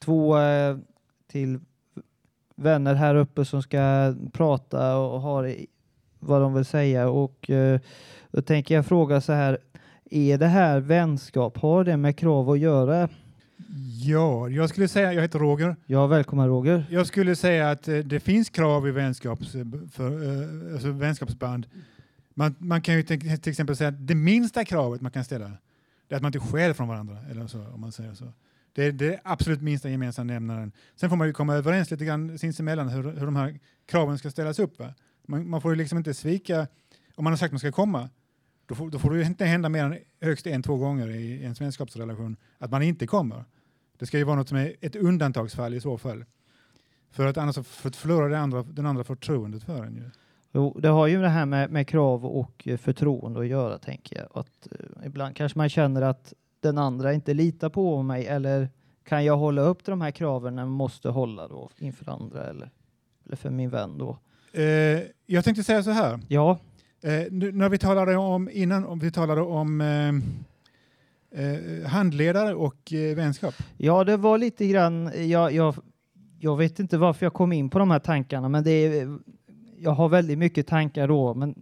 två 0.04 0.38
eh, 0.38 0.76
till 1.26 1.60
vänner 2.56 2.94
här 2.94 3.14
uppe 3.14 3.44
som 3.44 3.62
ska 3.62 4.14
prata 4.32 4.96
och 4.96 5.20
har 5.20 5.54
vad 6.18 6.40
de 6.40 6.54
vill 6.54 6.64
säga 6.64 7.08
och 7.08 7.50
eh, 7.50 7.80
då 8.30 8.42
tänker 8.42 8.74
jag 8.74 8.86
fråga 8.86 9.20
så 9.20 9.32
här, 9.32 9.58
är 10.10 10.38
det 10.38 10.46
här 10.46 10.80
vänskap, 10.80 11.58
har 11.58 11.84
det 11.84 11.96
med 11.96 12.18
krav 12.18 12.50
att 12.50 12.58
göra? 12.58 13.08
Ja, 14.02 14.48
jag 14.48 14.68
skulle 14.68 14.88
säga, 14.88 15.12
jag 15.12 15.22
heter 15.22 15.38
Roger. 15.38 15.76
Ja, 15.86 16.06
välkommen 16.06 16.48
Roger. 16.48 16.84
Jag 16.90 17.06
skulle 17.06 17.36
säga 17.36 17.70
att 17.70 17.88
eh, 17.88 17.98
det 17.98 18.20
finns 18.20 18.50
krav 18.50 18.88
i 18.88 18.90
vänskaps, 18.90 19.52
för, 19.92 20.22
eh, 20.22 20.72
alltså 20.72 20.90
vänskapsband. 20.90 21.66
Man, 22.34 22.54
man 22.58 22.82
kan 22.82 22.94
ju 22.94 23.02
till, 23.02 23.40
till 23.40 23.50
exempel 23.50 23.76
säga 23.76 23.88
att 23.88 24.06
det 24.06 24.14
minsta 24.14 24.64
kravet 24.64 25.00
man 25.00 25.12
kan 25.12 25.24
ställa 25.24 25.52
det 26.08 26.14
är 26.14 26.16
att 26.16 26.22
man 26.22 26.28
inte 26.28 26.40
stjäl 26.40 26.74
från 26.74 26.88
varandra. 26.88 27.18
Eller 27.30 27.46
så, 27.46 27.66
om 27.66 27.80
man 27.80 27.92
säger 27.92 28.14
så. 28.14 28.32
Det 28.72 28.84
är 28.84 28.92
det 28.92 29.20
absolut 29.24 29.62
minsta 29.62 29.90
gemensamma 29.90 30.32
nämnaren. 30.32 30.72
Sen 30.96 31.10
får 31.10 31.16
man 31.16 31.26
ju 31.26 31.32
komma 31.32 31.54
överens 31.54 31.90
lite 31.90 32.04
grann 32.04 32.38
sinsemellan 32.38 32.88
hur, 32.88 33.02
hur 33.02 33.26
de 33.26 33.36
här 33.36 33.58
kraven 33.86 34.18
ska 34.18 34.30
ställas 34.30 34.58
upp. 34.58 34.82
Man, 35.26 35.48
man 35.48 35.60
får 35.60 35.72
ju 35.72 35.76
liksom 35.76 35.98
inte 35.98 36.14
svika, 36.14 36.66
om 37.14 37.24
man 37.24 37.32
har 37.32 37.36
sagt 37.36 37.48
att 37.48 37.52
man 37.52 37.58
ska 37.58 37.72
komma, 37.72 38.08
då 38.66 38.74
får, 38.74 38.90
då 38.90 38.98
får 38.98 39.10
det 39.10 39.22
inte 39.22 39.44
hända 39.44 39.68
mer 39.68 39.84
än 39.84 39.98
högst 40.20 40.46
en, 40.46 40.62
två 40.62 40.76
gånger 40.76 41.10
i 41.10 41.44
en 41.44 41.52
vänskapsrelation 41.52 42.36
att 42.58 42.70
man 42.70 42.82
inte 42.82 43.06
kommer. 43.06 43.44
Det 43.98 44.06
ska 44.06 44.18
ju 44.18 44.24
vara 44.24 44.36
något 44.36 44.48
som 44.48 44.58
är 44.58 44.74
ett 44.80 44.96
undantagsfall 44.96 45.74
i 45.74 45.80
så 45.80 45.98
fall. 45.98 46.24
För 47.10 47.26
att 47.26 47.36
annars 47.36 47.56
förlorar 47.96 48.28
det 48.28 48.38
andra, 48.38 48.62
den 48.62 48.86
andra 48.86 49.04
förtroendet 49.04 49.64
för 49.64 49.84
en. 49.84 49.96
Ju. 49.96 50.10
Jo, 50.52 50.78
det 50.80 50.88
har 50.88 51.06
ju 51.06 51.22
det 51.22 51.28
här 51.28 51.46
med, 51.46 51.70
med 51.70 51.88
krav 51.88 52.26
och 52.26 52.68
eh, 52.68 52.76
förtroende 52.76 53.40
att 53.40 53.46
göra, 53.46 53.78
tänker 53.78 54.16
jag. 54.16 54.28
Att, 54.40 54.68
eh, 54.72 55.06
ibland 55.06 55.36
kanske 55.36 55.58
man 55.58 55.68
känner 55.68 56.02
att 56.02 56.32
den 56.60 56.78
andra 56.78 57.12
inte 57.12 57.34
litar 57.34 57.68
på 57.68 58.02
mig, 58.02 58.26
eller 58.26 58.68
kan 59.04 59.24
jag 59.24 59.36
hålla 59.36 59.62
upp 59.62 59.84
de 59.84 60.00
här 60.00 60.10
kraven 60.10 60.58
jag 60.58 60.68
måste 60.68 61.08
hålla 61.08 61.48
då 61.48 61.70
inför 61.78 62.10
andra, 62.10 62.44
eller, 62.44 62.70
eller 63.24 63.36
för 63.36 63.50
min 63.50 63.70
vän 63.70 63.98
då? 63.98 64.18
Eh, 64.52 65.02
jag 65.26 65.44
tänkte 65.44 65.64
säga 65.64 65.82
så 65.82 65.90
här. 65.90 66.20
Ja. 66.28 66.58
Eh, 67.06 67.26
nu, 67.30 67.52
när 67.52 67.68
vi 67.68 67.78
talade 67.78 68.16
om 68.16 68.50
innan, 68.52 68.84
om 68.84 68.98
vi 68.98 69.10
talade 69.10 69.40
om 69.40 69.80
eh, 69.80 70.08
eh, 71.44 71.86
handledare 71.86 72.54
och 72.54 72.92
eh, 72.92 73.16
vänskap. 73.16 73.54
Ja, 73.76 74.04
det 74.04 74.16
var 74.16 74.38
lite 74.38 74.66
grann, 74.66 75.10
jag, 75.28 75.52
jag, 75.52 75.74
jag 76.38 76.56
vet 76.56 76.78
inte 76.78 76.98
varför 76.98 77.26
jag 77.26 77.32
kom 77.32 77.52
in 77.52 77.70
på 77.70 77.78
de 77.78 77.90
här 77.90 77.98
tankarna, 77.98 78.48
men 78.48 78.64
det 78.64 78.70
är, 78.70 79.18
jag 79.78 79.90
har 79.90 80.08
väldigt 80.08 80.38
mycket 80.38 80.66
tankar 80.66 81.08
då, 81.08 81.34
men, 81.34 81.54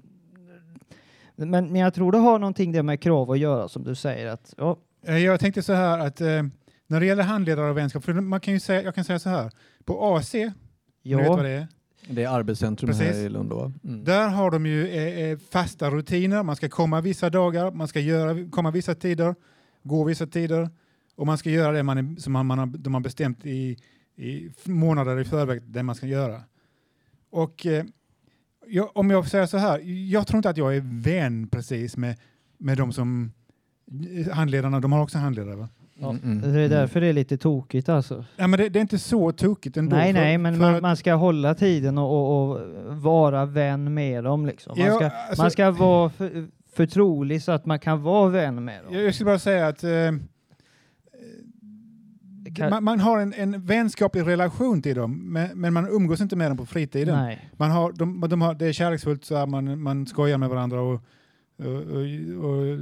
men, 1.37 1.51
men 1.51 1.77
jag 1.77 1.95
tror 1.95 2.13
det 2.13 2.19
har 2.19 2.39
någonting 2.39 2.73
det 2.73 2.83
med 2.83 3.01
krav 3.01 3.31
att 3.31 3.39
göra, 3.39 3.69
som 3.69 3.85
du 3.85 3.95
säger. 3.95 4.27
Att, 4.27 4.55
ja, 4.57 4.77
Eh, 5.07 5.19
jag 5.19 5.41
tänkte 5.41 5.63
så 5.63 5.73
här 5.73 5.99
att 5.99 6.21
när 6.87 7.01
det 7.01 7.07
gäller 7.07 7.23
handledare 7.23 7.71
och 7.71 7.77
vänskap, 7.77 8.05
för 8.05 8.13
man 8.13 8.41
kan 8.41 8.55
ju 8.55 8.61
säga, 8.61 8.83
jag 8.83 8.95
kan 8.95 9.05
säga 9.05 9.19
så 9.19 9.29
här. 9.29 9.51
På 9.85 10.17
AC, 10.17 10.35
Ja. 11.03 11.19
vet 11.19 11.29
vad 11.29 11.45
det 11.45 11.51
är? 11.51 11.67
Det 12.09 12.25
är 12.25 12.29
arbetscentrum 12.29 12.91
Precis. 12.91 13.07
här 13.07 13.15
i 13.15 13.29
Lund 13.29 13.51
då. 13.51 13.73
Mm. 13.85 14.05
Där 14.05 14.29
har 14.29 14.51
de 14.51 14.67
ju 14.67 14.89
eh, 14.89 15.19
eh, 15.19 15.39
fasta 15.39 15.91
rutiner. 15.91 16.43
Man 16.43 16.57
ska 16.57 16.69
komma 16.69 17.01
vissa 17.01 17.31
dagar, 17.31 17.71
man 17.71 17.89
ska 17.89 18.01
göra, 18.01 18.51
komma 18.51 18.71
vissa 18.71 18.95
tider, 18.95 19.35
gå 19.83 20.05
vissa 20.05 20.27
tider 20.27 20.71
och 21.17 21.27
man 21.27 21.39
ska 21.39 21.51
göra 21.51 21.73
det 21.73 21.83
man 21.83 21.99
är, 21.99 22.21
som 22.21 22.33
man, 22.33 22.47
man 22.47 22.59
har, 22.59 22.67
de 22.67 22.95
har 22.95 23.01
bestämt 23.01 23.47
i, 23.47 23.79
i 24.17 24.51
månader 24.65 25.21
i 25.21 25.25
förväg 25.25 25.63
det 25.63 25.83
man 25.83 25.95
ska 25.95 26.07
göra. 26.07 26.41
Och 27.31 27.67
eh, 27.67 27.85
jag, 28.67 28.97
om 28.97 29.11
jag 29.11 29.29
säga 29.29 29.47
så 29.47 29.59
här, 29.59 29.79
jag 30.11 30.27
tror 30.27 30.37
inte 30.37 30.51
att 30.51 30.57
jag 30.57 30.77
är 30.77 30.83
vän 30.85 31.49
precis 31.49 31.97
med, 31.97 32.17
med 32.59 32.79
de 32.79 32.93
som 32.93 33.33
handledarna, 34.33 34.81
de 34.81 34.93
har 34.93 35.03
också 35.03 35.19
handledare 35.19 35.57
va? 35.57 35.69
Ja, 35.99 36.11
Mm, 36.11 36.53
Det 36.53 36.61
är 36.61 36.69
därför 36.69 37.01
det 37.01 37.07
är 37.07 37.13
lite 37.13 37.37
tokigt 37.37 37.89
alltså. 37.89 38.25
Ja, 38.37 38.47
men 38.47 38.59
det, 38.61 38.69
det 38.69 38.79
är 38.79 38.81
inte 38.81 38.99
så 38.99 39.33
tokigt 39.33 39.77
ändå. 39.77 39.97
Nej, 39.97 40.13
för- 40.13 40.21
nej, 40.21 40.39
men 40.39 40.55
för 40.55 40.61
man, 40.61 40.75
att- 40.75 40.83
man 40.83 40.97
ska 40.97 41.15
hålla 41.15 41.55
tiden 41.55 41.99
och, 41.99 42.11
och, 42.11 42.51
och 42.51 42.97
vara 42.97 43.47
vän 43.47 43.95
med 43.95 44.25
dem. 44.25 44.47
Liksom. 44.47 44.75
Man, 44.79 44.87
Ja, 44.87 44.95
ska, 44.95 45.05
alltså- 45.09 45.43
man 45.43 45.51
ska 45.51 45.71
vara 45.71 46.11
för, 46.11 46.47
förtrolig 46.73 47.43
så 47.43 47.53
att 47.53 47.67
man 47.67 47.79
kan 47.79 48.03
vara 48.03 48.29
vän 48.31 48.65
med 48.65 48.85
dem. 48.85 48.95
Jag 48.95 49.15
skulle 49.15 49.27
bara 49.27 49.39
säga 49.39 49.67
att 49.67 49.85
eh, 49.85 49.91
kan- 52.55 52.71
man, 52.71 52.85
man 52.85 53.01
har 53.01 53.19
en, 53.21 53.33
en 53.37 53.67
vänskaplig 53.67 54.27
relation 54.27 54.83
till 54.83 54.97
dem, 54.97 55.33
men, 55.33 55.61
men 55.61 55.73
man 55.73 55.89
umgås 55.89 56.21
inte 56.21 56.37
med 56.37 56.51
dem 56.51 56.57
på 56.57 56.67
fritiden. 56.67 57.17
Nej. 57.19 57.51
Man 57.57 57.71
har, 57.71 57.93
de, 57.93 58.21
de 58.29 58.43
har, 58.43 58.55
det 58.55 58.67
är 58.67 58.73
kärleksfullt, 58.73 59.25
så 59.25 59.37
här, 59.37 59.47
man, 59.47 59.81
man 59.83 60.07
skojar 60.07 60.39
med 60.39 60.49
varandra 60.49 60.81
och, 60.81 61.01
och, 61.59 61.67
och, 61.67 62.51
och 62.51 62.79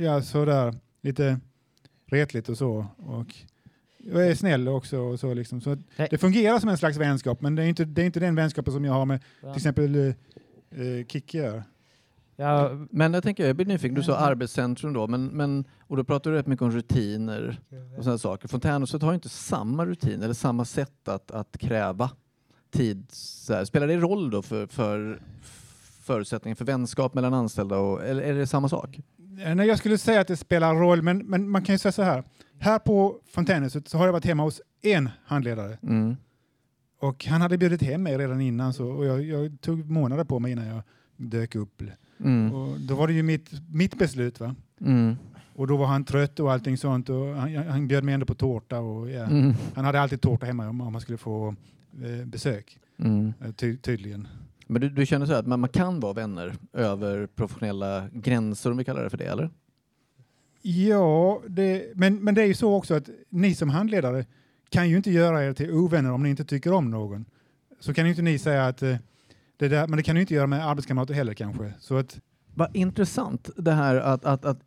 ja, 0.00 0.22
sådär, 0.22 0.74
lite 1.02 1.40
retligt 2.12 2.48
och 2.48 2.58
så. 2.58 2.86
Och, 2.96 3.34
och 4.12 4.22
är 4.22 4.34
snäll 4.34 4.68
också. 4.68 4.98
Och 4.98 5.20
så, 5.20 5.34
liksom. 5.34 5.60
så 5.60 5.76
det 6.10 6.18
fungerar 6.18 6.58
som 6.58 6.68
en 6.68 6.78
slags 6.78 6.96
vänskap, 6.96 7.40
men 7.40 7.54
det 7.54 7.62
är 7.62 7.66
inte, 7.66 7.84
det 7.84 8.02
är 8.02 8.06
inte 8.06 8.20
den 8.20 8.34
vänskapen 8.34 8.72
som 8.72 8.84
jag 8.84 8.92
har 8.92 9.06
med 9.06 9.20
till 9.40 9.56
exempel 9.56 9.94
eh, 9.94 10.06
eh, 10.80 11.06
Kikki. 11.06 11.38
gör. 11.38 11.64
Ja, 12.36 12.70
Men 12.90 13.14
jag 13.14 13.22
tänker, 13.22 13.46
jag 13.46 13.56
blir 13.56 13.66
nyfiken, 13.66 13.94
du 13.94 14.02
sa 14.02 14.16
arbetscentrum 14.16 14.92
då, 14.92 15.06
men, 15.06 15.26
men, 15.26 15.64
och 15.80 15.96
då 15.96 16.04
pratar 16.04 16.30
du 16.30 16.36
rätt 16.36 16.46
mycket 16.46 16.62
om 16.62 16.70
rutiner 16.70 17.60
och 17.98 18.04
sådana 18.04 18.18
saker. 18.18 18.48
Fontänhuset 18.48 19.02
har 19.02 19.10
ju 19.10 19.14
inte 19.14 19.28
samma 19.28 19.86
rutin 19.86 20.22
eller 20.22 20.34
samma 20.34 20.64
sätt 20.64 21.08
att, 21.08 21.30
att 21.30 21.58
kräva 21.58 22.10
tid. 22.70 23.06
Så 23.12 23.54
här. 23.54 23.64
Spelar 23.64 23.86
det 23.86 23.96
roll 23.96 24.30
då 24.30 24.42
för, 24.42 24.66
för 24.66 25.20
förutsättningen 26.02 26.56
för 26.56 26.64
vänskap 26.64 27.14
mellan 27.14 27.34
anställda, 27.34 27.78
och, 27.78 28.04
eller 28.04 28.22
är 28.22 28.34
det 28.34 28.46
samma 28.46 28.68
sak? 28.68 29.00
Eh, 29.44 29.54
Nej, 29.54 29.66
jag 29.68 29.78
skulle 29.78 29.98
säga 29.98 30.20
att 30.20 30.28
det 30.28 30.36
spelar 30.36 30.74
roll, 30.74 31.02
men, 31.02 31.18
men 31.18 31.48
man 31.48 31.62
kan 31.62 31.74
ju 31.74 31.78
säga 31.78 31.92
så 31.92 32.02
här. 32.02 32.24
Här 32.58 32.78
på 32.78 33.20
Fontänhuset 33.30 33.88
så 33.88 33.98
har 33.98 34.06
jag 34.06 34.12
varit 34.12 34.24
hemma 34.24 34.42
hos 34.42 34.60
en 34.82 35.08
handledare. 35.24 35.78
Mm. 35.82 36.16
Och 37.00 37.24
han 37.24 37.40
hade 37.40 37.58
bjudit 37.58 37.82
hem 37.82 38.02
mig 38.02 38.18
redan 38.18 38.40
innan 38.40 38.72
så, 38.74 38.86
och 38.86 39.06
jag, 39.06 39.22
jag 39.22 39.60
tog 39.60 39.90
månader 39.90 40.24
på 40.24 40.38
mig 40.38 40.52
innan 40.52 40.66
jag 40.66 40.82
dök 41.16 41.54
upp. 41.54 41.82
Mm. 42.20 42.54
Och 42.54 42.80
då 42.80 42.94
var 42.94 43.06
det 43.06 43.12
ju 43.12 43.22
mitt, 43.22 43.50
mitt 43.68 43.98
beslut. 43.98 44.40
va? 44.40 44.54
Mm. 44.80 45.16
Och 45.54 45.66
då 45.66 45.76
var 45.76 45.86
han 45.86 46.04
trött 46.04 46.40
och 46.40 46.52
allting 46.52 46.76
sånt. 46.76 47.08
Och 47.08 47.26
han, 47.26 47.54
han 47.54 47.88
bjöd 47.88 48.04
mig 48.04 48.14
ändå 48.14 48.26
på 48.26 48.34
tårta. 48.34 48.78
Och, 48.78 49.10
ja. 49.10 49.24
Mm. 49.24 49.54
Han 49.74 49.84
hade 49.84 50.00
alltid 50.00 50.20
tårta 50.20 50.46
hemma 50.46 50.68
om, 50.68 50.80
om 50.80 50.94
han 50.94 51.00
skulle 51.00 51.18
få 51.18 51.54
eh, 52.04 52.26
besök. 52.26 52.78
Mm. 52.98 53.32
Eh, 53.44 53.52
Ty, 53.52 53.76
tydligen. 53.76 54.28
Men 54.70 54.80
du, 54.80 54.88
du 54.88 55.06
känner 55.06 55.26
så 55.26 55.32
här 55.32 55.38
att 55.38 55.46
man, 55.46 55.60
man 55.60 55.70
kan 55.70 56.00
vara 56.00 56.12
vänner 56.12 56.54
över 56.72 57.26
professionella 57.26 58.08
gränser 58.12 58.70
om 58.70 58.76
vi 58.76 58.84
kallar 58.84 59.04
det 59.04 59.10
för 59.10 59.18
det, 59.18 59.24
eller? 59.24 59.50
Ja, 60.62 61.42
det, 61.48 61.92
men, 61.94 62.24
men 62.24 62.34
det 62.34 62.42
är 62.42 62.46
ju 62.46 62.54
så 62.54 62.74
också 62.74 62.94
att 62.94 63.10
ni 63.28 63.54
som 63.54 63.70
handledare 63.70 64.26
kan 64.68 64.88
ju 64.88 64.96
inte 64.96 65.10
göra 65.10 65.44
er 65.44 65.52
till 65.52 65.70
ovänner 65.70 66.12
om 66.12 66.22
ni 66.22 66.30
inte 66.30 66.44
tycker 66.44 66.72
om 66.72 66.90
någon. 66.90 67.24
Så 67.80 67.94
kan 67.94 68.04
ju 68.04 68.10
inte 68.10 68.22
ni 68.22 68.38
säga 68.38 68.66
att 68.66 68.82
eh, 68.82 68.96
det 69.56 69.68
där, 69.68 69.86
men 69.86 69.96
det 69.96 70.02
kan 70.02 70.14
ni 70.14 70.20
inte 70.20 70.34
göra 70.34 70.46
med 70.46 70.66
arbetskamrater 70.66 71.14
heller 71.14 71.34
kanske. 71.34 71.72
Så 71.80 71.96
att, 71.96 72.20
Vad 72.54 72.76
intressant 72.76 73.50
det 73.56 73.72
här 73.72 73.96
att, 73.96 74.24
att, 74.24 74.44
att 74.44 74.60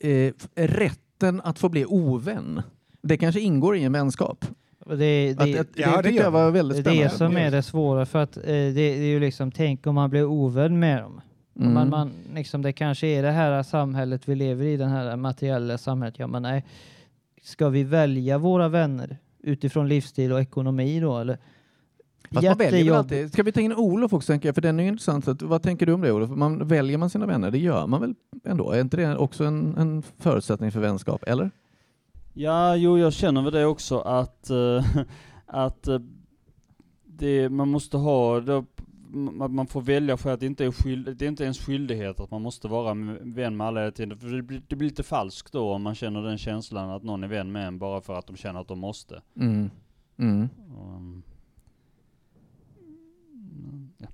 eh, 0.00 0.32
rätten 0.54 1.40
att 1.40 1.58
få 1.58 1.68
bli 1.68 1.84
ovän, 1.84 2.62
det 3.02 3.16
kanske 3.16 3.40
ingår 3.40 3.76
i 3.76 3.84
en 3.84 3.92
vänskap. 3.92 4.44
Det, 4.88 4.96
det, 4.96 5.32
Att- 5.32 5.60
att- 5.60 5.74
det 5.74 6.02
tyckte 6.02 6.22
jag 6.22 6.30
var 6.30 6.50
väldigt 6.50 6.84
Det 6.84 6.90
är 6.90 7.02
det 7.04 7.10
spännande. 7.10 7.36
som 7.36 7.36
är 7.46 7.50
det 7.50 7.62
svåra, 7.62 8.06
för 8.06 8.18
att 8.22 8.36
eh, 8.36 8.42
det, 8.44 8.72
det 8.72 8.80
är 8.80 9.06
ju 9.06 9.20
liksom, 9.20 9.50
tänk 9.52 9.86
om 9.86 9.94
man 9.94 10.10
blir 10.10 10.24
ovän 10.24 10.78
med 10.78 11.02
dem. 11.02 11.20
Om 11.56 11.62
Mm. 11.62 11.74
Man, 11.74 11.90
man, 11.90 12.10
liksom, 12.34 12.62
det 12.62 12.72
kanske 12.72 13.06
är 13.06 13.22
det 13.22 13.30
här 13.30 13.62
samhället 13.62 14.28
vi 14.28 14.34
lever 14.34 14.64
i, 14.64 14.76
det 14.76 14.86
här 14.86 15.16
materiella 15.16 15.78
samhället. 15.78 16.14
Ja, 16.18 16.26
men 16.26 16.42
nej, 16.42 16.64
ska 17.42 17.68
vi 17.68 17.84
välja 17.84 18.38
våra 18.38 18.68
vänner 18.68 19.16
utifrån 19.42 19.88
livsstil 19.88 20.32
och 20.32 20.40
ekonomi 20.40 21.00
då? 21.00 21.18
Eller? 21.18 21.38
Fast 22.32 22.32
man 22.32 22.42
väljer 22.42 22.56
väl 22.56 22.74
Jättejobb. 22.74 22.96
alltid. 22.98 23.32
Ska 23.32 23.42
vi 23.42 23.52
ta 23.52 23.60
in 23.60 23.72
Olof 23.72 24.12
också, 24.12 24.32
tänker 24.32 24.48
jag, 24.48 24.54
för 24.54 24.62
den 24.62 24.78
är 24.80 24.82
ju 24.84 24.88
intressant. 24.88 25.24
Så 25.24 25.30
att, 25.30 25.42
vad 25.42 25.62
tänker 25.62 25.86
du 25.86 25.92
om 25.92 26.00
det, 26.00 26.12
Olof? 26.12 26.30
Man, 26.30 26.68
väljer 26.68 26.98
man 26.98 27.10
sina 27.10 27.26
vänner? 27.26 27.50
Det 27.50 27.58
gör 27.58 27.86
man 27.86 28.00
väl 28.00 28.14
ändå? 28.44 28.70
Är 28.70 28.80
inte 28.80 28.96
det 28.96 29.16
också 29.16 29.44
en, 29.44 29.74
en 29.78 30.02
förutsättning 30.18 30.72
för 30.72 30.80
vänskap, 30.80 31.24
eller? 31.26 31.50
Ja, 32.40 32.76
jo, 32.76 32.98
jag 32.98 33.12
känner 33.12 33.42
väl 33.42 33.52
det 33.52 33.66
också 33.66 33.98
att, 34.00 34.50
eh, 34.50 34.86
att 35.46 35.88
eh, 35.88 35.98
det, 37.04 37.48
man 37.48 37.68
måste 37.68 37.96
ha, 37.96 38.40
det, 38.40 38.64
man, 39.48 39.66
får 39.66 39.80
välja 39.80 40.16
för 40.16 40.34
att 40.34 40.40
det 40.40 40.46
inte 40.46 40.64
är, 40.64 40.70
skyld, 40.70 41.16
det 41.16 41.24
är 41.24 41.28
inte 41.28 41.44
ens 41.44 41.58
skyldighet 41.58 42.20
att 42.20 42.30
man 42.30 42.42
måste 42.42 42.68
vara 42.68 42.94
vän 43.20 43.56
med 43.56 43.66
alla 43.66 43.80
hela 43.80 43.92
tiden. 43.92 44.18
För 44.18 44.28
det 44.28 44.42
blir, 44.42 44.62
det 44.68 44.76
blir 44.76 44.88
lite 44.88 45.02
falskt 45.02 45.52
då 45.52 45.72
om 45.72 45.82
man 45.82 45.94
känner 45.94 46.22
den 46.22 46.38
känslan 46.38 46.90
att 46.90 47.02
någon 47.02 47.24
är 47.24 47.28
vän 47.28 47.52
med 47.52 47.66
en 47.66 47.78
bara 47.78 48.00
för 48.00 48.14
att 48.18 48.26
de 48.26 48.36
känner 48.36 48.60
att 48.60 48.68
de 48.68 48.78
måste. 48.78 49.22
Mm. 49.36 49.70
Mm. 50.16 50.48
Um, 50.78 51.22
ja. 53.98 54.08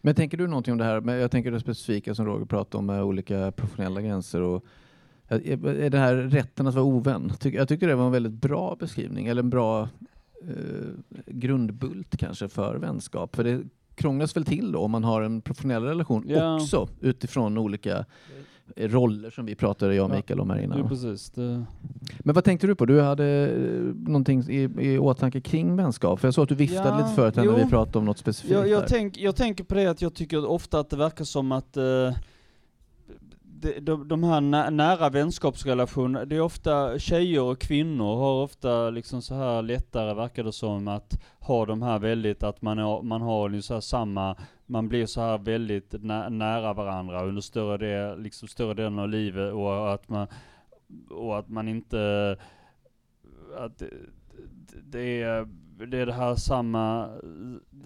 Men 0.00 0.14
tänker 0.14 0.36
du 0.36 0.46
någonting 0.46 0.72
om 0.72 0.78
det 0.78 0.84
här, 0.84 1.10
jag 1.10 1.30
tänker 1.30 1.50
det 1.50 1.60
specifika 1.60 2.14
som 2.14 2.26
Roger 2.26 2.46
pratade 2.46 2.78
om 2.78 2.86
med 2.86 3.02
olika 3.02 3.52
professionella 3.52 4.02
gränser 4.02 4.40
och 4.40 4.64
det 5.28 5.98
här 5.98 6.14
rätten 6.14 6.66
att 6.66 6.74
vara 6.74 6.84
ovän? 6.84 7.32
Jag 7.42 7.68
tycker 7.68 7.88
det 7.88 7.94
var 7.94 8.06
en 8.06 8.12
väldigt 8.12 8.32
bra 8.32 8.76
beskrivning, 8.80 9.26
eller 9.26 9.42
en 9.42 9.50
bra 9.50 9.88
eh, 10.42 11.18
grundbult 11.26 12.16
kanske 12.16 12.48
för 12.48 12.76
vänskap. 12.76 13.36
För 13.36 13.44
det 13.44 13.62
krånglas 13.94 14.36
väl 14.36 14.44
till 14.44 14.72
då 14.72 14.78
om 14.78 14.90
man 14.90 15.04
har 15.04 15.22
en 15.22 15.40
professionell 15.40 15.82
relation 15.82 16.24
Ja. 16.28 16.54
också 16.56 16.88
utifrån 17.00 17.58
olika 17.58 18.04
roller 18.76 19.30
som 19.30 19.46
vi 19.46 19.54
pratade, 19.54 19.94
jag 19.94 20.04
och 20.04 20.10
Ja. 20.10 20.16
Mikael, 20.16 20.40
om 20.40 20.50
här 20.50 20.58
innan. 20.58 20.78
Jo, 20.78 20.88
precis. 20.88 21.30
Det, 21.30 21.64
Men 22.18 22.34
vad 22.34 22.44
tänkte 22.44 22.66
du 22.66 22.74
på? 22.74 22.86
Du 22.86 23.00
hade 23.00 23.26
eh, 23.26 23.94
någonting 24.08 24.40
i, 24.48 24.62
i 24.78 24.98
åtanke 24.98 25.40
kring 25.40 25.76
vänskap? 25.76 26.20
För 26.20 26.28
jag 26.28 26.34
såg 26.34 26.42
att 26.42 26.48
du 26.48 26.54
viftade 26.54 26.88
Ja, 26.88 26.96
lite 26.98 27.14
förut 27.14 27.36
när 27.36 27.64
vi 27.64 27.70
pratade 27.70 27.98
om 27.98 28.04
något 28.04 28.18
specifikt. 28.18 28.52
Jag, 28.54 28.68
jag, 28.68 28.86
tänk, 28.88 29.18
jag 29.18 29.36
tänker 29.36 29.64
på 29.64 29.74
det 29.74 29.86
att 29.86 30.02
jag 30.02 30.14
tycker 30.14 30.46
ofta 30.46 30.80
att 30.80 30.90
det 30.90 30.96
verkar 30.96 31.24
som 31.24 31.52
att 31.52 31.76
eh, 31.76 31.84
de, 33.60 33.80
de, 33.80 34.08
de 34.08 34.24
här 34.24 34.40
nä, 34.40 34.70
nära 34.70 35.10
vänskapsrelationer, 35.10 36.26
det 36.26 36.36
är 36.36 36.40
ofta 36.40 36.98
tjejer 36.98 37.42
och 37.42 37.60
kvinnor 37.60 38.16
har 38.16 38.42
ofta 38.42 38.90
liksom 38.90 39.22
så 39.22 39.34
här 39.34 39.62
lättare, 39.62 40.14
verkar 40.14 40.44
det 40.44 40.52
som, 40.52 40.88
att 40.88 41.22
ha 41.40 41.66
de 41.66 41.82
här 41.82 41.98
väldigt, 41.98 42.42
att 42.42 42.62
man, 42.62 42.78
är, 42.78 43.02
man 43.02 43.22
har 43.22 43.48
liksom 43.48 43.66
så 43.68 43.74
här 43.74 43.80
samma, 43.80 44.36
man 44.66 44.88
blir 44.88 45.06
så 45.06 45.20
här 45.20 45.38
väldigt 45.38 46.02
nä, 46.02 46.28
nära 46.28 46.74
varandra 46.74 47.24
under 47.24 47.40
större, 47.40 47.76
del, 47.76 48.22
liksom 48.22 48.48
större 48.48 48.74
delen 48.74 48.98
av 48.98 49.08
livet 49.08 49.52
och 49.52 49.92
att 49.92 50.08
man, 50.08 50.26
och 51.10 51.38
att 51.38 51.48
man 51.48 51.68
inte, 51.68 52.36
att 53.58 53.78
det, 53.78 53.90
det 54.82 55.22
är, 55.22 55.48
det 55.86 55.98
är 55.98 56.06
det 56.06 56.12
här 56.12 56.34
samma, 56.34 57.10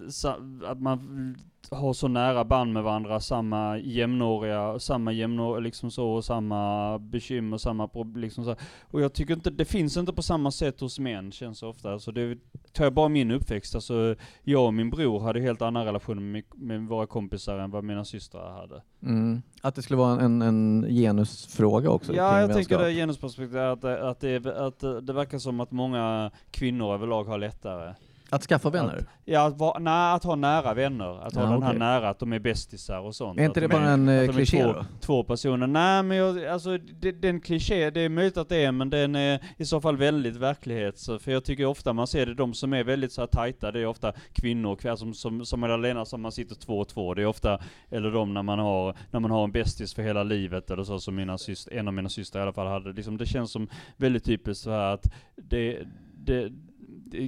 sa, 0.09 0.37
att 0.65 0.81
man 0.81 1.37
har 1.71 1.93
så 1.93 2.07
nära 2.07 2.45
band 2.45 2.73
med 2.73 2.83
varandra, 2.83 3.19
samma 3.19 3.77
jämnåriga, 3.77 4.79
samma 4.79 5.11
jämnåriga, 5.11 5.59
liksom 5.59 5.91
så, 5.91 6.09
och 6.09 6.25
samma 6.25 6.99
bekymmer, 6.99 7.57
samma 7.57 7.87
problem, 7.87 8.21
liksom 8.21 8.45
så. 8.45 8.55
Och 8.81 9.01
jag 9.01 9.13
tycker 9.13 9.33
inte, 9.33 9.49
det 9.49 9.65
finns 9.65 9.97
inte 9.97 10.13
på 10.13 10.23
samma 10.23 10.51
sätt 10.51 10.79
hos 10.79 10.99
män, 10.99 11.31
känns 11.31 11.59
det 11.59 11.65
ofta. 11.65 11.93
Alltså 11.93 12.11
det 12.11 12.37
tar 12.71 12.83
jag 12.83 12.93
bara 12.93 13.09
min 13.09 13.31
uppväxt, 13.31 13.75
alltså 13.75 14.15
jag 14.43 14.65
och 14.65 14.73
min 14.73 14.89
bror 14.89 15.19
hade 15.19 15.41
helt 15.41 15.61
andra 15.61 15.85
relationer 15.85 16.21
med, 16.21 16.43
med 16.55 16.81
våra 16.81 17.07
kompisar 17.07 17.57
än 17.57 17.71
vad 17.71 17.83
mina 17.83 18.05
systrar 18.05 18.51
hade. 18.51 18.81
Mm. 19.01 19.41
Att 19.61 19.75
det 19.75 19.81
skulle 19.81 19.97
vara 19.97 20.21
en, 20.21 20.41
en 20.41 20.85
genusfråga 20.89 21.89
också? 21.89 22.13
Ja, 22.13 22.41
jag 22.41 22.53
tänker 22.53 22.79
det 22.79 22.93
genusperspektiv, 22.93 23.57
att, 23.57 23.83
att, 23.85 24.19
det, 24.19 24.65
att 24.67 24.79
det 24.79 25.13
verkar 25.13 25.37
som 25.37 25.59
att 25.59 25.71
många 25.71 26.31
kvinnor 26.51 26.93
överlag 26.93 27.23
har 27.23 27.37
lättare. 27.37 27.93
Att 28.33 28.43
skaffa 28.43 28.69
vänner? 28.69 28.97
Att, 28.97 29.05
ja, 29.25 29.47
att, 29.47 29.57
vara, 29.57 29.79
nej, 29.79 30.13
att 30.13 30.23
ha 30.23 30.35
nära 30.35 30.73
vänner. 30.73 31.27
Att 31.27 31.35
ha 31.35 31.43
Ja, 31.43 31.49
den 31.49 31.63
här 31.63 31.73
nära, 31.73 32.09
att 32.09 32.19
de 32.19 32.33
är 32.33 32.39
bästisar 32.39 32.99
och 32.99 33.15
sånt. 33.15 33.39
Är 33.39 33.45
inte 33.45 33.59
det 33.59 33.67
de 33.67 33.73
bara 33.73 33.89
en, 33.89 34.09
eh, 34.09 34.15
är 34.15 34.27
kliché 34.27 34.63
två, 34.63 34.73
då? 34.73 34.85
två 35.01 35.23
personer. 35.23 35.67
Nej, 35.67 36.03
men 36.03 36.17
jag, 36.17 36.45
alltså 36.45 36.77
det, 36.77 37.11
den 37.11 37.41
kliché, 37.41 37.89
det 37.89 38.01
är 38.01 38.09
möjligt 38.09 38.37
att 38.37 38.49
det 38.49 38.63
är, 38.63 38.71
men 38.71 38.89
den 38.89 39.15
är 39.15 39.39
i 39.57 39.65
så 39.65 39.81
fall 39.81 39.97
väldigt 39.97 40.35
verklighets... 40.35 41.05
För 41.19 41.31
jag 41.31 41.43
tycker 41.43 41.65
ofta 41.65 41.93
man 41.93 42.07
ser 42.07 42.25
det, 42.25 42.33
de 42.33 42.53
som 42.53 42.73
är 42.73 42.83
väldigt 42.83 43.11
så 43.11 43.21
här 43.21 43.27
tajta, 43.27 43.71
det 43.71 43.79
är 43.79 43.85
ofta 43.85 44.13
kvinnor, 44.33 44.75
kvinnor 44.75 44.95
som, 44.95 45.13
som, 45.13 45.45
som 45.45 45.59
Magdalena, 45.59 46.05
som 46.05 46.21
man 46.21 46.31
sitter 46.31 46.55
två 46.55 46.79
och 46.79 46.87
två. 46.87 47.13
Det 47.13 47.21
är 47.21 47.25
ofta, 47.25 47.59
eller 47.89 48.11
de 48.11 48.33
när 48.33 48.43
man 48.43 48.59
har, 48.59 48.95
när 49.11 49.19
man 49.19 49.31
har 49.31 49.43
en 49.43 49.51
bästis 49.51 49.93
för 49.93 50.01
hela 50.01 50.23
livet, 50.23 50.71
eller 50.71 50.83
så 50.83 50.99
som 50.99 51.15
mina 51.15 51.37
syster, 51.37 51.73
en 51.73 51.87
av 51.87 51.93
mina 51.93 52.09
systrar 52.09 52.41
i 52.41 52.43
alla 52.43 52.53
fall 52.53 52.67
hade. 52.67 52.93
Liksom, 52.93 53.17
det 53.17 53.25
känns 53.25 53.51
som 53.51 53.67
väldigt 53.97 54.23
typiskt 54.23 54.63
så 54.63 54.71
här 54.71 54.93
att 54.93 55.13
det, 55.35 55.79
det, 56.13 56.49
det 56.49 56.51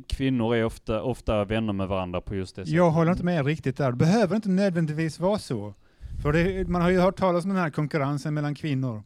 kvinnor 0.08 0.56
är 0.56 0.66
ofta, 0.66 1.02
ofta 1.02 1.46
vänner 1.46 1.74
med 1.74 1.88
varandra 1.88 2.22
på 2.22 2.36
just 2.36 2.56
det 2.56 2.62
sättet. 2.62 2.74
Jag 2.76 2.92
håller 2.92 3.12
inte 3.12 3.24
med 3.26 3.46
riktigt 3.46 3.78
där. 3.78 3.92
Det 3.92 3.98
behöver 3.98 4.36
inte 4.36 4.50
nödvändigtvis 4.50 5.20
vara 5.20 5.40
så. 5.40 5.74
För 6.24 6.34
det, 6.34 6.68
man 6.70 6.82
har 6.82 6.90
ju 6.90 7.00
hört 7.00 7.16
talas 7.18 7.44
om 7.44 7.50
den 7.50 7.60
här 7.60 7.70
konkurrensen 7.70 8.34
mellan 8.34 8.56
kvinnor. 8.56 9.04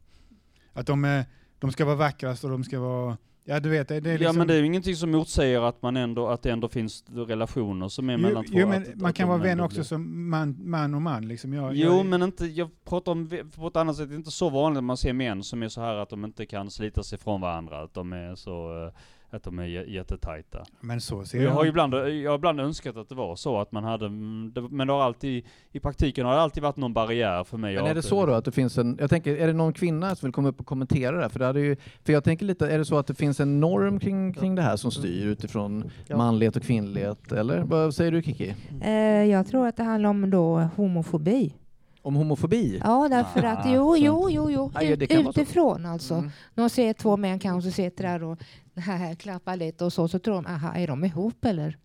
Att 0.74 0.88
de, 0.88 1.06
är, 1.06 1.26
de 1.60 1.72
ska 1.72 1.86
vara 1.86 1.96
vackrast 1.96 2.44
och 2.44 2.50
de 2.50 2.64
ska 2.64 2.80
vara... 2.80 3.18
Ja, 3.46 3.60
du 3.60 3.70
vet, 3.70 3.88
det, 3.88 3.96
är 3.96 4.02
liksom... 4.02 4.24
Ja 4.26 4.34
men 4.34 4.48
det 4.48 4.54
är 4.54 4.60
ju 4.60 4.66
ingenting 4.66 4.96
som 4.96 5.12
motsäger 5.12 5.62
att 5.62 5.82
man 5.82 5.98
ändå, 5.98 6.28
att 6.28 6.42
det 6.42 6.52
ändå 6.52 6.68
finns 6.70 7.06
relationer 7.14 7.88
som 7.88 8.10
är 8.10 8.14
Jo, 8.14 8.20
mellan 8.20 8.46
två. 8.46 8.54
jo, 8.56 8.68
men 8.68 8.82
att, 8.82 8.96
man 8.96 9.10
att 9.10 9.16
kan 9.16 9.28
vara 9.30 9.38
vän 9.38 9.60
också 9.60 9.76
blir- 9.78 9.84
som 9.84 10.30
man, 10.30 10.58
man 10.70 10.94
och 10.96 11.02
man. 11.02 11.28
Liksom. 11.28 11.54
Jag, 11.54 11.76
Jo 11.76 11.98
jag, 11.98 12.06
men 12.06 12.22
inte, 12.24 12.46
jag 12.46 12.70
pratar 12.86 13.12
om 13.12 13.30
på 13.56 13.68
ett 13.68 13.76
annat 13.76 13.96
sätt, 13.96 14.10
det 14.10 14.16
är 14.16 14.18
inte 14.18 14.32
så 14.32 14.50
vanligt 14.50 14.84
man 14.84 14.98
ser 14.98 15.14
män 15.14 15.44
som 15.44 15.64
är 15.64 15.70
så 15.70 15.82
här 15.82 15.96
att 15.96 16.10
de 16.10 16.26
inte 16.26 16.46
kan 16.46 16.72
slita 16.72 17.04
sig 17.04 17.18
från 17.20 17.42
varandra, 17.42 17.82
att 17.82 17.94
de 17.94 18.14
är 18.14 18.36
så, 18.36 18.86
eh, 18.86 18.94
att 19.34 19.44
de 19.44 19.60
är 19.60 19.64
jä- 19.66 19.86
jättetajta. 19.88 20.64
Men 20.82 21.02
så 21.02 21.26
ser 21.26 21.38
jag 21.38 21.46
jag- 21.48 21.52
har 21.52 21.66
ibland, 21.66 21.94
jag 21.94 22.32
har 22.32 22.36
ibland 22.38 22.60
önskat 22.60 22.98
att 22.98 23.10
det 23.10 23.16
var 23.16 23.36
så 23.36 23.60
att 23.62 23.72
man 23.72 23.84
hade, 23.84 24.06
mm, 24.06 24.54
men 24.70 24.88
det 24.88 24.94
har 24.94 25.02
alltid, 25.04 25.46
i 25.72 25.80
praktiken 25.80 26.26
har 26.26 26.34
det 26.34 26.42
alltid 26.42 26.64
varit 26.64 26.78
någon 26.78 26.94
barriär 26.94 27.44
för 27.44 27.58
mig. 27.58 27.76
Men 27.76 27.86
är 27.86 27.96
det 27.96 28.02
så 28.02 28.26
då 28.26 28.34
att 28.34 28.46
det 28.46 28.52
finns 28.52 28.78
en, 28.78 28.98
jag 29.00 29.10
tänker, 29.10 29.36
är 29.38 29.48
det 29.48 29.54
någon 29.54 29.74
kvinna 29.74 30.16
som 30.16 30.28
vill 30.28 30.34
komma 30.34 30.50
upp 30.50 30.60
och 30.60 30.66
kommentera 30.66 31.16
det 31.16 31.22
här? 31.22 31.30
För, 31.30 31.40
det 31.40 31.46
hade 31.46 31.60
ju, 31.62 31.76
för 32.04 32.14
jag 32.14 32.24
tänker 32.24 32.46
lite, 32.46 32.68
är 32.72 32.78
det 32.78 32.86
så 32.86 32.98
att 32.98 33.08
det 33.08 33.16
finns 33.16 33.40
en 33.40 33.60
norm 33.60 34.00
kring, 34.00 34.34
kring 34.34 34.56
det 34.56 34.62
här 34.62 34.76
som 34.76 34.92
styr 34.92 35.26
utifrån 35.26 35.92
Ja. 36.08 36.18
manlighet 36.18 36.56
och 36.56 36.62
kvinnlighet, 36.64 37.32
eller? 37.32 37.60
Vad 37.62 37.96
säger 37.96 38.12
du 38.12 38.22
Kiki? 38.24 38.56
Eh, 38.82 38.94
jag 39.26 39.48
tror 39.48 39.68
att 39.68 39.78
det 39.78 39.84
handlar 39.84 40.10
om 40.10 40.30
då 40.30 40.58
homofobi. 40.76 41.54
Om 42.02 42.16
homofobi? 42.16 42.80
Ja, 42.84 43.08
därför 43.10 43.44
att 43.44 43.66
Ah, 43.66 43.70
jo, 43.74 43.94
sant. 43.94 44.04
jo, 44.06 44.30
jo, 44.30 44.52
jo. 44.52 44.72
Ja, 44.74 44.84
ja, 44.84 45.30
utifrån 45.30 45.86
alltså. 45.86 46.14
Mm. 46.14 46.30
De 46.56 46.70
ser 46.70 46.94
två 46.94 47.18
män 47.18 47.40
kanske 47.40 47.72
sitter 47.72 48.04
där 48.04 48.24
och 48.24 48.40
här, 48.76 49.16
klappar 49.16 49.56
lite 49.56 49.86
och 49.86 49.94
så, 49.94 50.08
så 50.08 50.20
tror 50.20 50.36
de, 50.36 50.46
aha, 50.46 50.74
är 50.76 50.88
de 50.88 51.04
ihop 51.06 51.46
eller? 51.46 51.78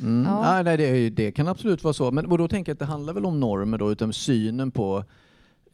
Mm. 0.00 0.24
Ja. 0.28 0.56
Ja. 0.56 0.62
nej, 0.62 0.76
det, 0.76 1.10
det 1.10 1.32
kan 1.32 1.48
absolut 1.48 1.84
vara 1.84 1.94
så. 1.94 2.10
Men 2.10 2.26
och 2.26 2.38
då 2.38 2.48
tänker 2.48 2.70
jag 2.70 2.74
att 2.74 2.78
det 2.78 2.84
handlar 2.84 3.12
väl 3.14 3.24
om 3.26 3.40
normer 3.40 3.78
då, 3.78 3.92
utan 3.92 4.12
synen 4.12 4.70
på 4.70 5.04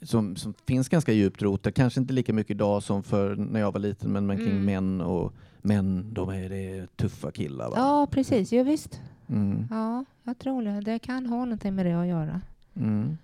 som, 0.02 0.36
som 0.36 0.54
finns 0.66 0.88
ganska 0.88 1.12
djupt 1.12 1.42
rotat, 1.42 1.74
kanske 1.74 2.00
inte 2.00 2.12
lika 2.14 2.32
mycket 2.32 2.50
idag 2.50 2.82
som 2.82 3.02
för 3.02 3.36
när 3.36 3.60
jag 3.60 3.72
var 3.72 3.80
liten, 3.80 4.12
men, 4.12 4.26
men 4.26 4.36
kring 4.36 4.48
Mm. 4.50 4.64
män 4.64 5.00
och 5.00 5.32
män, 5.62 6.14
de 6.14 6.28
är, 6.28 6.48
det 6.48 6.96
tuffa 6.96 7.30
killar 7.30 7.68
va? 7.70 7.74
Ja, 7.76 8.06
precis. 8.10 8.52
Jo, 8.52 8.62
visst. 8.64 9.00
Mm. 9.28 9.66
Ja, 9.70 10.04
jag 10.24 10.38
tror 10.38 10.62
det. 10.62 10.80
Det 10.80 10.98
kan 10.98 11.26
ha 11.26 11.38
någonting 11.38 11.74
med 11.74 11.86
det 11.86 12.00
att 12.00 12.06
göra. 12.06 12.40
Mm. 12.76 13.18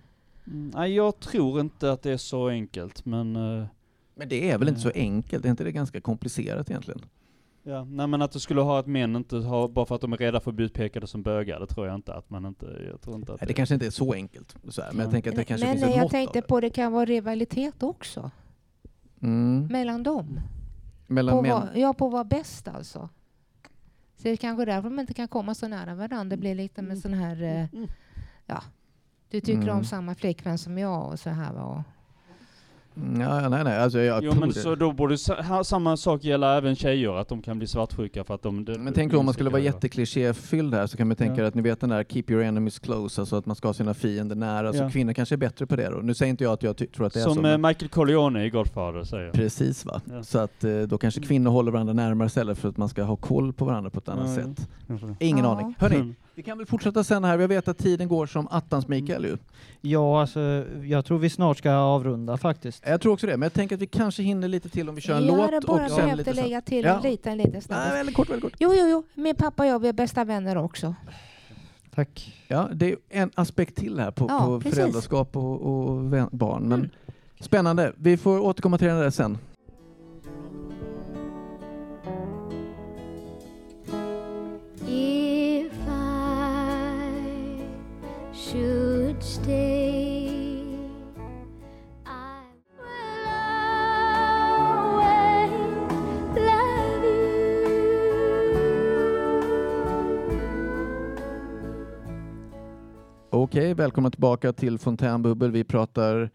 Mm, 0.47 0.71
nej 0.75 0.93
jag 0.93 1.19
tror 1.19 1.59
inte 1.59 1.91
att 1.91 2.01
det 2.01 2.11
är 2.11 2.17
så 2.17 2.47
enkelt 2.47 3.05
men... 3.05 3.35
eh, 3.35 3.65
Men 4.15 4.29
det 4.29 4.51
är 4.51 4.57
väl 4.57 4.67
inte 4.67 4.81
så 4.81 4.89
eh, 4.89 5.01
enkelt? 5.01 5.45
Är 5.45 5.49
inte 5.49 5.63
det 5.63 5.71
ganska 5.71 6.01
komplicerat 6.01 6.69
egentligen? 6.69 7.01
Ja, 7.63 7.83
nej 7.83 8.07
men 8.07 8.21
att 8.21 8.31
det 8.31 8.39
skulle 8.39 8.61
ha 8.61 8.79
att 8.79 8.87
män 8.87 9.15
inte 9.15 9.37
har, 9.37 9.67
bara 9.67 9.85
för 9.85 9.95
att 9.95 10.01
de 10.01 10.13
är 10.13 10.17
rädda 10.17 10.39
för 10.39 10.51
att 10.51 10.55
bli 10.55 10.65
utpekade 10.65 11.07
som 11.07 11.23
bögar, 11.23 11.59
det 11.59 11.67
tror 11.67 11.87
jag 11.87 11.95
inte 11.95 12.13
att 12.13 12.29
man 12.29 12.45
inte, 12.45 12.65
jag 12.91 13.01
tror 13.01 13.15
inte 13.15 13.33
att 13.33 13.41
Nej, 13.41 13.47
det 13.47 13.53
kanske 13.53 13.73
inte 13.75 13.85
är 13.85 13.89
så 13.91 14.13
enkelt, 14.13 14.55
så 14.69 14.81
här, 14.81 14.91
men 14.91 14.99
jag 14.99 15.05
Nej. 15.07 15.11
tänker 15.13 15.29
att 15.29 15.35
det 15.35 15.43
kanske 15.43 15.67
Men 15.67 15.77
finns 15.77 15.89
ett 15.89 15.95
jag 15.95 16.01
mått 16.03 16.11
tänkte 16.11 16.41
på 16.41 16.61
det 16.61 16.69
kan 16.69 16.91
vara 16.91 17.05
rivalitet 17.05 17.83
också. 17.83 18.31
Mm. 19.21 19.67
Mellan 19.67 20.03
dem. 20.03 20.39
Mellan 21.07 21.35
på 21.35 21.41
män. 21.41 21.51
vad, 21.51 21.67
ja, 21.75 21.93
på 21.93 22.05
att 22.05 22.11
vara 22.13 22.23
bäst 22.23 22.67
alltså. 22.67 23.09
Så 24.17 24.23
det 24.23 24.29
är 24.29 24.35
kanske 24.37 24.65
därför 24.65 24.89
de 24.89 24.99
inte 24.99 25.13
kan 25.13 25.27
komma 25.27 25.55
så 25.55 25.67
nära 25.67 25.95
varandra. 25.95 26.23
Det 26.35 26.37
blir 26.37 26.55
lite 26.55 26.81
med 26.81 26.97
sån 26.97 27.13
här, 27.13 27.41
eh, 27.43 27.81
ja, 28.45 28.63
du 29.35 29.41
tycker 29.41 29.61
Mm. 29.61 29.77
om 29.77 29.83
samma 29.83 30.15
flickvän 30.15 30.57
som 30.57 30.77
jag 30.77 31.11
och 31.11 31.19
så 31.19 31.29
här 31.29 31.53
va. 31.53 31.83
Ja, 33.19 33.49
nej, 33.49 33.63
nej, 33.63 33.77
alltså 33.79 33.99
jag 33.99 34.23
Jo 34.23 34.33
men 34.39 34.49
det. 34.49 34.55
så 34.55 34.75
då 34.75 34.91
borde 34.91 35.17
sa- 35.17 35.41
ha, 35.41 35.63
samma 35.63 35.97
sak 35.97 36.23
gälla 36.23 36.57
även 36.57 36.75
tjejer, 36.75 37.13
att 37.19 37.27
de 37.27 37.41
kan 37.41 37.57
bli 37.57 37.67
svartsjuka 37.67 38.23
för 38.23 38.35
att 38.35 38.41
de... 38.41 38.65
de 38.65 38.77
Men 38.77 38.93
tänk 38.93 39.13
om 39.13 39.25
man 39.25 39.33
skulle 39.33 39.49
vara 39.49 39.61
jätte 39.61 39.75
jätteklichéfylld 39.77 40.73
här 40.73 40.87
så 40.87 40.97
kan 40.97 41.07
man 41.07 41.15
tänka 41.17 41.41
Ja. 41.41 41.47
att 41.47 41.55
ni 41.55 41.61
vet 41.61 41.79
den 41.79 41.89
där 41.89 42.03
keep 42.03 42.23
your 42.27 42.43
enemies 42.43 42.79
close, 42.79 43.21
alltså 43.21 43.35
att 43.35 43.45
man 43.45 43.55
ska 43.55 43.67
ha 43.67 43.73
sina 43.73 43.93
fiender 43.93 44.35
nära. 44.35 44.73
Så 44.73 44.83
Ja. 44.83 44.89
kvinnor 44.89 45.13
kanske 45.13 45.35
är 45.35 45.37
bättre 45.37 45.65
på 45.65 45.75
det 45.75 45.89
då. 45.89 45.97
Nu 45.97 46.13
säger 46.13 46.29
inte 46.29 46.43
jag 46.43 46.53
att 46.53 46.63
jag 46.63 46.77
tror 46.77 47.05
att 47.07 47.13
det 47.13 47.19
är 47.19 47.23
så. 47.23 47.33
Som 47.33 47.45
eh, 47.45 47.51
men- 47.51 47.61
Michael 47.61 47.89
Corleone 47.89 48.45
i 48.45 48.49
Godfather 48.49 49.03
säger. 49.03 49.31
Precis 49.31 49.85
va. 49.85 50.01
Ja. 50.11 50.23
Så 50.23 50.39
att 50.39 50.63
eh, 50.63 50.79
då 50.81 50.97
kanske 50.97 51.21
kvinnor 51.21 51.51
håller 51.51 51.71
varandra 51.71 51.93
närmare 51.93 52.25
istället 52.25 52.57
för 52.57 52.69
att 52.69 52.77
man 52.77 52.89
ska 52.89 53.03
ha 53.03 53.15
koll 53.15 53.53
på 53.53 53.65
varandra 53.65 53.89
på 53.89 53.99
ett 53.99 54.09
annat 54.09 54.33
sätt. 54.35 54.69
Ingen 55.19 55.45
Ja. 55.45 55.51
aning. 55.51 55.75
Hörni, 55.79 55.95
Mm. 55.95 56.15
Vi 56.35 56.43
kan 56.43 56.57
väl 56.57 56.67
fortsätta 56.67 57.03
sen 57.03 57.23
här. 57.23 57.39
Jag 57.39 57.47
vet 57.47 57.67
att 57.67 57.77
tiden 57.77 58.07
går 58.07 58.25
som 58.25 58.47
attans 58.47 58.87
Mikael 58.87 59.23
ju. 59.25 59.37
Ja, 59.81 60.21
alltså, 60.21 60.65
jag 60.83 61.05
tror 61.05 61.17
vi 61.17 61.29
snart 61.29 61.57
ska 61.57 61.71
avrunda 61.71 62.37
faktiskt. 62.37 62.83
Jag 62.87 63.01
tror 63.01 63.13
också 63.13 63.27
det, 63.27 63.37
men 63.37 63.41
jag 63.45 63.53
tänker 63.53 63.75
att 63.75 63.81
vi 63.81 63.87
kanske 63.87 64.23
hinner 64.23 64.47
lite 64.47 64.69
till 64.69 64.89
om 64.89 64.95
vi 64.95 65.01
kör 65.01 65.15
en 65.17 65.25
jag 65.25 65.51
låt 65.51 65.63
och 65.63 65.91
sen 65.91 66.17
lite 66.17 66.33
lägga 66.33 66.61
till 66.61 66.85
Ja. 66.85 66.95
en 66.97 67.01
liten, 67.03 67.37
liten 67.37 67.61
snabb. 67.61 67.79
Nej, 67.79 67.93
väldigt 67.97 68.15
kort, 68.15 68.29
väldigt 68.29 68.43
kort. 68.43 68.53
Jo, 68.59 68.71
jo, 68.73 68.87
jo. 68.87 69.03
Min 69.13 69.35
pappa 69.35 69.63
och 69.63 69.69
jag 69.69 69.79
vi 69.79 69.87
är 69.87 69.93
bästa 69.93 70.23
vänner 70.23 70.57
också. 70.57 70.95
Tack. 71.95 72.33
Ja, 72.47 72.69
det 72.73 72.91
är 72.91 72.97
en 73.09 73.31
aspekt 73.35 73.75
till 73.75 73.99
här 73.99 74.11
på, 74.11 74.25
Ja, 74.29 74.39
på 74.39 74.61
föräldraskap 74.69 75.37
och, 75.37 75.61
och 75.61 76.13
vän, 76.13 76.29
barn. 76.31 76.63
Men 76.63 76.79
Mm. 76.79 76.89
Spännande. 77.39 77.93
Vi 77.97 78.17
får 78.17 78.39
återkomma 78.39 78.77
till 78.77 78.87
det 78.87 78.93
där 78.93 79.09
sen. 79.09 79.37
should 88.51 89.23
stay, 89.23 90.27
I 92.05 92.43
will 92.77 93.27
always 94.77 95.51
love 96.35 97.05
Okej, 103.29 103.73
välkomna 103.73 104.11
tillbaka 104.11 104.53
till 104.53 104.79
Fontänbubbel. 104.79 105.51
Vi 105.51 105.63
pratar 105.63 106.31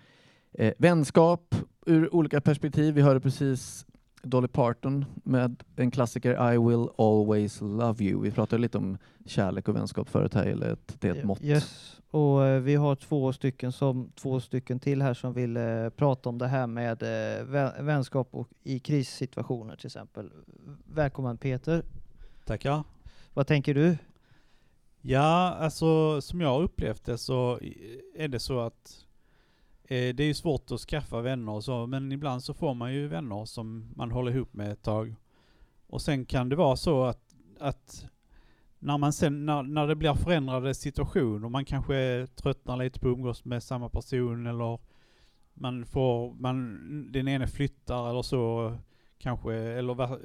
eh, 0.53 0.73
vänskap 0.79 1.55
ur 1.87 2.15
olika 2.15 2.41
perspektiv. 2.41 2.95
Vi 2.95 3.03
hörde 3.03 3.21
precis 3.21 3.87
Dolly 4.23 4.49
Parton 4.49 5.05
med 5.25 5.63
en 5.77 5.91
klassiker 5.91 6.53
I 6.53 6.59
will 6.59 6.89
always 6.99 7.61
love 7.61 8.05
you. 8.05 8.23
Vi 8.23 8.31
pratade 8.31 8.63
lite 8.63 8.79
om 8.79 8.99
kärlek 9.27 9.69
och 9.69 9.77
vänskap 9.77 10.09
förut 10.09 10.35
här, 10.35 10.47
eller 10.47 10.73
ett, 10.73 10.97
det 11.01 11.09
är 11.09 11.15
ett 11.15 11.25
mått. 11.25 11.43
Yes. 11.43 12.01
Och 12.11 12.47
eh, 12.47 12.61
vi 12.61 12.75
har 12.75 12.97
två 12.97 13.33
stycken, 13.33 13.73
som, 13.73 14.13
två 14.15 14.41
stycken 14.41 14.81
till 14.81 15.03
här 15.03 15.15
som 15.15 15.33
vill 15.33 15.57
eh, 15.57 15.89
prata 15.89 16.29
om 16.29 16.39
det 16.39 16.47
här 16.47 16.67
med 16.67 17.03
eh, 17.03 17.45
vä- 17.45 17.83
vänskap 17.83 18.29
och 18.31 18.49
i 18.63 18.79
krissituationer 18.79 19.77
till 19.77 19.87
exempel. 19.87 20.31
Välkommen 20.85 21.39
Peter. 21.39 21.83
Tackar. 22.45 22.85
Vad 23.35 23.47
tänker 23.47 23.75
du? 23.75 23.97
Ja, 25.01 25.57
alltså 25.61 26.21
som 26.21 26.41
jag 26.41 26.49
har 26.49 26.63
upplevt 26.63 27.05
det 27.05 27.19
så 27.19 27.59
är 28.15 28.29
det 28.29 28.39
så 28.39 28.61
att 28.61 29.07
eh, 29.91 30.15
det 30.15 30.21
är 30.21 30.27
ju 30.27 30.35
svårt 30.35 30.71
att 30.71 30.81
skaffa 30.81 31.21
vänner 31.21 31.53
och 31.53 31.65
så, 31.65 31.87
men 31.87 32.13
ibland 32.13 32.43
så 32.43 32.55
får 32.55 32.75
man 32.75 32.95
ju 32.95 33.09
vänner 33.09 33.45
som 33.45 33.91
man 33.97 34.11
håller 34.11 34.33
ihop 34.33 34.55
med 34.55 34.73
ett 34.73 34.83
tag. 34.83 35.15
Och 35.87 36.03
sen 36.03 36.25
kan 36.25 36.49
det 36.49 36.57
vara 36.57 36.77
så 36.77 37.05
att, 37.05 37.35
att 37.59 38.07
när 38.79 38.99
man 38.99 39.13
sen, 39.13 39.47
när, 39.47 39.63
när 39.63 39.87
det 39.87 39.95
blir 39.97 40.15
förändrade 40.15 40.75
situationer, 40.75 41.49
man 41.49 41.65
kanske 41.65 42.27
tröttnar 42.37 42.77
lite 42.77 43.01
på 43.01 43.09
att 43.09 43.13
umgås 43.17 43.45
med 43.45 43.63
samma 43.63 43.89
person 43.89 44.47
eller 44.47 44.79
man 45.55 45.87
får, 45.87 46.35
man, 46.35 46.79
den 47.13 47.29
ene 47.29 47.47
flyttar 47.47 48.11
eller 48.11 48.23
så 48.23 48.77
kanske, 49.19 49.55
eller 49.55 49.95
va- 49.95 50.19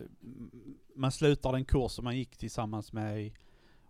man 0.96 1.12
slutar 1.12 1.52
den 1.52 1.66
kurs 1.66 1.92
som 1.92 2.04
man 2.04 2.18
gick 2.18 2.38
tillsammans 2.38 2.94
med. 2.94 3.32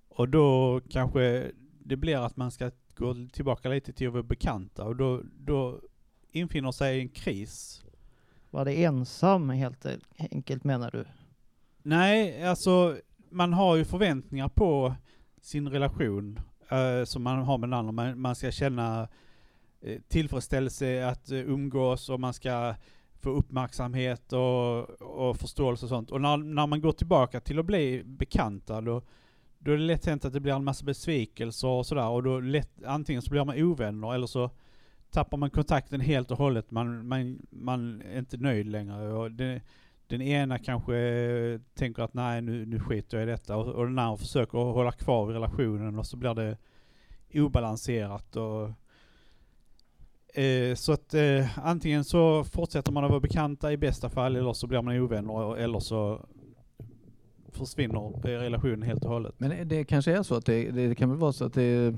Och 0.10 0.30
då 0.30 0.82
kanske 0.90 1.52
det 1.86 1.96
blir 1.96 2.18
att 2.18 2.38
man 2.38 2.52
ska 2.52 2.72
gå 2.96 3.16
tillbaka 3.34 3.70
lite 3.70 3.94
till 3.94 4.08
att 4.08 4.14
vara 4.14 4.24
bekanta 4.24 4.84
och 4.84 4.96
då, 4.96 5.22
då 5.40 5.80
infinner 6.32 6.72
sig 6.72 7.00
en 7.00 7.10
kris. 7.10 7.84
Var 8.50 8.66
det 8.66 8.84
ensam 8.84 9.50
helt 9.50 9.86
enkelt 10.32 10.64
menar 10.64 10.92
du? 10.92 11.06
Nej, 11.84 12.44
alltså 12.44 12.98
man 13.30 13.54
har 13.54 13.76
ju 13.76 13.86
förväntningar 13.86 14.50
på 14.50 14.96
sin 15.42 15.70
relation 15.70 16.40
eh, 16.70 17.04
som 17.06 17.24
man 17.24 17.44
har 17.44 17.58
med 17.58 17.70
den 17.70 17.80
andra. 17.80 17.92
Man, 17.92 18.22
man 18.22 18.36
ska 18.36 18.52
känna 18.52 19.08
eh, 19.82 20.02
tillfredsställelse 20.08 21.08
att 21.08 21.32
eh, 21.32 21.38
umgås 21.38 22.10
och 22.10 22.20
man 22.20 22.34
ska 22.34 22.76
få 23.22 23.30
uppmärksamhet 23.30 24.34
och, 24.34 24.90
och 25.02 25.38
förståelse 25.38 25.86
och 25.86 25.90
sånt. 25.90 26.12
Och 26.12 26.22
när, 26.22 26.38
när 26.38 26.68
man 26.68 26.82
går 26.82 26.92
tillbaka 26.92 27.40
till 27.40 27.60
att 27.60 27.66
bli 27.66 28.04
bekanta 28.06 28.82
då, 28.82 29.02
då 29.66 29.72
är 29.72 29.78
det 29.78 29.84
lätt 29.84 30.06
hänt 30.06 30.26
att 30.26 30.34
det 30.34 30.40
blir 30.40 30.54
en 30.54 30.64
massa 30.64 30.86
besvikelser 30.86 31.68
och 31.68 31.86
sådär 31.86 32.10
och 32.10 32.24
då 32.24 32.40
lätt, 32.40 32.84
antingen 32.86 33.22
så 33.22 33.30
blir 33.30 33.46
man 33.46 33.64
ovänner 33.64 34.14
eller 34.14 34.28
så 34.28 34.50
tappar 35.10 35.38
man 35.38 35.50
kontakten 35.50 36.02
helt 36.02 36.32
och 36.32 36.38
hållet. 36.38 36.72
Man, 36.72 37.08
man, 37.08 37.40
man 37.50 38.02
är 38.02 38.20
inte 38.20 38.38
nöjd 38.38 38.68
längre. 38.68 39.14
Och 39.14 39.32
det, 39.32 39.62
den 40.08 40.22
ena 40.22 40.60
kanske 40.60 40.98
eh, 40.98 41.60
tänker 41.74 42.04
att 42.04 42.14
nej 42.14 42.42
nu, 42.42 42.66
nu 42.66 42.80
skiter 42.80 43.18
jag 43.18 43.28
i 43.28 43.32
detta 43.32 43.58
och, 43.58 43.68
och 43.68 43.86
den 43.86 44.00
andra 44.00 44.18
försöker 44.18 44.58
hålla 44.58 44.92
kvar 44.92 45.26
relationen 45.26 46.00
och 46.00 46.06
så 46.06 46.18
blir 46.18 46.34
det 46.34 46.58
obalanserat 47.34 48.36
och 48.36 48.70
eh, 50.40 50.76
så 50.76 50.92
att 50.92 51.14
eh, 51.14 51.60
antingen 51.68 52.04
så 52.04 52.44
fortsätter 52.44 52.92
man 52.92 53.04
att 53.04 53.10
vara 53.10 53.20
bekanta 53.20 53.72
i 53.72 53.78
bästa 53.78 54.10
fall 54.10 54.36
eller 54.36 54.54
så 54.54 54.68
blir 54.68 54.82
man 54.82 55.00
ovänner 55.00 55.58
eller 55.58 55.80
så 55.80 56.26
försvinner 57.56 58.22
relationen 58.24 58.82
helt 58.82 59.04
och 59.04 59.12
hållet. 59.12 59.36
Men 59.38 59.68
det 59.68 59.84
kanske 59.84 60.18
är 60.18 60.24
så 60.24 60.36
att 60.36 60.46
det, 60.46 60.72
det 60.72 60.96
kan 60.96 61.10
väl 61.10 61.18
vara 61.18 61.34
så 61.34 61.46
att 61.46 61.54
det 61.54 61.96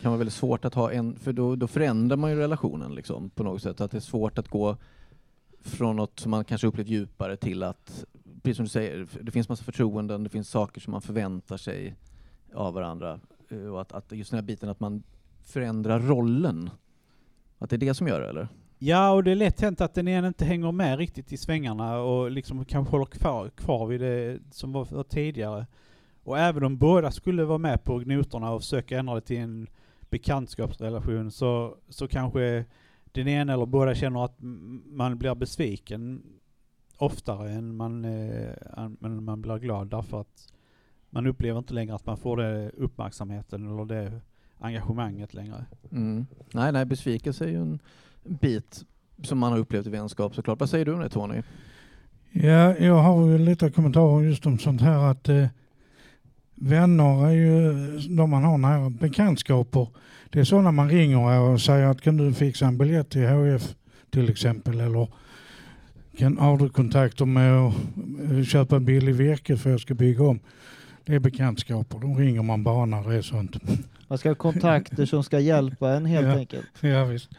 kan 0.00 0.10
vara 0.10 0.18
väldigt 0.18 0.34
svårt 0.34 0.64
att 0.64 0.74
ha 0.74 0.92
en, 0.92 1.16
för 1.16 1.32
då, 1.32 1.56
då 1.56 1.66
förändrar 1.66 2.16
man 2.16 2.30
ju 2.30 2.36
relationen 2.36 2.94
liksom 2.94 3.30
på 3.30 3.42
något 3.42 3.62
sätt. 3.62 3.80
Att 3.80 3.90
det 3.90 3.98
är 3.98 4.00
svårt 4.00 4.38
att 4.38 4.48
gå 4.48 4.76
från 5.60 5.96
något 5.96 6.20
som 6.20 6.30
man 6.30 6.44
kanske 6.44 6.66
upplevt 6.66 6.88
djupare 6.88 7.36
till 7.36 7.62
att, 7.62 8.04
precis 8.42 8.56
som 8.56 8.64
du 8.64 8.70
säger, 8.70 9.06
det 9.20 9.30
finns 9.30 9.48
massa 9.48 9.64
förtroenden, 9.64 10.24
det 10.24 10.30
finns 10.30 10.50
saker 10.50 10.80
som 10.80 10.90
man 10.90 11.02
förväntar 11.02 11.56
sig 11.56 11.94
av 12.54 12.74
varandra. 12.74 13.20
Eh, 13.48 13.58
och 13.58 13.80
att, 13.80 13.92
att 13.92 14.12
just 14.12 14.30
den 14.30 14.38
här 14.38 14.46
biten 14.46 14.68
att 14.68 14.80
man 14.80 15.02
förändrar 15.44 16.00
rollen. 16.00 16.70
Att 17.58 17.70
det 17.70 17.76
är 17.76 17.78
det 17.78 17.94
som 17.94 18.08
gör 18.08 18.20
det, 18.20 18.28
eller? 18.28 18.48
Ja, 18.78 19.10
och 19.12 19.24
det 19.24 19.30
är 19.30 19.34
lätt 19.34 19.60
hänt 19.60 19.80
att 19.80 19.94
den 19.94 20.08
ena 20.08 20.28
inte 20.28 20.44
hänger 20.44 20.72
med 20.72 20.98
riktigt 20.98 21.32
i 21.32 21.36
svängarna 21.36 21.98
och 21.98 22.30
liksom 22.30 22.64
kanske 22.64 22.90
håller 22.90 23.06
kvar, 23.06 23.48
kvar 23.48 23.86
vid 23.86 24.00
det 24.00 24.38
som 24.50 24.72
var, 24.72 25.02
tidigare. 25.02 25.66
Och 26.22 26.38
även 26.38 26.64
om 26.64 26.78
båda 26.78 27.10
skulle 27.10 27.44
vara 27.44 27.58
med 27.58 27.84
på 27.84 27.98
noterna 27.98 28.50
och 28.50 28.60
försöka 28.60 28.98
ändra 28.98 29.14
det 29.14 29.20
till 29.20 29.38
en 29.38 29.66
bekantskapsrelation 30.00 31.30
så, 31.30 31.76
så 31.88 32.08
kanske 32.08 32.64
den 33.12 33.28
ena 33.28 33.52
eller 33.52 33.66
båda 33.66 33.94
känner 33.94 34.24
att 34.24 34.36
man 34.84 35.18
blir 35.18 35.34
besviken 35.34 36.22
oftare 36.96 37.50
än 37.50 37.76
man, 37.76 38.04
eh, 38.04 38.52
än 38.76 39.24
man 39.24 39.42
blir 39.42 39.58
glad 39.58 39.90
därför 39.90 40.20
att 40.20 40.52
man 41.10 41.26
upplever 41.26 41.58
inte 41.58 41.74
längre 41.74 41.94
att 41.94 42.06
man 42.06 42.16
får 42.16 42.36
det 42.36 42.70
uppmärksamheten 42.70 43.66
eller 43.66 43.84
det 43.84 44.20
engagemanget 44.58 45.34
längre. 45.34 45.66
Mm. 45.90 46.26
Nej, 46.52 46.72
nej, 46.72 46.84
besvikelse 46.84 47.44
är 47.44 47.48
ju 47.48 47.60
en 47.60 47.78
bit 48.28 48.84
som 49.22 49.38
man 49.38 49.52
har 49.52 49.58
upplevt 49.58 49.86
i 49.86 49.90
vänskap 49.90 50.34
såklart. 50.34 50.60
Vad 50.60 50.70
säger 50.70 50.84
du 50.84 50.92
om 50.92 51.00
det 51.00 51.08
Tony? 51.08 51.42
Ja, 52.32 52.76
jag 52.76 53.02
har 53.02 53.26
ju 53.26 53.38
lite 53.38 53.70
kommentarer 53.70 54.22
just 54.22 54.46
om 54.46 54.58
sånt 54.58 54.80
här 54.80 55.10
att 55.10 55.28
eh, 55.28 55.46
vänner 56.54 57.26
är 57.26 57.32
ju 57.32 57.72
de 57.98 58.30
man 58.30 58.44
har 58.44 58.58
nära 58.58 58.90
bekantskaper. 58.90 59.88
Det 60.30 60.40
är 60.40 60.44
sådana 60.44 60.72
man 60.72 60.90
ringer 60.90 61.40
och 61.40 61.60
säger 61.60 61.86
att 61.86 62.00
kan 62.00 62.16
du 62.16 62.34
fixa 62.34 62.66
en 62.66 62.78
biljett 62.78 63.10
till 63.10 63.28
HF 63.28 63.74
till 64.10 64.30
exempel 64.30 64.80
eller 64.80 65.08
kan, 66.18 66.38
har 66.38 66.58
du 66.58 66.68
kontakter 66.68 67.24
med 67.24 67.52
att 67.52 67.74
eh, 68.30 68.42
köpa 68.42 68.80
billig 68.80 69.14
virke 69.14 69.56
för 69.56 69.70
jag 69.70 69.80
ska 69.80 69.94
bygga 69.94 70.24
om. 70.24 70.40
Det 71.04 71.14
är 71.14 71.18
bekantskaper. 71.18 71.98
De 71.98 72.18
ringer 72.18 72.42
man 72.42 72.64
bara 72.64 72.86
när 72.86 73.08
det 73.08 73.14
är 73.14 73.22
sånt. 73.22 73.56
Man 74.08 74.18
ska 74.18 74.28
ha 74.30 74.34
kontakter 74.34 75.06
som 75.06 75.24
ska 75.24 75.40
hjälpa 75.40 75.90
en 75.92 76.06
helt 76.06 76.26
Ja. 76.26 76.36
enkelt. 76.38 76.66
Ja, 76.80 77.04
visst. 77.04 77.30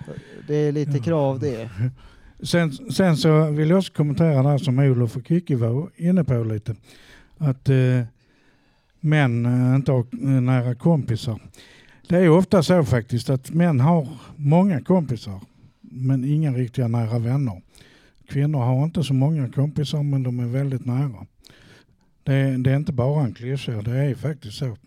Det 0.47 0.55
är 0.55 0.71
lite 0.71 0.99
krav 0.99 1.39
det. 1.39 1.69
Sen, 2.43 2.71
sen 2.71 3.17
så 3.17 3.49
vill 3.51 3.69
jag 3.69 3.77
också 3.79 3.93
kommentera 3.93 4.43
det 4.43 4.49
här 4.49 4.57
som 4.57 4.79
Olof 4.79 5.17
och 5.17 5.27
Kikki 5.27 5.55
var 5.55 5.89
inne 5.95 6.23
på 6.23 6.43
lite. 6.43 6.75
Att 7.37 7.69
eh, 7.69 8.01
män 8.99 9.45
eh, 9.45 9.75
inte 9.75 9.91
har 9.91 9.99
eh, 9.99 10.27
nära 10.41 10.75
kompisar. 10.75 11.39
Det 12.07 12.17
är 12.17 12.29
ofta 12.29 12.63
så 12.63 12.83
faktiskt 12.83 13.29
att 13.29 13.49
män 13.49 13.79
har 13.79 14.07
många 14.35 14.81
kompisar 14.81 15.39
men 15.81 16.23
inga 16.25 16.51
riktiga 16.53 16.87
nära 16.87 17.19
vänner. 17.19 17.61
Kvinnor 18.27 18.59
har 18.59 18.83
inte 18.83 19.03
så 19.03 19.13
många 19.13 19.49
kompisar 19.49 20.03
men 20.03 20.23
de 20.23 20.39
är 20.39 20.45
väldigt 20.47 20.85
nära. 20.85 21.25
Det, 22.23 22.33
är- 22.33 22.57
det 22.57 22.71
är 22.71 22.75
inte 22.75 22.93
bara 22.93 23.23
en 23.25 23.33
klyscha, 23.33 23.71
det 23.81 23.91
är 23.91 24.15
faktiskt 24.15 24.57
så. 24.57 24.77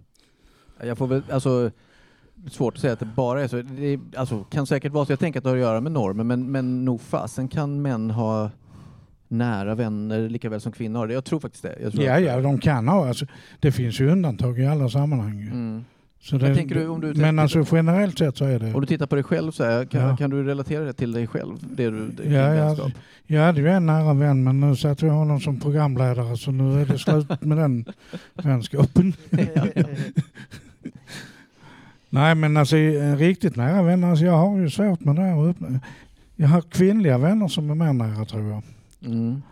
Jag 0.83 0.99
får 0.99 1.07
väl, 1.07 1.23
alltså, 1.31 1.71
svårt 2.51 2.75
att 2.75 2.81
säga 2.81 2.93
att 2.93 2.99
det 3.01 3.09
bara 3.17 3.43
är 3.43 3.49
så. 3.49 3.63
Det 3.63 3.99
alltså, 4.17 4.45
kan 4.45 4.67
säkert 4.67 4.93
vara 4.93 5.05
så. 5.07 5.13
Jag 5.13 5.19
tänker 5.19 5.41
att 5.41 5.45
det 5.45 5.51
har 5.51 5.57
att 5.57 5.63
göra 5.63 5.81
med 5.81 5.93
normer, 5.93 6.25
men, 6.25 6.51
men 6.53 6.85
nog 6.85 7.01
fasen 7.01 7.49
kan 7.49 7.83
män 7.83 8.11
ha 8.11 8.51
nära 9.29 9.75
vänner 9.75 10.29
lika 10.29 10.49
väl 10.49 10.61
som 10.61 10.73
kvinnor 10.73 10.99
har 10.99 11.07
det. 11.07 11.15
Jag 11.15 11.25
tror 11.25 11.41
faktiskt 11.41 11.63
det. 11.63 11.77
Jag 11.83 11.93
tror 11.93 12.05
Ja, 12.05 12.19
ja, 12.21 12.41
de 12.41 12.59
kan 12.59 12.89
ha. 12.89 13.09
Alltså, 13.09 13.27
det 13.61 13.73
finns 13.73 14.01
ju 14.01 14.11
undantag 14.11 14.59
i 14.59 14.67
alla 14.67 14.89
sammanhang. 14.89 15.43
Mm. 15.43 15.85
Så 16.21 16.37
Men 16.37 16.45
det, 16.49 16.55
tänker 16.55 16.75
du- 16.75 16.89
om 16.89 17.01
du 17.01 17.15
men 17.15 17.39
alltså 17.39 17.65
generellt 17.73 18.19
sett 18.19 18.37
så 18.37 18.45
är 18.45 18.59
det... 18.59 18.75
Om 18.75 18.81
du 18.81 18.87
tittar 18.87 19.07
på 19.07 19.15
dig 19.15 19.25
själv, 19.25 19.51
så 19.53 19.65
här, 19.65 19.85
kan, 19.85 20.01
Ja. 20.01 20.17
kan 20.17 20.31
du 20.31 20.45
relatera 20.45 20.85
det 20.85 20.93
till 20.93 21.13
dig 21.13 21.27
själv? 21.27 21.57
Det 21.77 21.91
du, 21.91 22.09
det, 22.09 22.25
Ja, 22.25 22.55
jag, 22.55 22.67
vänskap? 22.67 22.93
jag 23.27 23.43
hade 23.47 23.61
ju 23.61 23.69
en 23.69 23.87
nära 23.87 24.15
vän 24.15 24.45
men 24.45 24.61
nu 24.61 24.77
satte 24.77 25.07
jag 25.07 25.13
honom 25.13 25.41
som 25.41 25.61
programledare 25.61 26.37
så 26.37 26.51
nu 26.51 26.81
är 26.83 26.87
det 26.87 26.99
slut 26.99 27.43
med 27.43 27.59
den 27.59 27.85
vänskapen. 28.35 29.13
Nej 32.13 32.35
men 32.35 32.57
alltså 32.57 32.77
riktigt 33.17 33.57
nära 33.57 33.83
vänner, 33.83 34.11
alltså, 34.11 34.25
jag 34.25 34.33
har 34.37 34.59
ju 34.59 34.71
svårt 34.71 35.01
med 35.01 35.17
det 35.17 35.23
här. 35.23 35.55
Jag 36.37 36.49
har 36.49 36.61
kvinnliga 36.61 37.19
vänner 37.19 37.49
som 37.49 37.71
är 37.71 37.75
mer 37.75 37.93
nära 37.93 38.25
tror 38.25 38.43
jag. 38.51 38.63
Mm. 39.05 39.43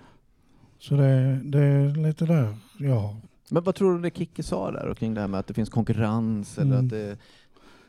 Så 0.79 0.95
det, 0.95 1.41
det 1.45 1.59
är 1.59 2.03
lite 2.07 2.25
där 2.27 2.55
jag 2.79 2.95
har. 3.01 3.17
Men 3.51 3.65
vad 3.65 3.75
tror 3.75 3.95
du 3.95 4.01
det 4.03 4.17
Kicke 4.17 4.43
sa 4.43 4.71
där 4.71 4.87
och 4.89 4.99
kring 4.99 5.15
det 5.15 5.21
här 5.21 5.29
med 5.29 5.41
att 5.41 5.47
det 5.47 5.55
finns 5.55 5.69
konkurrens 5.69 6.59
eller 6.59 6.73
Mm. 6.73 6.85
att 6.85 6.91
det, 6.91 7.17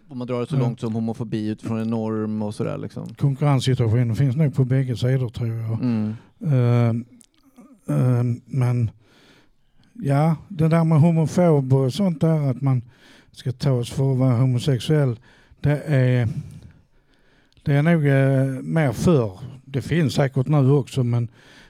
om 0.08 0.18
man 0.18 0.28
drar 0.28 0.40
det 0.40 0.48
så 0.48 0.58
långt 0.58 0.80
som 0.80 0.94
homofobi 0.94 1.48
utifrån 1.48 1.80
en 1.80 1.90
norm 1.90 2.42
och 2.42 2.56
sådär 2.56 2.78
liksom? 2.78 3.14
Konkurrenssituationen 3.14 4.16
finns 4.16 4.36
nog 4.36 4.56
på 4.56 4.66
bägge 4.66 4.98
sidor 4.98 5.30
tror 5.30 5.50
jag. 5.50 5.80
Mm. 5.82 6.16
Eh, 6.40 6.90
eh, 7.96 8.24
men 8.46 8.90
ja, 9.94 10.36
det 10.48 10.68
där 10.68 10.84
med 10.84 11.00
homofob 11.02 11.74
och 11.74 11.94
sånt 11.94 12.22
där 12.22 12.50
att 12.50 12.62
man 12.62 12.82
ska 13.32 13.52
tas 13.52 13.90
för 13.90 14.12
att 14.12 14.18
vara 14.18 14.36
homosexuell. 14.38 15.20
Det 15.62 15.82
är, 15.86 16.28
det 17.64 17.74
är 17.74 17.82
nog 17.84 18.08
eh, 18.08 18.62
mer 18.64 18.92
förr. 18.92 19.40
Det 19.66 19.82
finns 19.82 20.14
säkert 20.14 20.48
nu 20.48 20.72
också 20.72 21.04
men 21.04 21.28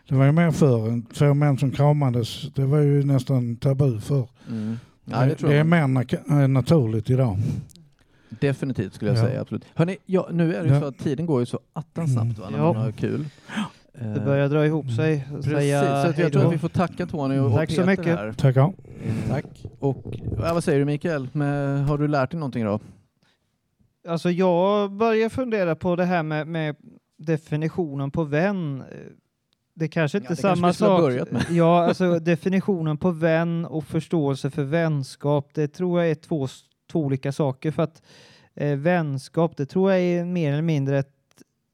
det 0.09 0.15
var 0.15 0.25
ju 0.25 0.31
mer 0.31 0.51
förr. 0.51 1.01
Två 1.13 1.33
män 1.33 1.57
som 1.57 1.71
kramades, 1.71 2.53
det 2.55 2.65
var 2.65 2.79
ju 2.79 3.03
nästan 3.03 3.55
tabu 3.55 3.99
förr. 3.99 4.27
Mm. 4.49 4.77
Ja, 5.05 5.25
det 5.25 5.35
det 5.47 5.55
är 5.55 5.63
mer 5.63 5.83
na- 5.83 6.41
eh, 6.41 6.47
naturligt 6.47 7.09
idag. 7.09 7.37
Definitivt 8.29 8.93
skulle 8.93 9.11
jag 9.11 9.17
Ja. 9.17 9.23
säga, 9.27 9.41
absolut. 9.41 9.65
Hörrni, 9.75 9.97
ja, 10.05 10.29
nu 10.31 10.55
är 10.55 10.63
det 10.63 10.67
ju 10.69 10.73
Ja. 10.73 10.79
så 10.81 10.85
att 10.87 10.97
tiden 10.97 11.25
går 11.25 11.39
ju 11.39 11.45
så 11.45 11.59
attans 11.73 12.13
snabbt 12.13 12.39
va, 12.39 12.49
när 12.49 12.57
Ja. 12.57 12.73
man 12.73 12.81
har 12.81 12.91
kul. 12.91 13.25
Det 13.93 14.19
börjar 14.25 14.49
dra 14.49 14.65
ihop 14.65 14.91
sig. 14.91 15.27
Precis, 15.31 15.51
Säga 15.51 16.13
så 16.13 16.21
jag 16.21 16.31
tror 16.33 16.45
att 16.47 16.53
vi 16.53 16.57
får 16.57 16.69
tacka 16.69 17.05
Tony 17.05 17.37
och, 17.39 17.51
Tack 17.53 17.69
och 17.69 17.75
så 17.75 17.81
Peter 17.81 17.97
mycket. 17.97 18.05
här. 18.17 18.33
Tackar. 18.33 18.73
Tack. 19.29 19.45
Och 19.79 20.03
ja, 20.37 20.53
vad 20.53 20.63
säger 20.63 20.79
du 20.79 20.85
Mikael? 20.85 21.27
Men, 21.33 21.83
har 21.83 21.97
du 21.97 22.07
lärt 22.07 22.31
dig 22.31 22.39
någonting 22.39 22.65
då? 22.65 22.79
Alltså 24.07 24.29
jag 24.31 24.91
börjar 24.91 25.29
fundera 25.29 25.75
på 25.75 25.95
det 25.95 26.05
här 26.05 26.23
med, 26.23 26.47
med 26.47 26.75
definitionen 27.17 28.11
på 28.11 28.23
vän. 28.23 28.83
Det 29.73 29.87
kanske 29.87 30.17
inte 30.17 30.27
Ja, 30.27 30.33
är 30.33 30.35
det 30.35 30.41
kanske 30.41 30.55
samma 30.55 30.67
ha 30.67 30.73
sak. 30.97 31.01
börjat 31.01 31.31
med. 31.31 31.45
Ja, 31.49 31.83
alltså 31.87 32.19
definitionen 32.19 32.97
på 32.97 33.11
vän 33.11 33.65
och 33.65 33.83
förståelse 33.83 34.49
för 34.49 34.63
vänskap, 34.63 35.49
det 35.53 35.67
tror 35.67 36.01
jag 36.01 36.11
är 36.11 36.15
två, 36.15 36.47
två 36.91 36.99
olika 36.99 37.31
saker. 37.31 37.71
För 37.71 37.83
att 37.83 38.01
eh, 38.55 38.75
vänskap, 38.77 39.57
det 39.57 39.65
tror 39.65 39.91
jag 39.91 40.01
är 40.01 40.25
mer 40.25 40.51
eller 40.53 40.61
mindre 40.61 40.99
ett 40.99 41.13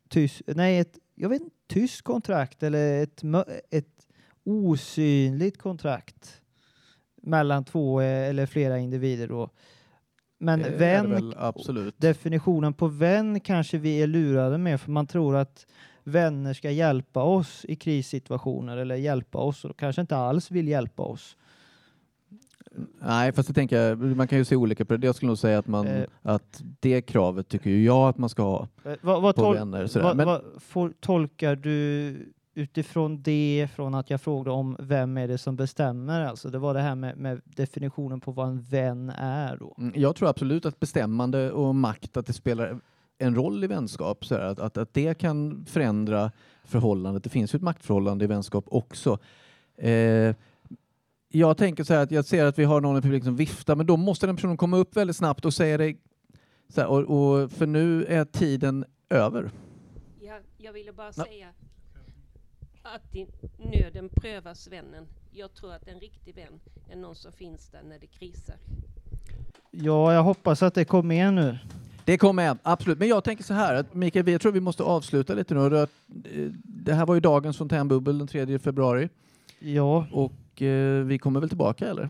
tyst, 0.09 0.41
nej, 0.47 0.79
ett, 0.79 0.97
jag 1.15 1.29
vet 1.29 1.41
inte, 1.41 1.55
tyst 1.67 2.01
kontrakt 2.01 2.63
eller 2.63 3.03
ett, 3.03 3.23
ett 3.69 4.07
osynligt 4.43 5.57
kontrakt 5.57 6.41
mellan 7.21 7.65
två 7.65 8.01
eh, 8.01 8.29
eller 8.29 8.45
flera 8.45 8.77
individer 8.79 9.27
då. 9.27 9.49
Men 10.39 10.61
Det 10.61 10.69
vän, 10.69 11.33
definitionen 11.97 12.73
på 12.73 12.87
vän 12.87 13.39
kanske 13.39 13.77
vi 13.77 14.01
är 14.01 14.07
lurade 14.07 14.57
med 14.57 14.81
för 14.81 14.91
man 14.91 15.07
tror 15.07 15.35
att 15.35 15.65
vänner 16.03 16.53
ska 16.53 16.71
hjälpa 16.71 17.23
oss 17.23 17.65
i 17.65 17.75
krissituationer 17.75 18.77
eller 18.77 18.95
hjälpa 18.95 19.37
oss 19.37 19.65
och 19.65 19.79
kanske 19.79 20.01
inte 20.01 20.17
alls 20.17 20.51
vill 20.51 20.67
hjälpa 20.67 21.03
oss. 21.03 21.37
Nej, 23.01 23.31
fast 23.31 23.47
det 23.47 23.53
tänker 23.53 23.81
jag, 23.81 23.99
man 23.99 24.27
kan 24.27 24.37
ju 24.37 24.45
se 24.45 24.55
olika 24.55 24.85
på 24.85 24.97
det. 24.97 25.05
Jag 25.07 25.15
skulle 25.15 25.27
nog 25.27 25.37
säga 25.37 25.59
att, 25.59 25.67
man, 25.67 25.87
Eh. 25.87 26.03
att 26.21 26.63
det 26.79 27.01
kravet 27.01 27.47
tycker 27.47 27.69
ju 27.69 27.83
jag 27.83 28.09
att 28.09 28.17
man 28.17 28.29
ska 28.29 28.43
ha 28.43 28.67
Eh, 28.85 28.93
Vad, 29.01 29.21
vad, 29.21 29.35
på 29.35 29.51
vänner. 29.51 29.87
Sådär. 29.87 30.05
vad, 30.05 30.17
Men, 30.17 30.25
vad 30.27 30.41
får, 30.57 30.93
tolkar 30.99 31.55
du 31.55 32.15
utifrån 32.53 33.21
det 33.21 33.67
från 33.75 33.95
att 33.95 34.09
jag 34.09 34.21
frågade 34.21 34.51
om 34.51 34.75
vem 34.79 35.17
är 35.17 35.27
det 35.27 35.37
som 35.37 35.55
bestämmer? 35.55 36.21
Alltså 36.25 36.49
det 36.49 36.57
var 36.59 36.73
det 36.73 36.79
här 36.81 36.95
med, 36.95 37.17
med 37.17 37.41
definitionen 37.45 38.19
på 38.19 38.31
vad 38.31 38.47
en 38.47 38.61
vän 38.61 39.09
är 39.17 39.57
då. 39.57 39.75
Mm, 39.77 39.93
Jag 39.95 40.15
tror 40.15 40.29
absolut 40.29 40.65
att 40.65 40.79
bestämmande 40.79 41.51
och 41.51 41.75
makt, 41.75 42.17
att 42.17 42.25
det 42.25 42.33
spelar 42.33 42.79
en 43.17 43.35
roll 43.35 43.63
i 43.63 43.67
vänskap. 43.67 44.25
Så 44.25 44.35
att, 44.35 44.59
att, 44.59 44.77
att 44.77 44.93
det 44.93 45.13
kan 45.17 45.65
förändra 45.69 46.31
förhållandet. 46.63 47.23
Det 47.23 47.29
finns 47.29 47.53
ju 47.53 47.57
ett 47.57 47.63
maktförhållande 47.63 48.25
i 48.25 48.27
vänskap 48.27 48.65
också. 48.67 49.17
Eh, 49.77 50.35
jag 51.37 51.57
tänker 51.57 51.83
så 51.83 51.93
här 51.93 52.03
att 52.03 52.11
jag 52.11 52.25
ser 52.25 52.45
att 52.45 52.59
vi 52.59 52.63
har 52.63 52.81
någon 52.81 52.97
i 52.97 53.01
publiken 53.01 53.25
som 53.25 53.35
viftar, 53.35 53.75
men 53.75 53.85
då 53.85 53.97
måste 53.97 54.25
den 54.25 54.35
personen 54.35 54.57
komma 54.57 54.77
upp 54.77 54.95
väldigt 54.97 55.15
snabbt 55.15 55.45
och 55.45 55.53
säga 55.53 55.77
det. 55.77 55.95
Så 56.69 56.81
här, 56.81 56.87
och, 56.87 56.99
och, 57.41 57.51
för 57.51 57.65
nu 57.67 58.05
är 58.05 58.25
tiden 58.25 58.85
över. 59.09 59.51
Ja, 60.21 60.39
jag 60.57 60.73
ville 60.73 60.93
bara 60.93 61.13
säga 61.13 61.47
att 62.83 63.15
i 63.15 63.27
nöden 63.57 64.09
prövas 64.09 64.67
vännen. 64.67 65.07
Jag 65.31 65.53
tror 65.53 65.73
att 65.73 65.87
en 65.87 65.99
riktig 65.99 66.35
vän 66.35 66.59
är 66.89 66.95
någon 66.95 67.15
som 67.15 67.31
finns 67.31 67.69
där 67.69 67.81
när 67.89 67.99
det 67.99 68.07
krisar. 68.07 68.55
Ja, 69.71 70.13
jag 70.13 70.23
hoppas 70.23 70.63
att 70.63 70.73
det 70.73 70.85
kom 70.85 71.07
med 71.07 71.33
nu. 71.33 71.57
Det 72.05 72.17
kommer 72.17 72.43
med, 72.43 72.57
absolut. 72.63 72.99
Men 72.99 73.07
jag 73.07 73.23
tänker 73.23 73.43
så 73.43 73.53
här, 73.53 73.75
att 73.75 73.93
Mikael, 73.93 74.25
vi- 74.25 74.31
jag 74.31 74.41
tror 74.41 74.51
vi 74.51 74.59
måste 74.59 74.83
avsluta 74.83 75.33
lite 75.33 75.53
nu. 75.53 75.69
Det- 75.69 75.87
Det 76.63 76.93
här 76.93 77.05
var 77.05 77.15
ju 77.15 77.21
dagens 77.21 77.57
fontänbubbel 77.57 78.17
den 78.17 78.27
3 78.27 78.59
februari. 78.59 79.09
Ja. 79.59 80.07
Och 80.11 80.31
eh, 80.61 81.05
vi 81.05 81.17
kommer 81.19 81.39
väl 81.39 81.49
tillbaka 81.49 81.87
eller? 81.87 82.09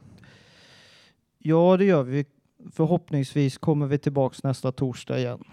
Ja, 1.39 1.77
det 1.77 1.85
gör 1.85 2.03
vi. 2.03 2.25
Förhoppningsvis 2.71 3.57
kommer 3.57 3.87
vi 3.87 3.97
tillbaks 3.97 4.43
nästa 4.43 4.71
torsdag 4.71 5.19
igen. 5.19 5.43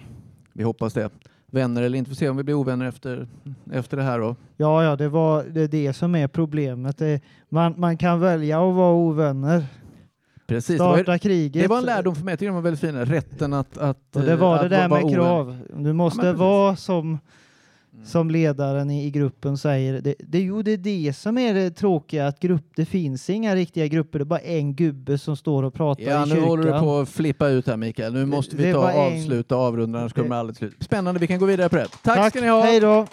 Vi 0.52 0.64
hoppas 0.64 0.92
det. 0.92 1.10
Vänner 1.46 1.82
eller 1.82 1.98
inte, 1.98 2.10
får 2.10 2.16
se 2.16 2.28
om 2.28 2.36
vi 2.36 2.42
blir 2.42 2.54
ovänner 2.54 2.86
efter, 2.86 3.28
efter 3.72 3.96
det 3.96 4.02
här 4.02 4.18
då. 4.18 4.36
Ja, 4.56 4.84
ja, 4.84 4.96
det 4.96 5.08
var 5.08 5.44
det, 5.44 5.60
är 5.60 5.68
det 5.68 5.92
som 5.92 6.14
är 6.14 6.28
problemet. 6.28 6.98
Det, 6.98 7.20
man, 7.48 7.74
man 7.76 7.96
kan 7.96 8.20
välja 8.20 8.68
att 8.68 8.74
vara 8.74 8.94
ovänner. 8.94 9.66
Precis. 10.46 10.78
det 10.78 10.84
var 10.84 10.96
Starta 10.96 11.18
kriget. 11.18 11.62
Det 11.62 11.68
var 11.68 11.78
en 11.78 11.84
lärdom 11.84 12.14
för 12.14 12.24
mig, 12.24 12.32
jag 12.32 12.38
tycker 12.38 12.46
den 12.46 12.54
var 12.54 12.62
väldigt 12.62 12.80
fin. 12.80 13.04
Rätten 13.04 13.52
att... 13.52 13.78
att 13.78 14.16
Och 14.16 14.22
det 14.22 14.32
eh, 14.32 14.38
var 14.38 14.54
att 14.54 14.62
det 14.62 14.68
där 14.68 14.88
med 14.88 15.14
krav. 15.14 15.58
Du 15.76 15.92
måste 15.92 16.20
precis. 16.20 16.38
vara 16.38 16.76
som, 16.76 17.18
som 18.04 18.30
ledaren 18.30 18.90
i, 18.90 19.04
i 19.06 19.10
gruppen 19.10 19.58
säger. 19.58 20.00
Det, 20.00 20.14
det, 20.18 20.40
jo, 20.40 20.62
det 20.62 20.70
är 20.72 20.76
det 20.76 21.12
som 21.16 21.38
är 21.38 21.54
det 21.54 21.70
tråkiga, 21.70 22.26
att 22.26 22.40
grupp, 22.40 22.64
det 22.76 22.84
finns 22.84 23.30
inga 23.30 23.54
riktiga 23.54 23.86
grupper. 23.86 24.18
Det 24.18 24.22
är 24.22 24.24
bara 24.26 24.38
en 24.40 24.74
gubbe 24.74 25.18
som 25.18 25.36
står 25.36 25.62
och 25.62 25.74
pratar 25.74 26.02
Ja, 26.02 26.16
i 26.22 26.28
nu 26.28 26.34
kyrkan. 26.34 26.48
håller 26.48 26.72
du 26.72 26.78
på 26.78 26.98
att 26.98 27.08
flippa 27.08 27.48
ut 27.48 27.66
här 27.66 27.76
Mikael. 27.76 28.12
Nu 28.12 28.26
måste 28.26 28.56
vi 28.56 28.72
ta 28.72 28.90
en- 28.90 29.12
avsluta 29.20 29.56
avrunda, 29.56 29.98
annars 29.98 30.12
kommer 30.12 30.28
det- 30.28 30.36
aldrig 30.36 30.56
slut. 30.56 30.76
Spännande, 30.80 31.20
vi 31.20 31.26
kan 31.26 31.38
gå 31.38 31.46
vidare 31.46 31.68
på 31.68 31.76
det. 31.76 31.86
Tack, 31.88 32.02
Tack, 32.02 32.30
ska 32.32 32.40
ni 32.40 32.48
ha! 32.48 32.62
hej 32.62 32.80
då! 32.80 33.06